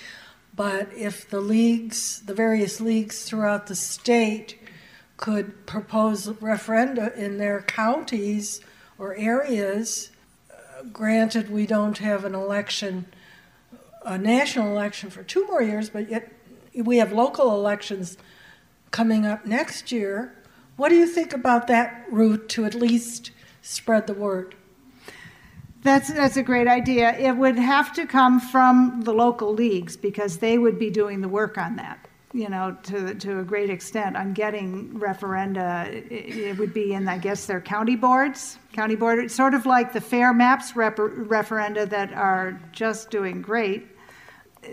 But 0.56 0.93
if 0.95 1.30
the 1.30 1.41
leagues, 1.41 2.22
the 2.22 2.34
various 2.34 2.80
leagues 2.80 3.24
throughout 3.24 3.68
the 3.68 3.76
state, 3.76 4.60
could 5.18 5.66
propose 5.66 6.28
referenda 6.28 7.16
in 7.16 7.38
their 7.38 7.62
counties 7.62 8.62
or 8.97 9.16
areas. 9.16 10.12
Uh, 10.51 10.84
granted, 10.91 11.49
we 11.49 11.66
don't 11.66 11.97
have 11.99 12.26
an 12.26 12.36
election, 12.36 13.06
a 14.06 14.18
national 14.18 14.70
election 14.70 15.10
for 15.10 15.24
two 15.24 15.47
more 15.47 15.62
years, 15.62 15.89
but 15.89 16.10
yet 16.10 16.32
we 16.76 16.97
have 16.97 17.12
local 17.12 17.56
elections 17.56 18.18
coming 18.91 19.26
up 19.26 19.45
next 19.45 19.91
year. 19.91 20.36
What 20.76 20.89
do 20.89 20.95
you 20.95 21.08
think 21.08 21.34
about 21.34 21.68
that 21.68 22.06
route 22.12 22.49
to 22.49 22.66
at 22.66 22.76
least 22.76 23.32
spread 23.62 24.08
the 24.08 24.14
word? 24.14 24.56
That's, 25.84 26.11
that's 26.11 26.38
a 26.38 26.43
great 26.43 26.67
idea. 26.67 27.17
It 27.17 27.34
would 27.34 27.57
have 27.57 27.93
to 27.93 28.05
come 28.05 28.39
from 28.39 29.01
the 29.03 29.13
local 29.13 29.53
leagues 29.53 29.97
because 29.97 30.38
they 30.38 30.57
would 30.57 30.79
be 30.79 30.89
doing 30.89 31.21
the 31.21 31.27
work 31.27 31.57
on 31.57 31.75
that 31.75 31.99
you 32.34 32.49
know, 32.49 32.75
to, 32.81 33.13
to 33.13 33.39
a 33.39 33.43
great 33.43 33.69
extent 33.69 34.17
on 34.17 34.34
getting 34.34 34.89
referenda. 34.99 35.88
It, 35.88 36.36
it 36.36 36.57
would 36.57 36.73
be 36.73 36.93
in, 36.93 37.07
I 37.07 37.19
guess, 37.19 37.45
their 37.45 37.61
county 37.61 37.95
boards, 37.95 38.57
county 38.73 38.95
board, 38.95 39.19
it's 39.19 39.36
sort 39.36 39.53
of 39.53 39.67
like 39.67 39.93
the 39.93 40.01
fair 40.01 40.34
maps 40.34 40.75
rep- 40.75 40.97
referenda 40.97 41.88
that 41.89 42.11
are 42.13 42.59
just 42.71 43.11
doing 43.11 43.41
great. 43.41 43.86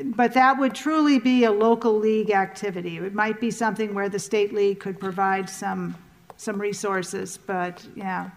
But 0.05 0.33
that 0.35 0.59
would 0.59 0.75
truly 0.75 1.19
be 1.19 1.45
a 1.45 1.51
local 1.51 1.99
league 1.99 2.31
activity. 2.31 2.97
It 2.97 3.13
might 3.13 3.41
be 3.41 3.51
something 3.51 3.93
where 3.93 4.09
the 4.09 4.19
state 4.19 4.55
league 4.55 4.81
could 4.81 4.99
provide 4.99 5.51
some, 5.51 5.97
some 6.37 6.59
resources, 6.59 7.37
but 7.37 7.87
yeah. 7.95 8.31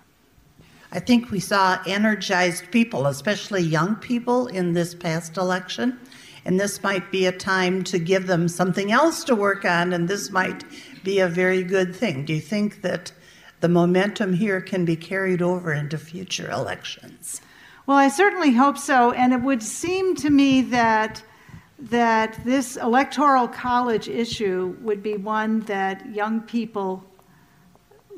I 0.93 0.99
think 0.99 1.31
we 1.31 1.41
saw 1.41 1.79
energized 1.85 2.71
people, 2.71 3.07
especially 3.07 3.63
young 3.63 3.95
people, 3.97 4.47
in 4.47 4.71
this 4.71 4.95
past 4.95 5.35
election 5.35 5.99
and 6.45 6.59
this 6.59 6.83
might 6.83 7.11
be 7.11 7.25
a 7.25 7.31
time 7.31 7.83
to 7.85 7.99
give 7.99 8.27
them 8.27 8.47
something 8.47 8.91
else 8.91 9.23
to 9.25 9.35
work 9.35 9.65
on, 9.65 9.93
and 9.93 10.07
this 10.07 10.29
might 10.31 10.63
be 11.03 11.19
a 11.19 11.27
very 11.27 11.63
good 11.63 11.95
thing. 11.95 12.25
Do 12.25 12.33
you 12.33 12.41
think 12.41 12.81
that 12.81 13.11
the 13.61 13.69
momentum 13.69 14.33
here 14.33 14.59
can 14.59 14.83
be 14.83 14.95
carried 14.95 15.41
over 15.41 15.71
into 15.71 15.97
future 15.97 16.49
elections? 16.51 17.39
Well, 17.85 17.97
I 17.97 18.09
certainly 18.09 18.51
hope 18.51 18.77
so, 18.77 19.11
and 19.11 19.33
it 19.33 19.41
would 19.41 19.63
seem 19.63 20.15
to 20.17 20.29
me 20.29 20.61
that 20.63 21.23
that 21.79 22.39
this 22.45 22.77
electoral 22.77 23.45
college 23.45 24.07
issue 24.07 24.77
would 24.79 25.03
be 25.03 25.17
one 25.17 25.59
that 25.61 26.05
young 26.13 26.39
people 26.39 27.03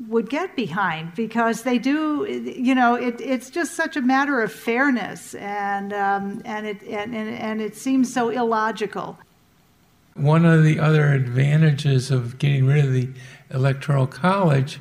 would 0.08 0.28
get 0.28 0.54
behind 0.54 1.14
because 1.14 1.62
they 1.62 1.78
do 1.78 2.26
you 2.26 2.74
know 2.74 2.94
it, 2.94 3.20
it's 3.20 3.48
just 3.48 3.74
such 3.74 3.96
a 3.96 4.02
matter 4.02 4.42
of 4.42 4.52
fairness 4.52 5.34
and 5.36 5.92
um, 5.92 6.42
and 6.44 6.66
it 6.66 6.82
and, 6.82 7.14
and, 7.14 7.30
and 7.30 7.60
it 7.60 7.74
seems 7.74 8.12
so 8.12 8.28
illogical. 8.28 9.18
One 10.14 10.44
of 10.44 10.64
the 10.64 10.78
other 10.78 11.12
advantages 11.12 12.10
of 12.10 12.38
getting 12.38 12.66
rid 12.66 12.84
of 12.84 12.92
the 12.92 13.08
electoral 13.50 14.06
college 14.06 14.80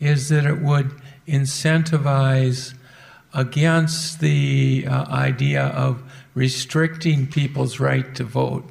is 0.00 0.28
that 0.28 0.44
it 0.44 0.60
would 0.60 0.90
incentivize 1.28 2.74
against 3.34 4.20
the 4.20 4.84
uh, 4.88 5.04
idea 5.06 5.66
of 5.68 6.02
restricting 6.34 7.26
people's 7.26 7.78
right 7.78 8.14
to 8.14 8.24
vote 8.24 8.64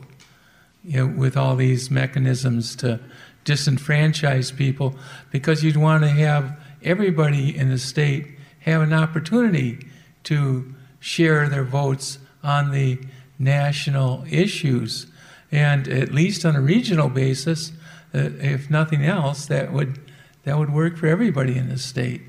you 0.83 0.97
know, 0.97 1.07
with 1.07 1.37
all 1.37 1.55
these 1.55 1.89
mechanisms 1.89 2.75
to 2.77 2.99
disenfranchise 3.45 4.55
people 4.55 4.95
because 5.31 5.63
you'd 5.63 5.77
want 5.77 6.03
to 6.03 6.09
have 6.09 6.59
everybody 6.83 7.55
in 7.55 7.69
the 7.69 7.77
state 7.77 8.27
have 8.59 8.81
an 8.81 8.93
opportunity 8.93 9.87
to 10.23 10.73
share 10.99 11.49
their 11.49 11.63
votes 11.63 12.19
on 12.43 12.71
the 12.71 12.99
national 13.39 14.23
issues. 14.29 15.07
And 15.51 15.87
at 15.87 16.13
least 16.13 16.45
on 16.45 16.55
a 16.55 16.61
regional 16.61 17.09
basis, 17.09 17.71
uh, 18.13 18.29
if 18.39 18.69
nothing 18.69 19.03
else, 19.03 19.45
that 19.47 19.73
would 19.73 19.99
that 20.43 20.57
would 20.57 20.73
work 20.73 20.97
for 20.97 21.05
everybody 21.07 21.55
in 21.55 21.69
the 21.69 21.77
state. 21.77 22.21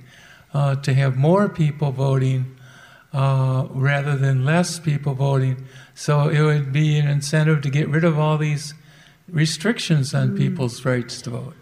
Uh, 0.52 0.74
to 0.76 0.92
have 0.92 1.16
more 1.16 1.48
people 1.48 1.92
voting 1.92 2.54
uh, 3.14 3.66
rather 3.70 4.16
than 4.16 4.44
less 4.44 4.78
people 4.78 5.14
voting, 5.14 5.66
so 5.94 6.28
it 6.28 6.42
would 6.42 6.72
be 6.72 6.98
an 6.98 7.08
incentive 7.08 7.62
to 7.62 7.70
get 7.70 7.88
rid 7.88 8.04
of 8.04 8.18
all 8.18 8.36
these 8.36 8.74
restrictions 9.28 10.14
on 10.14 10.30
mm. 10.30 10.38
people's 10.38 10.84
rights 10.84 11.22
to 11.22 11.30
vote. 11.30 11.54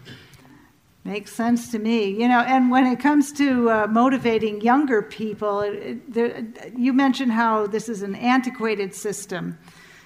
Makes 1.03 1.33
sense 1.33 1.71
to 1.71 1.79
me. 1.79 2.09
You 2.09 2.27
know, 2.27 2.41
and 2.41 2.69
when 2.69 2.85
it 2.85 2.99
comes 2.99 3.31
to 3.33 3.69
uh, 3.69 3.87
motivating 3.87 4.61
younger 4.61 5.01
people, 5.01 5.61
it, 5.61 6.13
there, 6.13 6.45
you 6.77 6.93
mentioned 6.93 7.31
how 7.31 7.65
this 7.65 7.89
is 7.89 8.03
an 8.03 8.13
antiquated 8.15 8.93
system. 8.93 9.57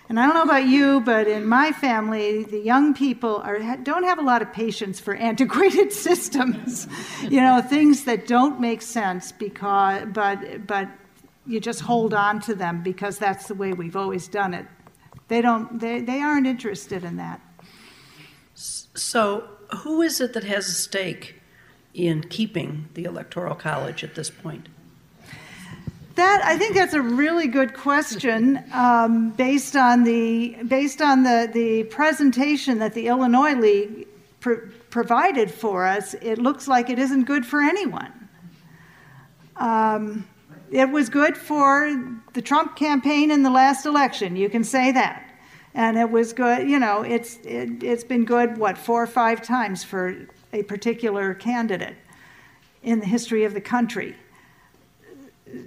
And 0.08 0.20
I 0.20 0.26
don't 0.26 0.36
know 0.36 0.44
about 0.44 0.68
you, 0.68 1.02
but 1.02 1.28
in 1.28 1.48
my 1.48 1.72
family, 1.72 2.44
the 2.44 2.60
young 2.60 2.94
people 2.94 3.38
are, 3.38 3.60
don't 3.78 4.04
have 4.04 4.20
a 4.20 4.22
lot 4.22 4.42
of 4.42 4.54
patience 4.54 5.00
for 5.00 5.16
antiquated 5.32 5.92
systems. 5.92 6.88
you 7.24 7.42
know, 7.42 7.62
things 7.62 8.06
that 8.06 8.28
don't 8.28 8.62
make 8.62 8.82
sense 8.82 9.32
because, 9.32 10.04
but, 10.14 10.66
but 10.66 10.88
you 11.46 11.60
just 11.60 11.82
hold 11.82 12.14
on 12.14 12.40
to 12.42 12.56
them 12.56 12.84
because 12.84 13.18
that's 13.18 13.48
the 13.48 13.56
way 13.56 13.74
we've 13.74 13.96
always 13.96 14.28
done 14.28 14.54
it. 14.54 14.66
They 15.28 15.42
don't, 15.42 15.80
they, 15.80 16.02
they 16.02 16.22
aren't 16.22 16.48
interested 16.48 17.04
in 17.04 17.18
that. 17.18 17.42
So 18.96 19.44
who 19.84 20.02
is 20.02 20.22
it 20.22 20.34
that 20.34 20.44
has 20.44 20.68
a 20.68 20.74
stake 20.74 21.36
in 21.94 22.24
keeping 22.24 22.90
the 22.94 23.04
Electoral 23.04 23.56
College 23.56 24.04
at 24.04 24.16
this 24.16 24.30
point? 24.30 24.68
That 26.16 26.42
I 26.46 26.58
think 26.58 26.76
that's 26.76 26.94
a 26.94 27.02
really 27.02 27.48
good 27.48 27.74
question, 27.74 28.64
um, 28.72 29.32
based 29.32 29.76
on 29.76 30.06
the 30.06 30.56
based 30.64 31.02
on 31.02 31.24
the 31.24 31.50
the 31.54 31.84
presentation 31.84 32.80
that 32.80 32.94
the 32.94 33.08
Illinois 33.08 33.54
League 33.54 34.08
pr- 34.40 34.70
provided 34.90 35.52
for 35.52 35.86
us. 35.86 36.14
It 36.16 36.38
looks 36.38 36.70
like 36.70 36.90
it 36.90 37.00
isn't 37.00 37.26
good 37.26 37.46
for 37.46 37.60
anyone. 37.60 38.30
Um, 39.58 40.26
it 40.72 40.90
was 40.90 41.10
good 41.10 41.36
for 41.36 42.18
the 42.32 42.42
Trump 42.42 42.78
campaign 42.78 43.30
in 43.30 43.44
the 43.44 43.50
last 43.50 43.86
election. 43.86 44.38
You 44.38 44.50
can 44.50 44.64
say 44.64 44.94
that 44.94 45.25
and 45.76 45.98
it 45.98 46.10
was 46.10 46.34
good. 46.34 46.68
You 46.68 46.80
know, 46.80 47.02
it's 47.04 47.36
it, 47.44 47.84
it's 47.84 48.04
been 48.04 48.26
good 48.26 48.58
what 48.58 48.78
four 48.78 49.04
or 49.04 49.08
five 49.08 49.42
times 49.42 49.84
for 49.84 50.28
a 50.54 50.64
particular 50.64 51.34
candidate 51.34 51.98
in 52.82 53.00
the 53.02 53.06
history 53.06 53.44
of 53.44 53.54
the 53.54 53.62
country. 53.62 54.16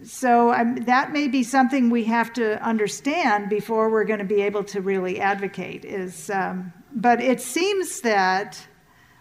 So 0.02 0.52
um, 0.52 0.76
that 0.86 1.12
may 1.12 1.28
be 1.28 1.42
something 1.42 1.90
we 1.90 2.04
have 2.04 2.32
to 2.32 2.60
understand 2.62 3.48
before 3.48 3.90
we're 3.90 4.04
going 4.04 4.18
to 4.18 4.24
be 4.24 4.42
able 4.42 4.64
to 4.64 4.80
really 4.80 5.20
advocate. 5.20 5.84
Is 5.84 6.30
um, 6.30 6.72
but 6.94 7.20
it 7.20 7.40
seems 7.40 8.00
that 8.00 8.66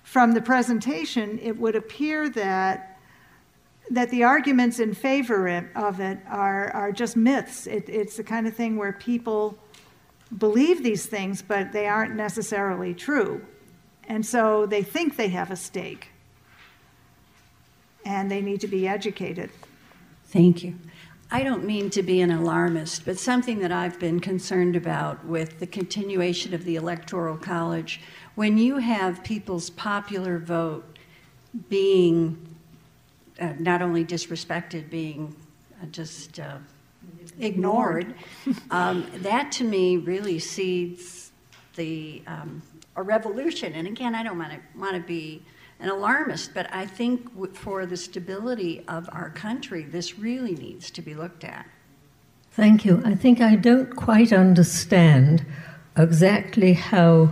from 0.04 0.32
the 0.32 0.42
presentation, 0.42 1.38
it 1.40 1.58
would 1.60 1.76
appear 1.76 2.30
that 2.30 2.98
that 3.90 4.10
the 4.10 4.24
arguments 4.24 4.80
in 4.80 4.94
favor 4.94 5.70
of 5.76 6.00
it 6.00 6.18
are 6.30 6.72
are 6.74 6.94
just 6.94 7.18
myths. 7.18 7.68
It, 7.68 7.90
it's 7.90 8.16
the 8.16 8.24
kind 8.24 8.48
of 8.48 8.54
thing 8.54 8.78
where 8.78 8.94
people 8.94 9.58
believe 10.36 10.84
these 10.84 11.06
things, 11.06 11.42
but 11.42 11.72
they 11.72 11.88
aren't 11.88 12.16
necessarily 12.16 12.94
true. 12.94 13.46
And 14.08 14.26
so 14.26 14.66
they 14.66 14.84
think 14.84 15.16
they 15.16 15.30
have 15.30 15.52
a 15.52 15.56
stake. 15.56 16.10
And 18.06 18.32
they 18.32 18.42
need 18.42 18.62
to 18.62 18.68
be 18.68 18.88
educated. 18.88 19.50
Thank 20.26 20.64
you. 20.64 20.76
I 21.30 21.44
don't 21.44 21.66
mean 21.66 21.90
to 21.90 22.04
be 22.04 22.22
an 22.22 22.32
alarmist, 22.32 23.04
but 23.04 23.20
something 23.20 23.60
that 23.60 23.72
I've 23.72 24.00
been 24.00 24.22
concerned 24.22 24.78
about 24.78 25.26
with 25.26 25.60
the 25.60 25.68
continuation 25.68 26.54
of 26.54 26.64
the 26.64 26.78
Electoral 26.78 27.36
College, 27.36 28.00
when 28.36 28.58
you 28.58 28.78
have 28.78 29.24
people's 29.26 29.70
popular 29.70 30.38
vote 30.38 30.98
being 31.68 32.56
uh, 33.42 33.54
not 33.60 33.82
only 33.82 34.06
disrespected, 34.06 34.90
being 34.90 35.36
uh, 35.82 35.86
just 35.88 36.40
uh, 36.40 36.58
ignored. 37.40 38.14
um, 38.72 39.06
that 39.18 39.52
to 39.54 39.64
me 39.64 39.98
really 39.98 40.40
seeds 40.40 41.32
the 41.76 42.22
um, 42.28 42.62
a 42.96 43.04
revolution. 43.04 43.74
And 43.74 43.88
again, 43.88 44.16
I 44.16 44.24
don't 44.24 44.38
want 44.38 44.52
to 44.52 44.60
want 44.78 44.96
to 44.96 45.02
be 45.02 45.44
an 45.80 45.90
alarmist, 45.90 46.54
but 46.54 46.68
I 46.74 46.86
think 46.86 47.56
for 47.56 47.86
the 47.86 47.98
stability 47.98 48.84
of 48.88 49.08
our 49.12 49.30
country, 49.30 49.84
this 49.84 50.18
really 50.18 50.56
needs 50.56 50.90
to 50.92 51.02
be 51.02 51.14
looked 51.14 51.44
at. 51.44 51.68
Thank 52.52 52.84
you. 52.84 53.04
I 53.06 53.14
think 53.14 53.40
I 53.40 53.56
don't 53.56 53.96
quite 53.96 54.34
understand 54.34 55.46
exactly 55.96 56.74
how 56.74 57.32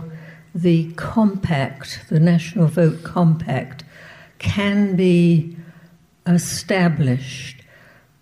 the 0.54 0.92
compact, 0.92 2.04
the 2.08 2.20
National 2.20 2.68
Vote 2.68 3.02
Compact, 3.02 3.82
can 4.38 4.94
be 4.94 5.56
established 6.26 7.55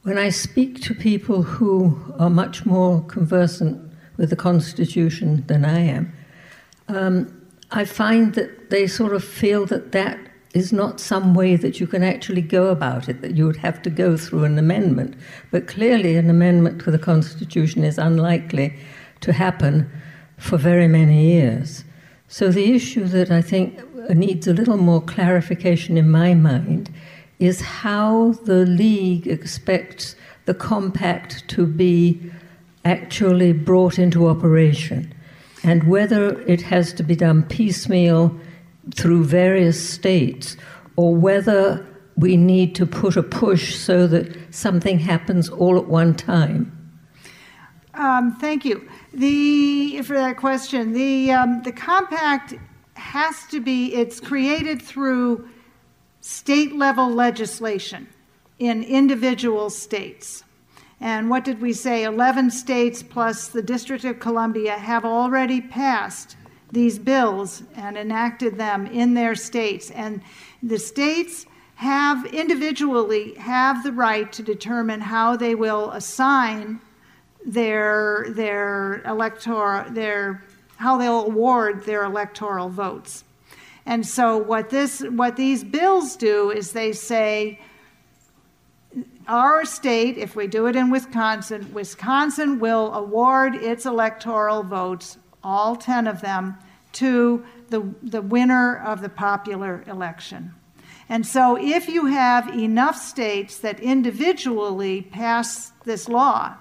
when 0.05 0.19
I 0.19 0.29
speak 0.29 0.83
to 0.83 0.95
people 0.95 1.43
who 1.43 1.99
are 2.19 2.31
much 2.31 2.67
more 2.67 3.03
conversant 3.05 3.81
with 4.19 4.31
the 4.31 4.37
Constitution 4.37 5.45
than 5.47 5.65
I 5.65 5.81
am, 5.81 6.13
um, 6.89 7.49
I 7.71 7.87
find 7.87 8.35
that 8.35 8.69
they 8.69 8.87
sort 8.87 9.15
of 9.15 9.25
feel 9.25 9.65
that 9.67 9.93
that 9.93 10.19
is 10.53 10.73
not 10.73 11.01
some 11.01 11.35
way 11.35 11.57
that 11.57 11.81
you 11.81 11.87
can 11.87 12.03
actually 12.03 12.43
go 12.43 12.69
about 12.69 13.09
it, 13.09 13.23
that 13.23 13.35
you 13.35 13.47
would 13.47 13.57
have 13.57 13.81
to 13.83 13.91
go 13.91 14.17
through 14.17 14.45
an 14.45 14.59
amendment. 14.59 15.17
But 15.51 15.67
clearly, 15.67 16.17
an 16.17 16.29
amendment 16.29 16.83
to 16.83 16.91
the 16.91 16.99
Constitution 16.99 17.83
is 17.83 17.97
unlikely 17.97 18.77
to 19.23 19.33
happen 19.33 19.91
for 20.37 20.59
very 20.59 20.87
many 20.87 21.33
years. 21.33 21.83
So, 22.29 22.51
the 22.51 22.75
issue 22.75 23.07
that 23.07 23.31
I 23.31 23.41
think 23.41 23.81
needs 24.11 24.47
a 24.47 24.53
little 24.53 24.77
more 24.77 25.01
clarification 25.01 25.97
in 25.97 26.11
my 26.11 26.35
mind 26.35 26.93
is 27.39 27.61
how 27.61 28.33
the 28.45 28.65
League 28.67 29.27
expects 29.27 30.17
the 30.47 30.55
compact 30.55 31.47
to 31.49 31.67
be 31.67 32.21
actually 32.85 33.53
brought 33.53 33.99
into 33.99 34.29
operation 34.29 35.13
and 35.63 35.89
whether 35.89 36.41
it 36.43 36.61
has 36.61 36.93
to 36.93 37.03
be 37.03 37.17
done 37.17 37.43
piecemeal 37.45 38.39
through 38.95 39.25
various 39.25 39.89
states 39.89 40.57
or 40.97 41.15
whether 41.15 41.85
we 42.17 42.37
need 42.37 42.75
to 42.75 42.87
put 42.87 43.17
a 43.17 43.23
push 43.23 43.75
so 43.75 44.07
that 44.07 44.55
something 44.55 44.99
happens 44.99 45.49
all 45.49 45.79
at 45.79 45.87
one 45.87 46.15
time. 46.15 46.71
Um, 47.95 48.37
thank 48.37 48.65
you. 48.65 48.89
The 49.13 50.03
for 50.03 50.15
that 50.15 50.37
question, 50.37 50.93
the 50.93 51.31
um, 51.31 51.63
the 51.63 51.73
compact 51.73 52.55
has 52.95 53.47
to 53.47 53.61
be. 53.61 53.95
It's 53.95 54.21
created 54.21 54.83
through 54.83 55.49
state 56.25 56.75
level 56.75 57.11
legislation 57.11 58.09
in 58.59 58.83
individual 58.83 59.69
states. 59.69 60.43
And 60.99 61.29
what 61.29 61.45
did 61.45 61.61
we 61.61 61.75
say? 61.75 62.05
11 62.05 62.51
states 62.51 63.03
plus 63.03 63.49
the 63.49 63.61
District 63.61 64.05
of 64.07 64.21
Columbia 64.21 64.73
have 64.73 65.05
already 65.05 65.61
passed 65.61 66.39
these 66.73 66.99
bills 66.99 67.63
and 67.77 67.99
enacted 67.99 68.57
them 68.57 68.87
in 68.87 69.13
their 69.13 69.35
states. 69.35 69.91
And 69.91 70.23
the 70.63 70.79
states 70.79 71.45
have 71.75 72.25
individually 72.33 73.35
have 73.35 73.85
the 73.85 73.93
right 73.93 74.33
to 74.33 74.43
determine 74.43 75.03
how 75.03 75.37
they 75.37 75.55
will 75.55 75.91
assign 75.91 76.81
their 77.45 78.29
their 78.31 79.03
electoral 79.05 79.91
their 79.91 80.43
how 80.77 80.97
they'll 80.97 81.27
award 81.27 81.85
their 81.85 82.05
electoral 82.05 82.71
votes. 82.71 83.25
And 83.87 84.07
so 84.07 84.39
what 84.39 84.71
this 84.71 85.01
what 85.01 85.37
these 85.37 85.63
bills 85.63 86.17
do 86.17 86.51
is 86.51 86.73
they 86.73 86.93
say 86.93 87.61
our 89.27 89.65
state, 89.65 90.19
if 90.19 90.37
we 90.37 90.47
do 90.47 90.67
it 90.67 90.77
in 90.77 90.91
Wisconsin, 90.91 91.73
Wisconsin 91.73 92.59
will 92.59 92.93
award 92.93 93.55
its 93.55 93.87
electoral 93.87 94.63
votes, 94.63 95.17
all 95.43 95.77
10 95.77 96.07
of 96.07 96.21
them, 96.21 96.57
to 96.95 97.45
the, 97.71 97.95
the 98.03 98.21
winner 98.21 98.77
of 98.85 99.01
the 99.01 99.09
popular 99.09 99.83
election. 99.87 100.55
And 101.09 101.27
so, 101.27 101.57
if 101.57 101.89
you 101.89 102.07
have 102.07 102.49
enough 102.49 102.97
states 102.97 103.59
that 103.59 103.81
individually 103.81 105.03
pass 105.03 105.71
this 105.85 106.09
law, 106.09 106.55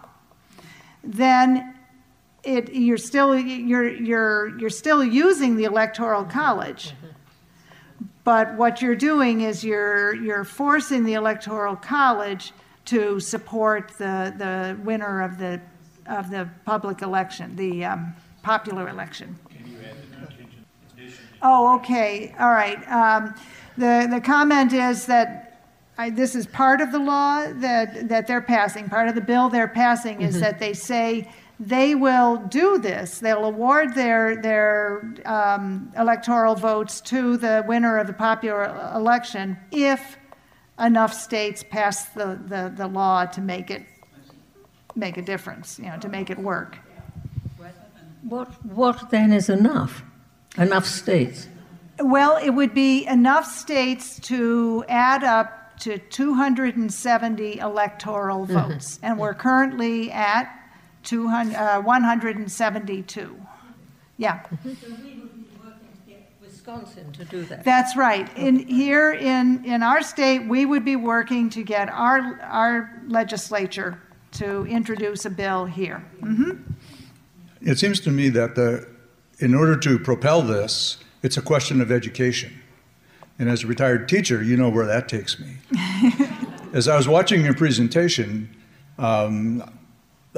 then 1.04 1.76
it, 2.44 2.74
you're, 2.74 2.98
still, 2.98 3.38
you're, 3.38 3.90
you're, 3.90 4.58
you're 4.60 4.70
still 4.70 5.04
using 5.04 5.56
the 5.56 5.64
Electoral 5.64 6.26
College. 6.26 6.94
But 8.24 8.56
what 8.56 8.82
you're 8.82 8.96
doing 8.96 9.42
is 9.42 9.64
you're, 9.64 10.16
you're 10.16 10.46
forcing 10.46 11.04
the 11.04 11.14
Electoral 11.14 11.76
College 11.76 12.54
to 12.86 13.20
support 13.20 13.92
the, 13.98 14.34
the 14.38 14.78
winner 14.84 15.22
of 15.22 15.38
the, 15.38 15.62
of 16.08 16.30
the 16.30 16.50
public 16.66 17.02
election, 17.02 17.56
the 17.56 17.86
um, 17.86 18.16
popular 18.42 18.90
election. 18.90 19.38
Oh, 21.42 21.76
okay, 21.76 22.34
all 22.40 22.52
right. 22.52 22.80
Um, 22.90 23.36
the, 23.78 24.08
the 24.10 24.22
comment 24.22 24.72
is 24.72 25.06
that 25.08 25.62
I, 25.98 26.10
this 26.10 26.36
is 26.36 26.48
part 26.48 26.80
of 26.82 26.92
the 26.92 27.00
law 27.00 27.46
that, 27.56 28.08
that 28.08 28.28
they're 28.28 28.42
passing. 28.42 28.90
Part 28.90 29.10
of 29.10 29.16
the 29.16 29.22
bill 29.22 29.50
they're 29.50 29.68
passing 29.68 30.22
is 30.22 30.36
mm-hmm. 30.36 30.44
that 30.44 30.60
they 30.60 30.74
say 30.74 31.30
they 31.68 31.96
will 31.96 32.38
do 32.38 32.78
this. 32.78 33.20
They'll 33.20 33.46
award 33.46 33.96
their, 33.96 34.42
their 34.42 35.14
um, 35.26 35.92
electoral 35.98 36.56
votes 36.56 37.00
to 37.02 37.38
the 37.38 37.64
winner 37.68 37.98
of 37.98 38.08
the 38.08 38.14
popular 38.14 38.64
election 38.94 39.58
if 39.72 40.18
enough 40.80 41.14
states 41.14 41.64
pass 41.64 42.06
the, 42.10 42.40
the, 42.46 42.74
the 42.76 42.88
law 42.88 43.26
to 43.26 43.42
make 43.42 43.72
it 43.72 43.84
make 44.96 45.18
a 45.18 45.22
difference, 45.22 45.80
you 45.80 45.86
know, 45.86 45.98
to 45.98 46.08
make 46.08 46.30
it 46.30 46.38
work. 46.38 46.78
What, 48.24 48.48
what 48.64 49.10
then 49.10 49.34
is 49.34 49.50
enough? 49.50 50.04
Enough 50.58 50.86
states? 50.86 51.48
Well, 52.00 52.38
it 52.38 52.52
would 52.52 52.74
be 52.74 53.06
enough 53.08 53.46
states 53.46 54.20
to 54.22 54.86
add 54.88 55.24
up 55.24 55.80
to 55.80 55.98
270 55.98 57.58
electoral 57.60 58.46
Mm-hmm. 58.46 58.72
votes. 58.74 59.00
And 59.02 59.18
we're 59.18 59.34
currently 59.34 60.12
at 60.12 60.48
200, 61.04 61.56
uh, 61.56 61.82
172. 61.82 63.36
Yeah. 64.18 64.44
So 64.44 64.58
we 64.64 64.70
would 64.70 65.34
be 65.34 65.46
working 65.64 65.88
to 66.06 66.12
get 66.12 66.32
Wisconsin 66.42 67.12
to 67.14 67.26
do 67.26 67.44
that. 67.46 67.64
That's 67.64 67.96
right. 67.96 68.30
In, 68.38 68.68
here 68.68 69.14
in, 69.14 69.64
in 69.66 69.84
our 69.84 70.02
state, 70.02 70.48
we 70.48 70.66
would 70.66 70.86
be 70.86 70.96
working 70.96 71.50
to 71.52 71.64
get 71.64 71.90
our, 71.90 72.40
our 72.42 73.02
legislature 73.08 74.00
to 74.34 74.66
introduce 74.66 75.26
a 75.26 75.30
bill 75.30 75.66
here. 75.66 76.04
Mhm. 76.22 76.62
It 77.62 77.78
seems 77.78 78.00
to 78.02 78.12
me 78.12 78.30
that 78.30 78.56
the, 78.56 78.88
in 79.40 79.54
order 79.54 79.78
to 79.78 80.00
propel 80.00 80.42
this, 80.42 80.98
it's 81.22 81.38
a 81.38 81.42
question 81.42 81.82
of 81.82 81.92
education. 81.92 82.62
And 83.40 83.50
as 83.50 83.64
a 83.64 83.68
retired 83.68 84.08
teacher, 84.08 84.44
you 84.44 84.58
know 84.58 84.70
where 84.70 84.86
that 84.86 85.08
takes 85.08 85.40
me. 85.40 85.58
as 86.74 86.88
I 86.88 86.96
was 86.96 87.08
watching 87.08 87.44
your 87.44 87.54
presentation, 87.54 88.54
um, 88.98 89.64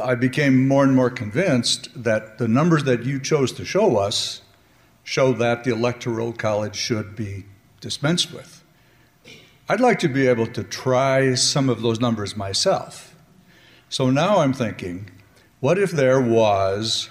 I 0.02 0.16
became 0.16 0.68
more 0.68 0.84
and 0.84 0.96
more 0.96 1.10
convinced 1.10 1.90
that 2.04 2.38
the 2.38 2.48
numbers 2.48 2.84
that 2.84 3.04
you 3.06 3.20
chose 3.20 3.52
to 3.54 3.66
show 3.66 3.98
us 3.98 4.42
show 5.04 5.32
that 5.34 5.64
the 5.64 5.72
Electoral 5.72 6.34
College 6.34 6.76
should 6.76 7.16
be 7.16 7.46
dispensed 7.80 8.34
with. 8.34 8.64
I'd 9.70 9.80
like 9.80 10.00
to 10.00 10.08
be 10.08 10.28
able 10.28 10.48
to 10.48 10.64
try 10.64 11.36
some 11.36 11.70
of 11.70 11.82
those 11.82 12.00
numbers 12.00 12.36
myself. 12.36 13.16
So 13.90 14.10
now 14.10 14.40
I'm 14.40 14.54
thinking, 14.54 15.10
what 15.60 15.78
if 15.78 15.92
there 15.92 16.20
was, 16.20 17.10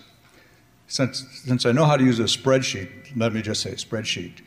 since, 0.87 1.25
since 1.45 1.65
I 1.65 1.73
know 1.73 1.85
how 1.85 1.97
to 1.97 2.05
use 2.05 2.19
a 2.19 2.25
spreadsheet, 2.25 3.17
let 3.17 3.33
me 3.33 3.43
just 3.43 3.63
say 3.63 3.73
spreadsheet, 3.73 4.41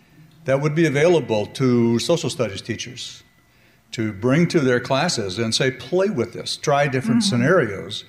that 0.46 0.62
would 0.62 0.76
be 0.76 0.86
available 0.86 1.46
to 1.48 2.00
social 2.00 2.30
studies 2.30 2.62
teachers 2.62 3.24
to 3.92 4.14
bring 4.14 4.48
to 4.50 4.60
their 4.60 4.80
classes 4.80 5.40
and 5.40 5.56
say, 5.56 5.72
play 5.72 6.10
with 6.10 6.34
this, 6.34 6.56
try 6.58 6.88
different 6.88 7.22
Mhm. 7.22 7.30
scenarios 7.30 8.04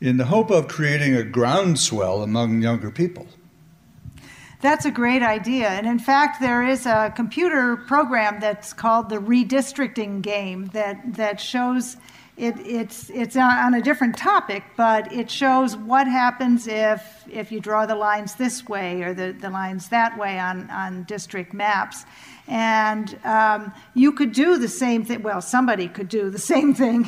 in 0.00 0.16
the 0.16 0.26
hope 0.26 0.50
of 0.50 0.68
creating 0.68 1.14
a 1.14 1.22
groundswell 1.22 2.22
among 2.22 2.62
younger 2.62 2.90
people. 2.90 3.26
That's 4.60 4.84
a 4.84 4.90
great 4.90 5.22
idea. 5.22 5.68
And 5.68 5.86
in 5.86 5.98
fact, 5.98 6.40
there 6.40 6.66
is 6.66 6.86
a 6.86 7.12
computer 7.14 7.76
program 7.76 8.40
that's 8.40 8.72
called 8.72 9.08
the 9.10 9.18
redistricting 9.18 10.22
game 10.22 10.66
that, 10.68 11.14
that 11.14 11.40
shows 11.40 11.96
it, 12.36 12.54
it's, 12.58 13.08
it's 13.10 13.34
on 13.34 13.72
a 13.72 13.80
different 13.80 14.18
topic, 14.18 14.62
but 14.76 15.10
it 15.10 15.30
shows 15.30 15.74
what 15.74 16.06
happens 16.06 16.66
if, 16.66 17.24
if 17.30 17.50
you 17.50 17.60
draw 17.60 17.86
the 17.86 17.94
lines 17.94 18.34
this 18.34 18.68
way 18.68 19.02
or 19.02 19.14
the, 19.14 19.32
the 19.32 19.48
lines 19.48 19.88
that 19.88 20.18
way 20.18 20.38
on, 20.38 20.68
on 20.70 21.04
district 21.04 21.54
maps. 21.54 22.04
And 22.48 23.18
um, 23.24 23.72
you 23.94 24.12
could 24.12 24.32
do 24.32 24.58
the 24.58 24.68
same 24.68 25.04
thing, 25.04 25.22
well, 25.22 25.40
somebody 25.40 25.88
could 25.88 26.08
do 26.08 26.30
the 26.30 26.38
same 26.52 26.74
thing 26.74 27.04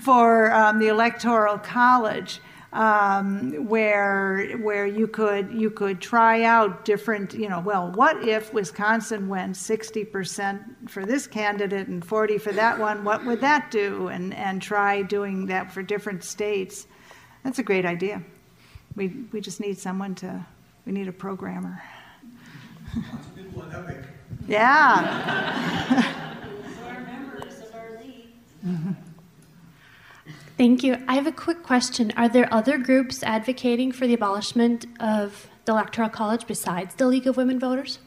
for 0.00 0.52
um, 0.52 0.78
the 0.78 0.88
Electoral 0.88 1.58
College 1.58 2.40
um, 2.74 3.68
where 3.68 4.58
where 4.58 4.84
you 4.84 5.06
could 5.06 5.52
you 5.52 5.70
could 5.70 6.00
try 6.00 6.42
out 6.42 6.84
different 6.84 7.32
you 7.32 7.48
know 7.48 7.60
well 7.60 7.92
what 7.92 8.26
if 8.28 8.52
Wisconsin 8.52 9.28
went 9.28 9.54
60% 9.54 10.90
for 10.90 11.06
this 11.06 11.28
candidate 11.28 11.86
and 11.86 12.04
40 12.04 12.38
for 12.38 12.52
that 12.52 12.78
one? 12.78 13.04
What 13.04 13.24
would 13.24 13.40
that 13.40 13.70
do? 13.70 14.08
And 14.08 14.34
and 14.34 14.60
try 14.60 15.02
doing 15.02 15.46
that 15.46 15.72
for 15.72 15.82
different 15.82 16.24
states. 16.24 16.86
That's 17.44 17.60
a 17.60 17.62
great 17.62 17.86
idea. 17.86 18.22
We 18.96 19.08
we 19.32 19.40
just 19.40 19.60
need 19.60 19.78
someone 19.78 20.16
to 20.16 20.44
we 20.84 20.92
need 20.92 21.06
a 21.06 21.12
programmer 21.12 21.80
yeah 24.46 26.10
Thank 30.56 30.84
you. 30.84 30.96
I 31.08 31.14
have 31.14 31.26
a 31.26 31.32
quick 31.32 31.64
question. 31.64 32.12
Are 32.16 32.28
there 32.28 32.52
other 32.54 32.78
groups 32.78 33.24
advocating 33.24 33.90
for 33.90 34.06
the 34.06 34.14
abolishment 34.14 34.86
of 35.00 35.48
the 35.64 35.72
Electoral 35.72 36.08
College 36.08 36.46
besides 36.46 36.94
the 36.94 37.06
League 37.08 37.26
of 37.26 37.36
Women 37.36 37.58
Voters? 37.58 37.98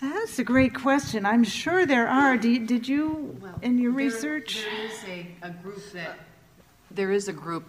that's 0.00 0.38
a 0.38 0.44
great 0.44 0.74
question 0.74 1.24
i'm 1.24 1.44
sure 1.44 1.86
there 1.86 2.06
are 2.08 2.36
did, 2.36 2.66
did 2.66 2.86
you 2.86 3.40
in 3.62 3.78
your 3.78 3.90
There- 3.92 4.04
research 4.06 4.62
There 4.62 4.84
is 4.86 5.04
a, 5.08 5.26
a 5.42 5.50
group 5.50 5.92
that, 5.94 6.18
there 6.90 7.10
is 7.10 7.28
a 7.28 7.32
group, 7.32 7.64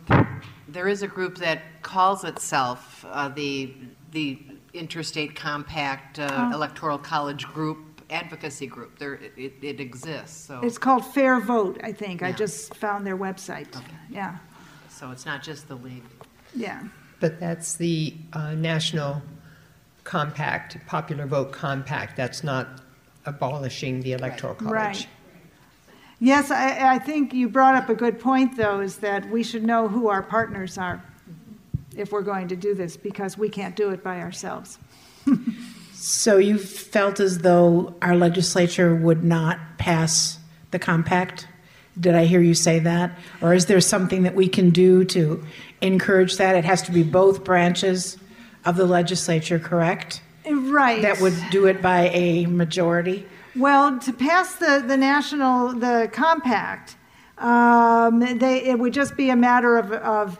there 0.67 0.89
is 0.89 1.01
a 1.01 1.07
group 1.07 1.37
that 1.37 1.61
calls 1.81 2.25
itself 2.25 3.05
uh, 3.09 3.29
the, 3.29 3.73
the 4.11 4.37
Interstate 4.75 5.35
Compact 5.35 6.19
uh, 6.19 6.27
Oh. 6.31 6.53
Electoral 6.53 6.97
College 6.97 7.47
Group 7.47 7.77
Advocacy 8.09 8.67
Group. 8.67 8.99
There, 8.99 9.15
it, 9.15 9.53
it 9.61 9.79
exists, 9.79 10.45
so. 10.45 10.59
It's 10.61 10.77
called 10.77 11.05
Fair 11.05 11.39
Vote, 11.39 11.79
I 11.83 11.91
think. 11.91 12.21
I 12.21 12.27
Yeah. 12.29 12.35
just 12.35 12.75
found 12.75 13.05
their 13.07 13.17
website. 13.17 13.67
Yeah, 14.09 14.37
So 14.89 15.11
it's 15.11 15.25
not 15.25 15.41
just 15.41 15.67
the 15.67 15.75
league. 15.75 16.03
yeah. 16.53 16.83
But 17.19 17.39
that's 17.39 17.75
the 17.75 18.13
uh, 18.33 18.53
National 18.55 19.21
Compact, 20.03 20.77
Popular 20.85 21.25
Vote 21.25 21.51
Compact. 21.53 22.15
That's 22.15 22.43
not 22.43 22.81
abolishing 23.25 24.01
the 24.01 24.11
Electoral 24.13 24.53
College. 24.53 24.71
Right. 24.73 25.07
Yes, 26.19 26.51
I, 26.51 26.95
I 26.95 26.99
think 26.99 27.33
you 27.33 27.49
brought 27.49 27.75
up 27.75 27.89
a 27.89 27.95
good 27.95 28.19
point, 28.19 28.55
though, 28.57 28.79
is 28.81 28.97
that 28.97 29.27
we 29.29 29.43
should 29.43 29.63
know 29.63 29.87
who 29.87 30.07
our 30.09 30.21
partners 30.21 30.77
are 30.77 31.03
if 31.95 32.11
we're 32.11 32.21
going 32.21 32.47
to 32.49 32.55
do 32.55 32.73
this, 32.73 32.97
because 32.97 33.37
we 33.37 33.49
can't 33.49 33.75
do 33.75 33.89
it 33.89 34.03
by 34.03 34.21
ourselves. 34.21 34.79
So 35.97 36.37
you 36.37 36.59
felt 36.59 37.19
as 37.19 37.39
though 37.39 37.95
our 37.99 38.15
legislature 38.15 38.93
would 38.93 39.23
not 39.23 39.57
pass 39.79 40.37
the 40.69 40.77
compact? 40.77 41.47
Did 41.99 42.13
I 42.13 42.25
hear 42.25 42.41
you 42.41 42.53
say 42.53 42.77
that? 42.77 43.17
Or 43.41 43.55
is 43.55 43.65
there 43.65 43.81
something 43.81 44.21
that 44.21 44.35
we 44.35 44.47
can 44.47 44.69
do 44.69 45.03
to 45.05 45.43
encourage 45.81 46.37
that? 46.37 46.55
It 46.55 46.63
has 46.63 46.83
to 46.83 46.91
be 46.91 47.01
both 47.01 47.43
branches 47.43 48.19
of 48.65 48.75
the 48.75 48.85
legislature, 48.85 49.57
correct? 49.57 50.21
Right. 50.47 51.01
That 51.01 51.21
would 51.21 51.33
do 51.49 51.65
it 51.65 51.81
by 51.81 52.09
a 52.09 52.45
majority? 52.45 53.25
Well, 53.55 53.97
to 53.97 54.13
pass 54.13 54.57
the, 54.57 54.83
the 54.85 54.97
national, 54.97 55.73
the 55.73 56.07
compact, 56.13 56.97
um, 57.39 58.19
they, 58.19 58.63
it 58.65 58.77
would 58.77 58.93
just 58.93 59.17
be 59.17 59.31
a 59.31 59.35
matter 59.35 59.77
of, 59.77 59.91
of 59.91 60.37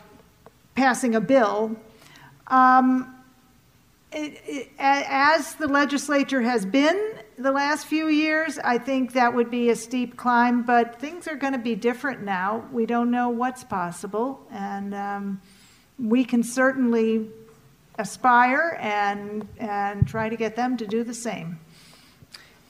passing 0.76 1.16
a 1.16 1.22
bill. 1.22 1.76
Um, 2.48 3.16
it, 4.12 4.42
it, 4.46 4.70
as 4.78 5.56
the 5.56 5.68
legislature 5.68 6.42
has 6.42 6.66
been 6.66 7.16
the 7.38 7.52
last 7.52 7.86
few 7.86 8.08
years, 8.08 8.58
I 8.60 8.78
think 8.78 9.14
that 9.14 9.34
would 9.34 9.52
be 9.52 9.70
a 9.70 9.76
steep 9.76 10.16
climb, 10.16 10.64
but 10.64 11.00
things 11.00 11.28
are 11.28 11.36
going 11.36 11.54
to 11.54 11.60
be 11.60 11.76
different 11.76 12.22
now. 12.22 12.68
We 12.72 12.86
don't 12.86 13.12
know 13.12 13.30
what's 13.30 13.64
possible, 13.64 14.46
and 14.52 14.94
um, 14.94 15.42
we 16.00 16.24
can 16.24 16.44
certainly 16.44 17.28
aspire 17.98 18.78
and, 18.82 19.48
and 19.58 20.08
try 20.08 20.30
to 20.30 20.36
get 20.36 20.56
them 20.56 20.78
to 20.78 20.88
do 20.88 21.04
the 21.04 21.14
same. 21.14 21.60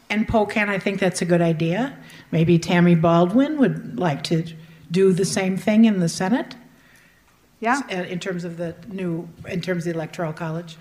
And 0.10 0.28
Pocan, 0.28 0.70
I 0.70 0.80
think 0.80 0.99
that's 0.99 1.22
a 1.22 1.26
good 1.26 1.41
idea. 1.41 1.97
Maybe 2.32 2.58
Tammy 2.60 2.95
Baldwin 2.95 3.58
would 3.58 3.99
like 3.99 4.24
to 4.26 4.45
do 4.91 5.14
the 5.14 5.26
same 5.26 5.58
thing 5.58 5.86
in 5.86 5.99
the 5.99 6.10
Senate? 6.10 6.56
Yeah. 7.66 7.82
Uh, 7.89 8.03
In 8.03 8.20
terms 8.20 8.43
of 8.43 8.57
the 8.57 8.76
new, 8.88 9.28
in 9.49 9.59
terms 9.59 9.86
of 9.88 9.93
the 9.93 9.97
Electoral 9.97 10.34
College? 10.34 10.78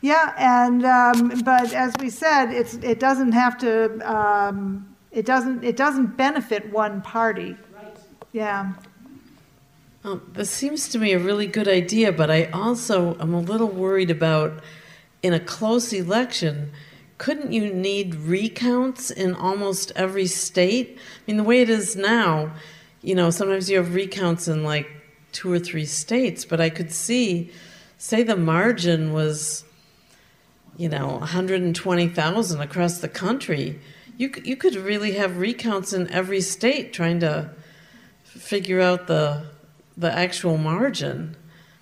Yeah, 0.00 0.34
and, 0.36 0.84
um, 0.84 1.42
but 1.44 1.72
as 1.74 1.94
we 2.00 2.10
said, 2.10 2.50
it's, 2.50 2.74
it 2.74 2.98
doesn't 2.98 3.32
have 3.32 3.56
to, 3.58 4.00
um, 4.10 4.96
it 5.12 5.26
doesn't, 5.26 5.62
it 5.62 5.76
doesn't 5.76 6.16
benefit 6.16 6.72
one 6.72 7.02
party. 7.02 7.56
Right. 7.74 7.96
Yeah. 8.32 8.72
Um, 10.02 10.22
this 10.32 10.50
seems 10.50 10.88
to 10.88 10.98
me 10.98 11.12
a 11.12 11.18
really 11.18 11.46
good 11.46 11.68
idea, 11.68 12.10
but 12.10 12.30
I 12.30 12.46
also 12.46 13.16
am 13.20 13.34
a 13.34 13.40
little 13.40 13.68
worried 13.68 14.10
about 14.10 14.60
in 15.22 15.32
a 15.34 15.38
close 15.40 15.92
election, 15.92 16.72
couldn't 17.18 17.52
you 17.52 17.72
need 17.72 18.14
recounts 18.16 19.10
in 19.10 19.34
almost 19.34 19.92
every 19.94 20.26
state? 20.26 20.98
I 20.98 21.30
mean, 21.30 21.36
the 21.36 21.44
way 21.44 21.60
it 21.60 21.70
is 21.70 21.94
now, 21.94 22.50
you 23.02 23.14
know, 23.14 23.30
sometimes 23.30 23.70
you 23.70 23.76
have 23.76 23.94
recounts 23.94 24.48
in 24.48 24.64
like 24.64 24.88
two 25.32 25.52
or 25.52 25.58
three 25.58 25.86
states, 25.86 26.44
but 26.44 26.60
I 26.60 26.70
could 26.70 26.92
see, 26.92 27.50
say 27.98 28.22
the 28.22 28.36
margin 28.36 29.12
was, 29.12 29.64
you 30.76 30.88
know, 30.88 31.16
120,000 31.18 32.60
across 32.60 32.98
the 32.98 33.08
country. 33.08 33.80
You, 34.16 34.32
you 34.44 34.56
could 34.56 34.76
really 34.76 35.12
have 35.12 35.38
recounts 35.38 35.92
in 35.92 36.08
every 36.10 36.40
state 36.40 36.92
trying 36.92 37.20
to 37.20 37.50
figure 38.24 38.80
out 38.80 39.06
the 39.06 39.44
the 39.96 40.10
actual 40.12 40.56
margin, 40.56 41.36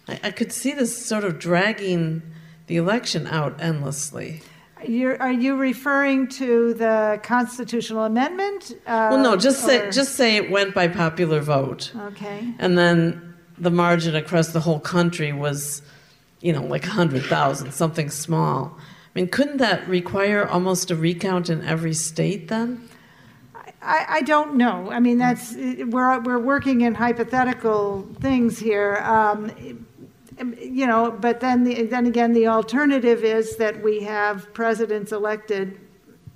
I, 0.08 0.20
I 0.24 0.30
could 0.30 0.52
see 0.52 0.72
this 0.72 1.06
sort 1.06 1.24
of 1.24 1.38
dragging 1.38 2.22
the 2.66 2.76
election 2.76 3.26
out 3.26 3.60
endlessly. 3.60 4.42
You're, 4.86 5.20
are 5.20 5.32
you 5.32 5.56
referring 5.56 6.28
to 6.28 6.72
the 6.74 7.20
constitutional 7.22 8.04
amendment? 8.04 8.72
Uh, 8.86 9.08
well, 9.12 9.22
no, 9.22 9.36
just 9.36 9.64
say 9.64 9.90
just 9.90 10.14
say 10.14 10.36
it 10.36 10.50
went 10.50 10.74
by 10.74 10.88
popular 10.88 11.40
vote, 11.40 11.92
Okay. 11.94 12.52
and 12.58 12.78
then 12.78 13.29
the 13.60 13.70
margin 13.70 14.16
across 14.16 14.48
the 14.48 14.60
whole 14.60 14.80
country 14.80 15.32
was, 15.32 15.82
you 16.40 16.52
know, 16.52 16.64
like 16.64 16.84
hundred 16.84 17.22
thousand, 17.24 17.72
something 17.72 18.10
small. 18.10 18.76
I 18.78 19.18
mean, 19.18 19.28
couldn't 19.28 19.58
that 19.58 19.86
require 19.86 20.48
almost 20.48 20.90
a 20.90 20.96
recount 20.96 21.50
in 21.50 21.62
every 21.64 21.94
state 21.94 22.48
then? 22.48 22.88
I, 23.82 24.06
I 24.08 24.22
don't 24.22 24.56
know. 24.56 24.90
I 24.90 25.00
mean, 25.00 25.18
that's, 25.18 25.54
we're, 25.54 26.20
we're 26.20 26.38
working 26.38 26.82
in 26.82 26.94
hypothetical 26.94 28.08
things 28.20 28.58
here. 28.58 28.96
Um, 28.96 29.86
you 30.58 30.86
know, 30.86 31.10
but 31.10 31.40
then, 31.40 31.64
the, 31.64 31.82
then 31.84 32.06
again, 32.06 32.32
the 32.32 32.46
alternative 32.46 33.24
is 33.24 33.56
that 33.56 33.82
we 33.82 34.00
have 34.00 34.52
presidents 34.54 35.12
elected 35.12 35.78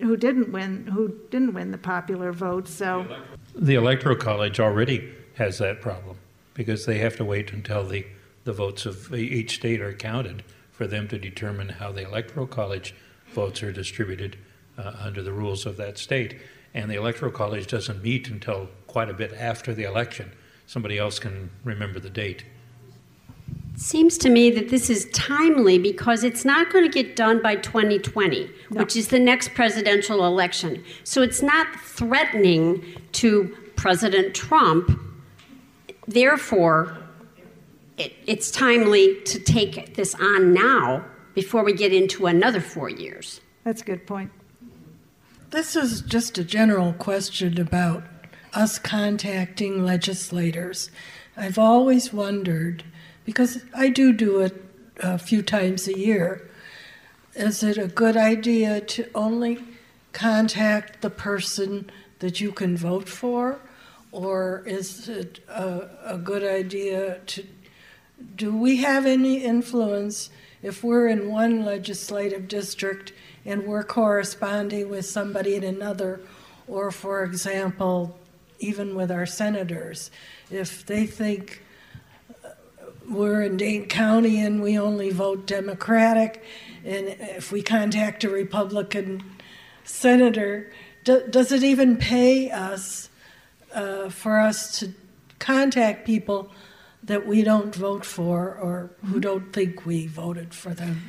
who 0.00 0.16
didn't 0.16 0.52
win, 0.52 0.86
who 0.86 1.16
didn't 1.30 1.54
win 1.54 1.70
the 1.70 1.78
popular 1.78 2.32
vote, 2.32 2.68
so. 2.68 3.06
The 3.54 3.76
Electoral 3.76 4.16
College 4.16 4.58
already 4.58 5.08
has 5.36 5.58
that 5.58 5.80
problem 5.80 6.16
because 6.54 6.86
they 6.86 6.98
have 6.98 7.16
to 7.16 7.24
wait 7.24 7.52
until 7.52 7.86
the, 7.86 8.06
the 8.44 8.52
votes 8.52 8.86
of 8.86 9.12
each 9.14 9.56
state 9.56 9.80
are 9.80 9.92
counted 9.92 10.42
for 10.70 10.86
them 10.86 11.06
to 11.08 11.18
determine 11.18 11.68
how 11.68 11.92
the 11.92 12.06
Electoral 12.06 12.46
College 12.46 12.94
votes 13.32 13.62
are 13.62 13.72
distributed 13.72 14.36
uh, 14.78 14.92
under 15.00 15.22
the 15.22 15.32
rules 15.32 15.66
of 15.66 15.76
that 15.76 15.98
state. 15.98 16.38
And 16.72 16.90
the 16.90 16.96
Electoral 16.96 17.30
College 17.30 17.66
doesn't 17.66 18.02
meet 18.02 18.28
until 18.28 18.68
quite 18.86 19.08
a 19.08 19.14
bit 19.14 19.32
after 19.34 19.74
the 19.74 19.84
election. 19.84 20.32
Somebody 20.66 20.98
else 20.98 21.18
can 21.18 21.50
remember 21.62 22.00
the 22.00 22.10
date. 22.10 22.44
Seems 23.76 24.16
to 24.18 24.30
me 24.30 24.50
that 24.50 24.68
this 24.68 24.88
is 24.88 25.08
timely 25.12 25.78
because 25.78 26.22
it's 26.22 26.44
not 26.44 26.72
going 26.72 26.84
to 26.84 26.90
get 26.90 27.16
done 27.16 27.42
by 27.42 27.56
2020, 27.56 28.48
which 28.70 28.94
is 28.96 29.08
the 29.08 29.18
next 29.18 29.52
presidential 29.54 30.24
election. 30.24 30.84
So 31.02 31.22
it's 31.22 31.42
not 31.42 31.66
threatening 31.80 32.84
to 33.12 33.56
President 33.74 34.34
Trump. 34.34 35.00
Therefore, 36.06 36.98
it, 37.96 38.12
it's 38.26 38.50
timely 38.50 39.20
to 39.22 39.38
take 39.38 39.94
this 39.96 40.14
on 40.14 40.52
now 40.52 41.04
before 41.34 41.64
we 41.64 41.72
get 41.72 41.92
into 41.92 42.26
another 42.26 42.60
four 42.60 42.88
years. 42.88 43.40
That's 43.64 43.82
a 43.82 43.84
good 43.84 44.06
point. 44.06 44.30
This 45.50 45.76
is 45.76 46.00
just 46.02 46.36
a 46.38 46.44
general 46.44 46.92
question 46.94 47.60
about 47.60 48.02
us 48.52 48.78
contacting 48.78 49.84
legislators. 49.84 50.90
I've 51.36 51.58
always 51.58 52.12
wondered, 52.12 52.84
because 53.24 53.64
I 53.74 53.88
do 53.88 54.12
do 54.12 54.40
it 54.40 54.64
a 55.00 55.18
few 55.18 55.42
times 55.42 55.88
a 55.88 55.98
year, 55.98 56.48
is 57.34 57.62
it 57.62 57.78
a 57.78 57.88
good 57.88 58.16
idea 58.16 58.80
to 58.80 59.08
only 59.14 59.58
contact 60.12 61.02
the 61.02 61.10
person 61.10 61.90
that 62.20 62.40
you 62.40 62.52
can 62.52 62.76
vote 62.76 63.08
for? 63.08 63.58
Or 64.14 64.62
is 64.64 65.08
it 65.08 65.40
a, 65.48 65.88
a 66.04 66.16
good 66.16 66.44
idea 66.44 67.18
to 67.26 67.44
do 68.36 68.56
we 68.56 68.76
have 68.76 69.06
any 69.06 69.38
influence 69.38 70.30
if 70.62 70.84
we're 70.84 71.08
in 71.08 71.28
one 71.28 71.64
legislative 71.64 72.46
district 72.46 73.12
and 73.44 73.64
we're 73.64 73.82
corresponding 73.82 74.88
with 74.88 75.04
somebody 75.04 75.56
in 75.56 75.64
another, 75.64 76.20
or 76.68 76.92
for 76.92 77.24
example, 77.24 78.16
even 78.60 78.94
with 78.94 79.10
our 79.10 79.26
senators, 79.26 80.12
if 80.48 80.86
they 80.86 81.06
think 81.06 81.64
uh, 82.44 82.50
we're 83.10 83.42
in 83.42 83.56
Dane 83.56 83.86
County 83.86 84.38
and 84.38 84.62
we 84.62 84.78
only 84.78 85.10
vote 85.10 85.44
Democratic, 85.44 86.44
and 86.84 87.08
if 87.18 87.50
we 87.50 87.62
contact 87.62 88.22
a 88.22 88.30
Republican 88.30 89.24
senator, 89.82 90.72
do, 91.02 91.26
does 91.28 91.50
it 91.50 91.64
even 91.64 91.96
pay 91.96 92.52
us 92.52 93.08
uh, 93.74 94.08
for 94.08 94.38
us 94.38 94.78
to 94.78 94.92
contact 95.38 96.06
people 96.06 96.50
that 97.02 97.26
we 97.26 97.42
don't 97.42 97.74
vote 97.74 98.04
for 98.04 98.56
or 98.56 98.90
who 99.06 99.20
don't 99.20 99.52
think 99.52 99.84
we 99.84 100.06
voted 100.06 100.54
for 100.54 100.72
them? 100.72 101.02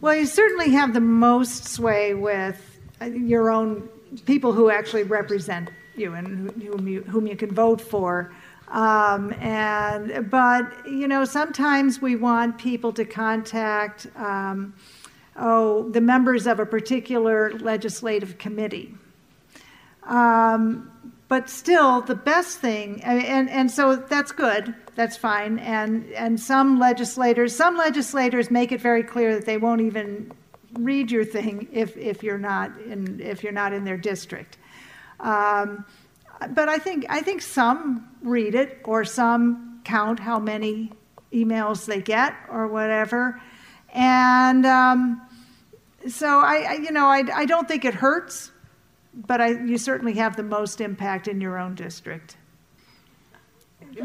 Well, 0.00 0.14
you 0.14 0.26
certainly 0.26 0.70
have 0.70 0.92
the 0.92 1.00
most 1.00 1.66
sway 1.66 2.14
with 2.14 2.78
uh, 3.00 3.06
your 3.06 3.50
own 3.50 3.88
people 4.26 4.52
who 4.52 4.70
actually 4.70 5.04
represent 5.04 5.70
you 5.96 6.14
and 6.14 6.50
whom 6.62 6.88
you, 6.88 7.02
whom 7.02 7.26
you 7.26 7.36
can 7.36 7.54
vote 7.54 7.80
for. 7.80 8.32
Um, 8.68 9.32
and 9.40 10.30
but 10.30 10.86
you 10.86 11.08
know 11.08 11.24
sometimes 11.24 12.00
we 12.00 12.14
want 12.14 12.56
people 12.56 12.92
to 12.92 13.04
contact 13.04 14.06
um, 14.16 14.74
oh 15.34 15.90
the 15.90 16.00
members 16.00 16.46
of 16.46 16.60
a 16.60 16.66
particular 16.66 17.52
legislative 17.58 18.38
committee. 18.38 18.94
Um, 20.04 20.90
but 21.30 21.48
still, 21.48 22.00
the 22.00 22.16
best 22.16 22.58
thing, 22.58 23.00
and, 23.04 23.48
and, 23.48 23.70
so 23.70 23.94
that's 23.94 24.32
good, 24.32 24.74
that's 24.96 25.16
fine. 25.16 25.60
And, 25.60 26.10
and 26.14 26.40
some 26.40 26.80
legislators, 26.80 27.54
some 27.54 27.76
legislators 27.76 28.50
make 28.50 28.72
it 28.72 28.80
very 28.80 29.04
clear 29.04 29.32
that 29.36 29.46
they 29.46 29.56
won't 29.56 29.80
even 29.80 30.32
read 30.72 31.08
your 31.08 31.24
thing 31.24 31.68
if, 31.70 31.96
if 31.96 32.24
you're 32.24 32.36
not 32.36 32.76
in, 32.80 33.20
if 33.20 33.44
you're 33.44 33.52
not 33.52 33.72
in 33.72 33.84
their 33.84 33.96
district. 33.96 34.58
Um, 35.20 35.84
but 36.48 36.68
I 36.68 36.78
think, 36.78 37.06
I 37.08 37.20
think 37.20 37.42
some 37.42 38.08
read 38.22 38.56
it 38.56 38.80
or 38.82 39.04
some 39.04 39.82
count 39.84 40.18
how 40.18 40.40
many 40.40 40.90
emails 41.32 41.86
they 41.86 42.00
get 42.00 42.34
or 42.50 42.66
whatever. 42.66 43.40
And 43.94 44.66
um, 44.66 45.22
so 46.08 46.40
I, 46.40 46.66
I, 46.70 46.72
you 46.82 46.90
know, 46.90 47.06
I, 47.06 47.22
I 47.32 47.44
don't 47.44 47.68
think 47.68 47.84
it 47.84 47.94
hurts 47.94 48.50
but 49.14 49.40
I, 49.40 49.48
you 49.48 49.78
certainly 49.78 50.14
have 50.14 50.36
the 50.36 50.42
most 50.42 50.80
impact 50.80 51.28
in 51.28 51.40
your 51.40 51.58
own 51.58 51.74
district. 51.74 52.36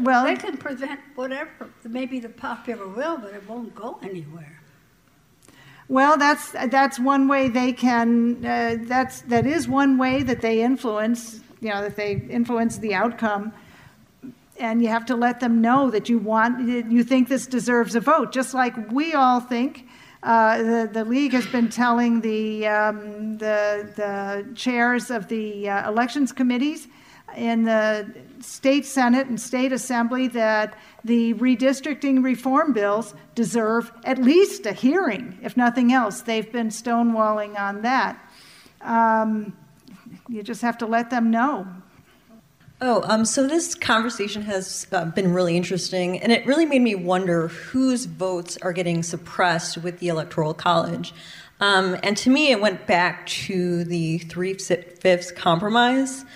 Well, 0.00 0.24
they 0.24 0.36
can 0.36 0.56
prevent 0.56 1.00
whatever, 1.14 1.70
maybe 1.84 2.18
the 2.18 2.28
popular 2.28 2.88
will, 2.88 3.18
but 3.18 3.34
it 3.34 3.48
won't 3.48 3.74
go 3.74 3.98
anywhere. 4.02 4.60
Well, 5.88 6.18
that's 6.18 6.50
that's 6.50 6.98
one 6.98 7.28
way 7.28 7.48
they 7.48 7.72
can. 7.72 8.44
Uh, 8.44 8.78
that's 8.80 9.20
that 9.22 9.46
is 9.46 9.68
one 9.68 9.98
way 9.98 10.24
that 10.24 10.40
they 10.40 10.62
influence. 10.62 11.40
You 11.60 11.70
know, 11.70 11.82
that 11.82 11.96
they 11.96 12.14
influence 12.28 12.78
the 12.78 12.94
outcome, 12.94 13.52
and 14.58 14.82
you 14.82 14.88
have 14.88 15.06
to 15.06 15.16
let 15.16 15.40
them 15.40 15.60
know 15.60 15.90
that 15.90 16.08
you 16.08 16.18
want, 16.18 16.68
you 16.68 17.02
think 17.04 17.28
this 17.28 17.46
deserves 17.46 17.94
a 17.94 18.00
vote, 18.00 18.32
just 18.32 18.54
like 18.54 18.90
we 18.90 19.14
all 19.14 19.40
think. 19.40 19.85
Uh, 20.26 20.58
the, 20.58 20.90
the 20.92 21.04
league 21.04 21.30
has 21.30 21.46
been 21.46 21.68
telling 21.68 22.20
the, 22.20 22.66
um, 22.66 23.38
the, 23.38 23.88
the 23.94 24.44
chairs 24.56 25.08
of 25.08 25.28
the 25.28 25.68
uh, 25.68 25.88
elections 25.88 26.32
committees 26.32 26.88
in 27.36 27.62
the 27.62 28.12
state 28.40 28.84
senate 28.84 29.28
and 29.28 29.40
state 29.40 29.70
assembly 29.70 30.26
that 30.26 30.76
the 31.04 31.32
redistricting 31.34 32.24
reform 32.24 32.72
bills 32.72 33.14
deserve 33.36 33.92
at 34.02 34.18
least 34.18 34.66
a 34.66 34.72
hearing, 34.72 35.38
if 35.44 35.56
nothing 35.56 35.92
else. 35.92 36.22
They've 36.22 36.50
been 36.50 36.70
stonewalling 36.70 37.56
on 37.56 37.82
that. 37.82 38.18
Um, 38.80 39.56
you 40.28 40.42
just 40.42 40.62
have 40.62 40.76
to 40.78 40.86
let 40.86 41.08
them 41.08 41.30
know. 41.30 41.68
Oh, 42.78 43.02
um, 43.04 43.24
so 43.24 43.46
this 43.46 43.74
conversation 43.74 44.42
has 44.42 44.86
uh, 44.92 45.06
been 45.06 45.32
really 45.32 45.56
interesting, 45.56 46.20
and 46.20 46.30
it 46.30 46.44
really 46.44 46.66
made 46.66 46.82
me 46.82 46.94
wonder 46.94 47.48
whose 47.48 48.04
votes 48.04 48.58
are 48.58 48.74
getting 48.74 49.02
suppressed 49.02 49.78
with 49.78 49.98
the 49.98 50.08
Electoral 50.08 50.52
College. 50.52 51.14
Um, 51.58 51.96
and 52.02 52.18
to 52.18 52.28
me, 52.28 52.50
it 52.50 52.60
went 52.60 52.86
back 52.86 53.26
to 53.28 53.84
the 53.84 54.18
three 54.18 54.52
fifths 54.52 55.32
compromise, 55.32 56.26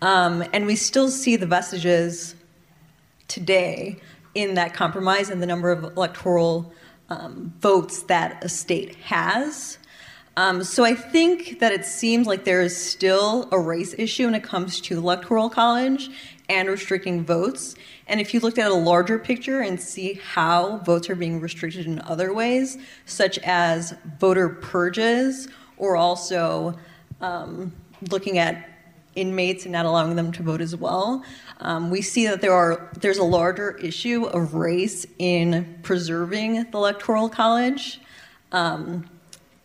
um, 0.00 0.42
and 0.54 0.64
we 0.64 0.74
still 0.74 1.10
see 1.10 1.36
the 1.36 1.44
vestiges 1.44 2.34
today 3.28 3.98
in 4.34 4.54
that 4.54 4.72
compromise 4.72 5.28
and 5.28 5.42
the 5.42 5.46
number 5.46 5.70
of 5.70 5.84
electoral 5.84 6.72
um, 7.10 7.52
votes 7.60 8.04
that 8.04 8.42
a 8.42 8.48
state 8.48 8.94
has. 8.96 9.76
Um, 10.36 10.62
so 10.64 10.84
I 10.84 10.94
think 10.94 11.58
that 11.60 11.72
it 11.72 11.84
seems 11.84 12.26
like 12.26 12.44
there 12.44 12.62
is 12.62 12.76
still 12.76 13.48
a 13.50 13.58
race 13.58 13.94
issue 13.98 14.26
when 14.26 14.34
it 14.34 14.42
comes 14.42 14.80
to 14.82 14.96
electoral 14.96 15.50
college 15.50 16.08
and 16.48 16.68
restricting 16.68 17.24
votes. 17.24 17.74
And 18.06 18.20
if 18.20 18.34
you 18.34 18.40
looked 18.40 18.58
at 18.58 18.70
a 18.70 18.74
larger 18.74 19.18
picture 19.18 19.60
and 19.60 19.80
see 19.80 20.14
how 20.14 20.78
votes 20.78 21.08
are 21.10 21.14
being 21.14 21.40
restricted 21.40 21.86
in 21.86 22.00
other 22.00 22.32
ways, 22.32 22.78
such 23.06 23.38
as 23.38 23.94
voter 24.18 24.48
purges, 24.48 25.48
or 25.76 25.96
also 25.96 26.76
um, 27.20 27.72
looking 28.10 28.38
at 28.38 28.68
inmates 29.14 29.64
and 29.64 29.72
not 29.72 29.86
allowing 29.86 30.16
them 30.16 30.32
to 30.32 30.42
vote 30.42 30.60
as 30.60 30.74
well, 30.74 31.24
um, 31.60 31.90
we 31.90 32.02
see 32.02 32.26
that 32.26 32.40
there 32.40 32.52
are 32.52 32.90
there's 33.00 33.18
a 33.18 33.24
larger 33.24 33.76
issue 33.78 34.24
of 34.24 34.54
race 34.54 35.06
in 35.18 35.78
preserving 35.82 36.64
the 36.70 36.76
electoral 36.76 37.28
college. 37.28 38.00
Um, 38.52 39.08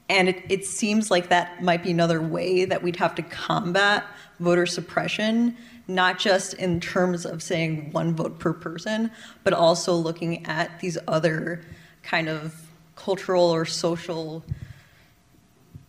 And 0.09 0.29
it, 0.29 0.43
it 0.49 0.65
seems 0.65 1.09
like 1.09 1.29
that 1.29 1.63
might 1.63 1.83
be 1.83 1.91
another 1.91 2.21
way 2.21 2.65
that 2.65 2.83
we'd 2.83 2.97
have 2.97 3.15
to 3.15 3.23
combat 3.23 4.05
voter 4.39 4.65
suppression, 4.65 5.57
not 5.87 6.19
just 6.19 6.53
in 6.55 6.79
terms 6.79 7.25
of 7.25 7.41
saying 7.41 7.91
one 7.91 8.15
vote 8.15 8.37
per 8.37 8.53
person, 8.53 9.09
but 9.43 9.53
also 9.53 9.93
looking 9.93 10.45
at 10.45 10.79
these 10.79 10.97
other 11.07 11.61
kind 12.03 12.29
of 12.29 12.69
cultural 12.95 13.43
or 13.43 13.65
social 13.65 14.43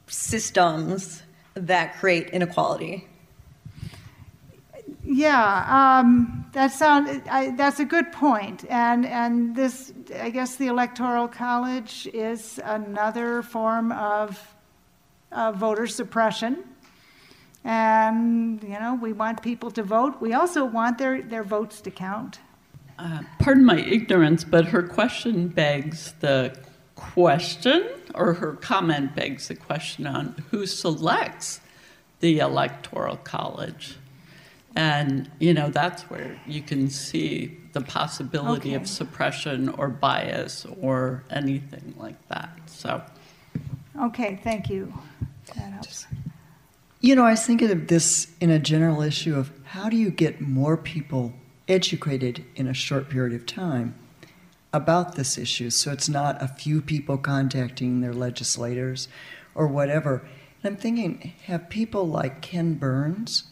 systems 0.06 1.22
that 1.54 1.98
create 1.98 2.28
inequality. 2.30 3.06
Yeah, 5.08 6.00
um, 6.00 6.46
that 6.52 6.72
sound, 6.72 7.22
I, 7.30 7.50
that's 7.50 7.78
a 7.78 7.84
good 7.84 8.10
point. 8.10 8.64
And, 8.68 9.06
and 9.06 9.54
this, 9.54 9.92
I 10.20 10.30
guess 10.30 10.56
the 10.56 10.66
Electoral 10.66 11.28
College 11.28 12.08
is 12.12 12.58
another 12.64 13.42
form 13.42 13.92
of, 13.92 14.42
voter 15.54 15.86
suppression. 15.86 16.64
And, 17.62 18.62
you 18.62 18.78
know, 18.80 18.98
we 19.00 19.12
want 19.12 19.42
people 19.42 19.70
to 19.72 19.82
vote. 19.82 20.20
We 20.20 20.32
also 20.32 20.64
want 20.64 20.98
their, 20.98 21.20
their 21.20 21.42
votes 21.42 21.80
to 21.82 21.90
count. 21.90 22.38
Uh, 22.98 23.20
pardon 23.38 23.64
my 23.64 23.78
ignorance, 23.80 24.44
but 24.44 24.64
her 24.66 24.82
question 24.82 25.48
begs 25.48 26.14
the 26.20 26.56
question, 26.94 27.86
or 28.14 28.34
her 28.34 28.54
comment 28.54 29.14
begs 29.14 29.48
the 29.48 29.56
question 29.56 30.06
on 30.06 30.42
who 30.50 30.64
selects 30.64 31.60
the 32.20 32.38
Electoral 32.38 33.18
College. 33.18 33.96
And, 34.76 35.30
you 35.38 35.54
know, 35.54 35.70
that's 35.70 36.02
where 36.04 36.38
you 36.46 36.60
can 36.60 36.90
see 36.90 37.56
the 37.72 37.80
possibility 37.80 38.68
Okay. 38.70 38.74
of 38.76 38.86
suppression 38.86 39.70
or 39.70 39.88
bias 39.88 40.66
or 40.80 41.24
anything 41.30 41.94
like 41.98 42.28
that. 42.28 42.50
So, 42.66 43.02
Okay, 43.98 44.38
thank 44.44 44.68
you. 44.68 44.92
That 45.54 45.72
helps. 45.72 46.06
You 47.00 47.16
know, 47.16 47.24
I 47.24 47.30
was 47.30 47.46
thinking 47.46 47.70
of 47.70 47.88
this 47.88 48.28
in 48.40 48.50
a 48.50 48.58
general 48.58 49.00
issue 49.00 49.34
of 49.34 49.50
how 49.64 49.88
do 49.88 49.96
you 49.96 50.10
get 50.10 50.42
more 50.42 50.76
people 50.76 51.32
educated 51.66 52.44
in 52.54 52.68
a 52.68 52.74
short 52.74 53.08
period 53.08 53.34
of 53.34 53.46
time 53.46 53.94
about 54.72 55.14
this 55.14 55.38
issue 55.38 55.70
so 55.70 55.90
it's 55.90 56.08
not 56.08 56.40
a 56.42 56.48
few 56.48 56.82
people 56.82 57.16
contacting 57.16 58.02
their 58.02 58.12
legislators 58.12 59.08
or 59.54 59.66
whatever. 59.66 60.26
And 60.62 60.74
I'm 60.74 60.76
thinking, 60.76 61.32
have 61.46 61.70
people 61.70 62.06
like 62.06 62.42
Ken 62.42 62.74
Burns, 62.74 63.44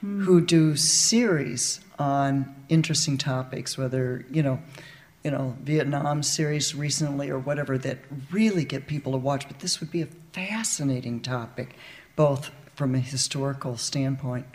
Hmm. 0.00 0.24
who 0.24 0.42
do 0.42 0.76
series 0.76 1.80
on 1.98 2.54
interesting 2.68 3.16
topics, 3.16 3.78
whether, 3.78 4.26
you 4.30 4.42
know, 4.42 4.60
you 5.24 5.30
know, 5.30 5.56
Vietnam 5.62 6.22
series 6.22 6.74
recently 6.74 7.30
or 7.30 7.38
whatever 7.38 7.78
that 7.78 7.98
really 8.30 8.64
get 8.64 8.86
people 8.86 9.12
to 9.12 9.18
watch. 9.18 9.48
But 9.48 9.60
this 9.60 9.80
would 9.80 9.90
be 9.90 10.02
a 10.02 10.08
fascinating 10.32 11.20
topic, 11.20 11.74
both 12.14 12.50
from 12.74 12.94
a 12.94 12.98
historical 12.98 13.76
standpoint. 13.78 14.46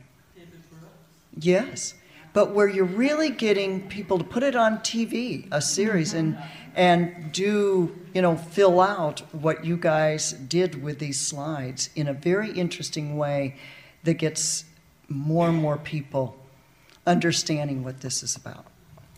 Yes, 1.37 1.95
but 2.33 2.51
where 2.51 2.67
you're 2.67 2.85
really 2.85 3.29
getting 3.29 3.87
people 3.89 4.17
to 4.19 4.23
put 4.23 4.43
it 4.43 4.55
on 4.55 4.77
TV, 4.77 5.47
a 5.51 5.61
series, 5.61 6.13
mm-hmm. 6.13 6.37
and 6.37 7.13
and 7.13 7.31
do 7.31 7.93
you 8.13 8.21
know 8.21 8.37
fill 8.37 8.79
out 8.79 9.21
what 9.33 9.65
you 9.65 9.75
guys 9.75 10.33
did 10.33 10.81
with 10.81 10.99
these 10.99 11.19
slides 11.19 11.89
in 11.95 12.07
a 12.07 12.13
very 12.13 12.51
interesting 12.51 13.17
way 13.17 13.55
that 14.03 14.15
gets 14.15 14.65
more 15.11 15.49
and 15.49 15.57
more 15.57 15.77
people 15.77 16.35
understanding 17.05 17.83
what 17.83 18.01
this 18.01 18.23
is 18.23 18.35
about. 18.35 18.65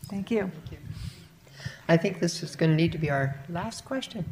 Thank 0.08 0.32
you. 0.32 0.42
Thank 0.42 0.72
you. 0.72 0.78
I 1.88 1.98
think 1.98 2.20
this 2.20 2.44
is 2.44 2.56
going 2.56 2.72
to 2.72 2.76
need 2.76 2.92
to 2.94 2.98
be 2.98 3.10
our 3.10 3.36
last 3.50 3.86
question. 3.86 4.26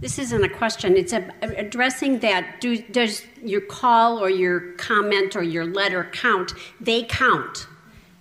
This 0.00 0.18
isn't 0.18 0.44
a 0.44 0.48
question. 0.48 0.96
It's 0.96 1.12
a, 1.12 1.30
addressing 1.42 2.18
that. 2.18 2.60
Do, 2.60 2.82
does 2.82 3.22
your 3.42 3.60
call 3.60 4.18
or 4.18 4.28
your 4.28 4.72
comment 4.72 5.36
or 5.36 5.42
your 5.42 5.64
letter 5.64 6.08
count? 6.12 6.52
They 6.80 7.04
count. 7.04 7.66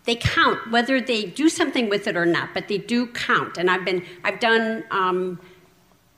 They 0.05 0.15
count 0.15 0.71
whether 0.71 1.01
they 1.01 1.25
do 1.25 1.49
something 1.49 1.89
with 1.89 2.07
it 2.07 2.15
or 2.15 2.25
not, 2.25 2.53
but 2.53 2.67
they 2.67 2.77
do 2.77 3.07
count. 3.07 3.57
And 3.57 3.69
I've 3.69 3.85
been 3.85 4.05
I've 4.23 4.39
done 4.39 4.83
um, 4.91 5.39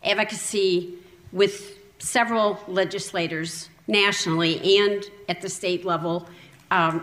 advocacy 0.03 0.95
with 1.32 1.77
several 1.99 2.60
legislators 2.68 3.69
nationally 3.88 4.80
and 4.80 5.03
at 5.30 5.41
the 5.41 5.49
state 5.49 5.86
level, 5.86 6.27
um, 6.76 6.93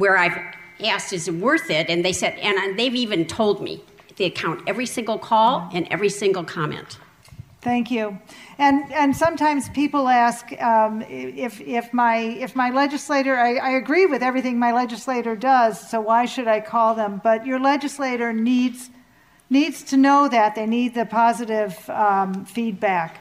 where 0.00 0.16
I've 0.24 0.38
asked, 0.92 1.12
"Is 1.12 1.28
it 1.28 1.34
worth 1.34 1.68
it?" 1.70 1.84
And 1.90 2.04
they 2.04 2.12
said, 2.12 2.32
and 2.38 2.78
they've 2.78 2.98
even 3.06 3.26
told 3.26 3.56
me 3.66 3.74
they 4.16 4.30
count 4.30 4.58
every 4.66 4.86
single 4.86 5.18
call 5.18 5.52
and 5.72 5.86
every 5.90 6.10
single 6.22 6.44
comment. 6.44 6.98
Thank 7.62 7.90
you. 7.90 8.18
And, 8.58 8.90
and 8.92 9.14
sometimes 9.14 9.68
people 9.70 10.08
ask 10.08 10.50
um, 10.62 11.02
if, 11.02 11.60
if, 11.60 11.92
my, 11.92 12.16
if 12.16 12.56
my 12.56 12.70
legislator, 12.70 13.36
I, 13.36 13.56
I 13.56 13.70
agree 13.72 14.06
with 14.06 14.22
everything 14.22 14.58
my 14.58 14.72
legislator 14.72 15.36
does, 15.36 15.78
so 15.90 16.00
why 16.00 16.24
should 16.24 16.48
I 16.48 16.60
call 16.60 16.94
them? 16.94 17.20
But 17.22 17.44
your 17.44 17.60
legislator 17.60 18.32
needs, 18.32 18.88
needs 19.50 19.82
to 19.84 19.96
know 19.98 20.28
that. 20.28 20.54
They 20.54 20.66
need 20.66 20.94
the 20.94 21.04
positive 21.04 21.72
um, 21.90 22.46
feedback. 22.46 23.20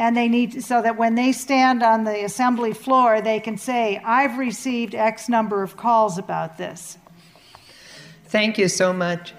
And 0.00 0.16
they 0.16 0.28
need, 0.28 0.64
so 0.64 0.80
that 0.80 0.96
when 0.96 1.14
they 1.14 1.30
stand 1.30 1.82
on 1.82 2.04
the 2.04 2.24
assembly 2.24 2.72
floor, 2.72 3.20
they 3.20 3.38
can 3.38 3.58
say, 3.58 4.00
I've 4.02 4.38
received 4.38 4.94
X 4.94 5.28
number 5.28 5.62
of 5.62 5.76
calls 5.76 6.16
about 6.16 6.56
this. 6.56 6.96
Thank 8.24 8.56
you 8.56 8.68
so 8.68 8.94
much. 8.94 9.34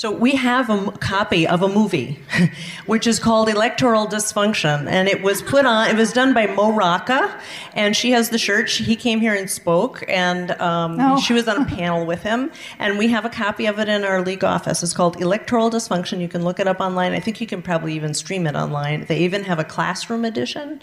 So 0.00 0.10
we 0.10 0.34
have 0.36 0.70
a 0.70 0.72
m- 0.72 0.92
copy 0.92 1.46
of 1.46 1.60
a 1.60 1.68
movie, 1.68 2.18
which 2.86 3.06
is 3.06 3.18
called 3.18 3.50
Electoral 3.50 4.06
Dysfunction, 4.06 4.86
and 4.88 5.06
it 5.08 5.20
was 5.20 5.42
put 5.42 5.66
on. 5.66 5.90
It 5.90 5.96
was 5.96 6.10
done 6.10 6.32
by 6.32 6.46
Mo 6.46 6.72
Rocca, 6.72 7.38
and 7.74 7.94
she 7.94 8.12
has 8.12 8.30
the 8.30 8.38
shirt. 8.38 8.70
She, 8.70 8.82
he 8.82 8.96
came 8.96 9.20
here 9.20 9.34
and 9.34 9.50
spoke, 9.50 10.02
and 10.08 10.52
um, 10.52 10.96
Oh. 10.98 11.20
she 11.20 11.34
was 11.34 11.46
on 11.48 11.60
a 11.60 11.64
panel 11.76 12.06
with 12.06 12.22
him. 12.22 12.50
And 12.78 12.96
we 12.96 13.08
have 13.08 13.26
a 13.26 13.28
copy 13.28 13.66
of 13.66 13.78
it 13.78 13.90
in 13.90 14.02
our 14.04 14.22
league 14.22 14.42
office. 14.42 14.82
It's 14.82 14.94
called 14.94 15.20
Electoral 15.20 15.70
Dysfunction. 15.70 16.18
You 16.22 16.28
can 16.28 16.44
look 16.44 16.58
it 16.60 16.66
up 16.66 16.80
online. 16.80 17.12
I 17.12 17.20
think 17.20 17.38
you 17.38 17.46
can 17.46 17.60
probably 17.60 17.92
even 17.92 18.14
stream 18.14 18.46
it 18.46 18.54
online. 18.56 19.04
They 19.04 19.18
even 19.18 19.44
have 19.44 19.58
a 19.58 19.64
classroom 19.64 20.24
edition, 20.24 20.80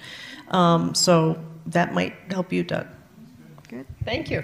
um, 0.49 0.93
so 0.93 1.39
that 1.65 1.91
might 1.91 2.13
help 2.29 2.53
you, 2.53 2.61
Doug. 2.63 2.85
Good. 3.67 3.87
Thank 4.05 4.29
you. 4.29 4.43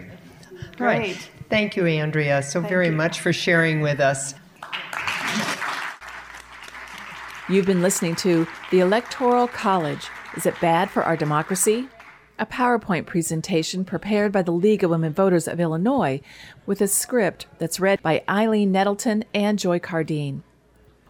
Great. 0.78 0.80
All 0.80 0.86
right. 0.88 1.30
Thank 1.52 1.76
you, 1.76 1.86
Andrea, 1.86 2.42
so 2.42 2.60
very 2.60 2.90
much 2.90 3.20
for 3.20 3.32
sharing 3.32 3.82
with 3.82 4.00
us. 4.00 4.34
You've 7.50 7.66
been 7.66 7.82
listening 7.82 8.16
to 8.18 8.48
The 8.72 8.80
Electoral 8.80 9.48
College 9.48 10.08
Is 10.38 10.46
It 10.46 10.60
Bad 10.62 10.90
for 10.90 11.04
Our 11.04 11.18
Democracy? 11.18 11.88
A 12.40 12.46
PowerPoint 12.46 13.06
presentation 13.06 13.86
prepared 13.86 14.32
by 14.32 14.42
the 14.42 14.52
League 14.52 14.84
of 14.84 14.90
Women 14.90 15.14
Voters 15.14 15.48
of 15.48 15.60
Illinois 15.60 16.22
with 16.66 16.82
a 16.82 16.88
script 16.88 17.46
that's 17.60 17.80
read 17.80 18.02
by 18.02 18.24
Aileen 18.28 18.72
Nettleton 18.72 19.26
and 19.34 19.60
Joy 19.60 19.80
Cardin. 19.80 20.42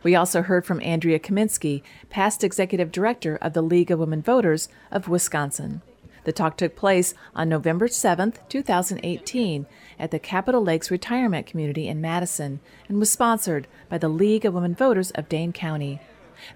We 0.04 0.16
also 0.16 0.42
heard 0.42 0.66
from 0.66 0.82
Andrea 0.82 1.18
Kaminski, 1.18 1.82
past 2.10 2.44
executive 2.44 2.92
director 2.92 3.38
of 3.42 3.54
the 3.54 3.62
League 3.62 3.90
of 3.90 4.00
Women 4.00 4.22
Voters 4.22 4.68
of 4.92 5.08
Wisconsin. 5.08 5.82
The 6.26 6.34
talk 6.34 6.58
took 6.58 6.76
place 6.76 7.14
on 7.36 7.48
November 7.48 7.88
7th, 7.88 8.38
2018, 8.50 9.66
at 10.04 10.12
the 10.12 10.20
Capitol 10.20 10.62
Lakes 10.62 10.92
Retirement 10.92 11.48
Community 11.48 11.88
in 11.88 12.02
Madison 12.02 12.60
and 12.90 13.00
was 13.00 13.10
sponsored 13.10 13.70
by 13.88 13.98
the 13.98 14.10
League 14.10 14.44
of 14.44 14.54
Women 14.54 14.76
Voters 14.76 15.12
of 15.12 15.30
Dane 15.30 15.54
County. 15.54 16.02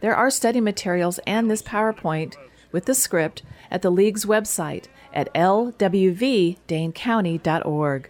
There 0.01 0.13
are 0.13 0.29
study 0.29 0.59
materials 0.59 1.21
and 1.25 1.49
this 1.49 1.61
PowerPoint 1.61 2.35
with 2.73 2.83
the 2.83 2.93
script 2.93 3.43
at 3.71 3.81
the 3.81 3.89
League's 3.89 4.25
website 4.25 4.87
at 5.13 5.33
lwvdanecounty.org. 5.33 8.09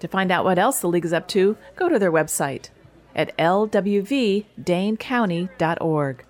To 0.00 0.08
find 0.08 0.30
out 0.30 0.44
what 0.44 0.58
else 0.58 0.80
the 0.80 0.88
League 0.88 1.06
is 1.06 1.14
up 1.14 1.26
to, 1.28 1.56
go 1.74 1.88
to 1.88 1.98
their 1.98 2.12
website 2.12 2.68
at 3.16 3.34
lwvdanecounty.org. 3.38 6.24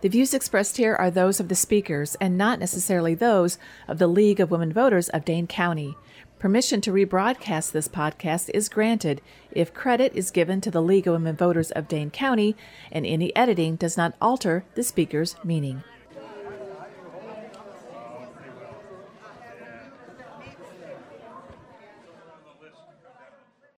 The 0.00 0.08
views 0.08 0.32
expressed 0.32 0.76
here 0.76 0.94
are 0.94 1.10
those 1.10 1.40
of 1.40 1.48
the 1.48 1.56
speakers 1.56 2.14
and 2.20 2.38
not 2.38 2.60
necessarily 2.60 3.14
those 3.14 3.58
of 3.88 3.98
the 3.98 4.06
League 4.06 4.40
of 4.40 4.50
Women 4.50 4.72
Voters 4.72 5.08
of 5.08 5.26
Dane 5.26 5.48
County. 5.48 5.96
Permission 6.38 6.80
to 6.82 6.92
rebroadcast 6.92 7.72
this 7.72 7.88
podcast 7.88 8.48
is 8.54 8.68
granted 8.68 9.20
if 9.50 9.74
credit 9.74 10.12
is 10.14 10.30
given 10.30 10.60
to 10.60 10.70
the 10.70 10.80
of 10.80 11.10
Women 11.14 11.34
Voters 11.34 11.72
of 11.72 11.88
Dane 11.88 12.10
County 12.10 12.54
and 12.92 13.04
any 13.04 13.34
editing 13.34 13.74
does 13.74 13.96
not 13.96 14.14
alter 14.20 14.64
the 14.76 14.84
speaker's 14.84 15.34
meaning. 15.42 15.82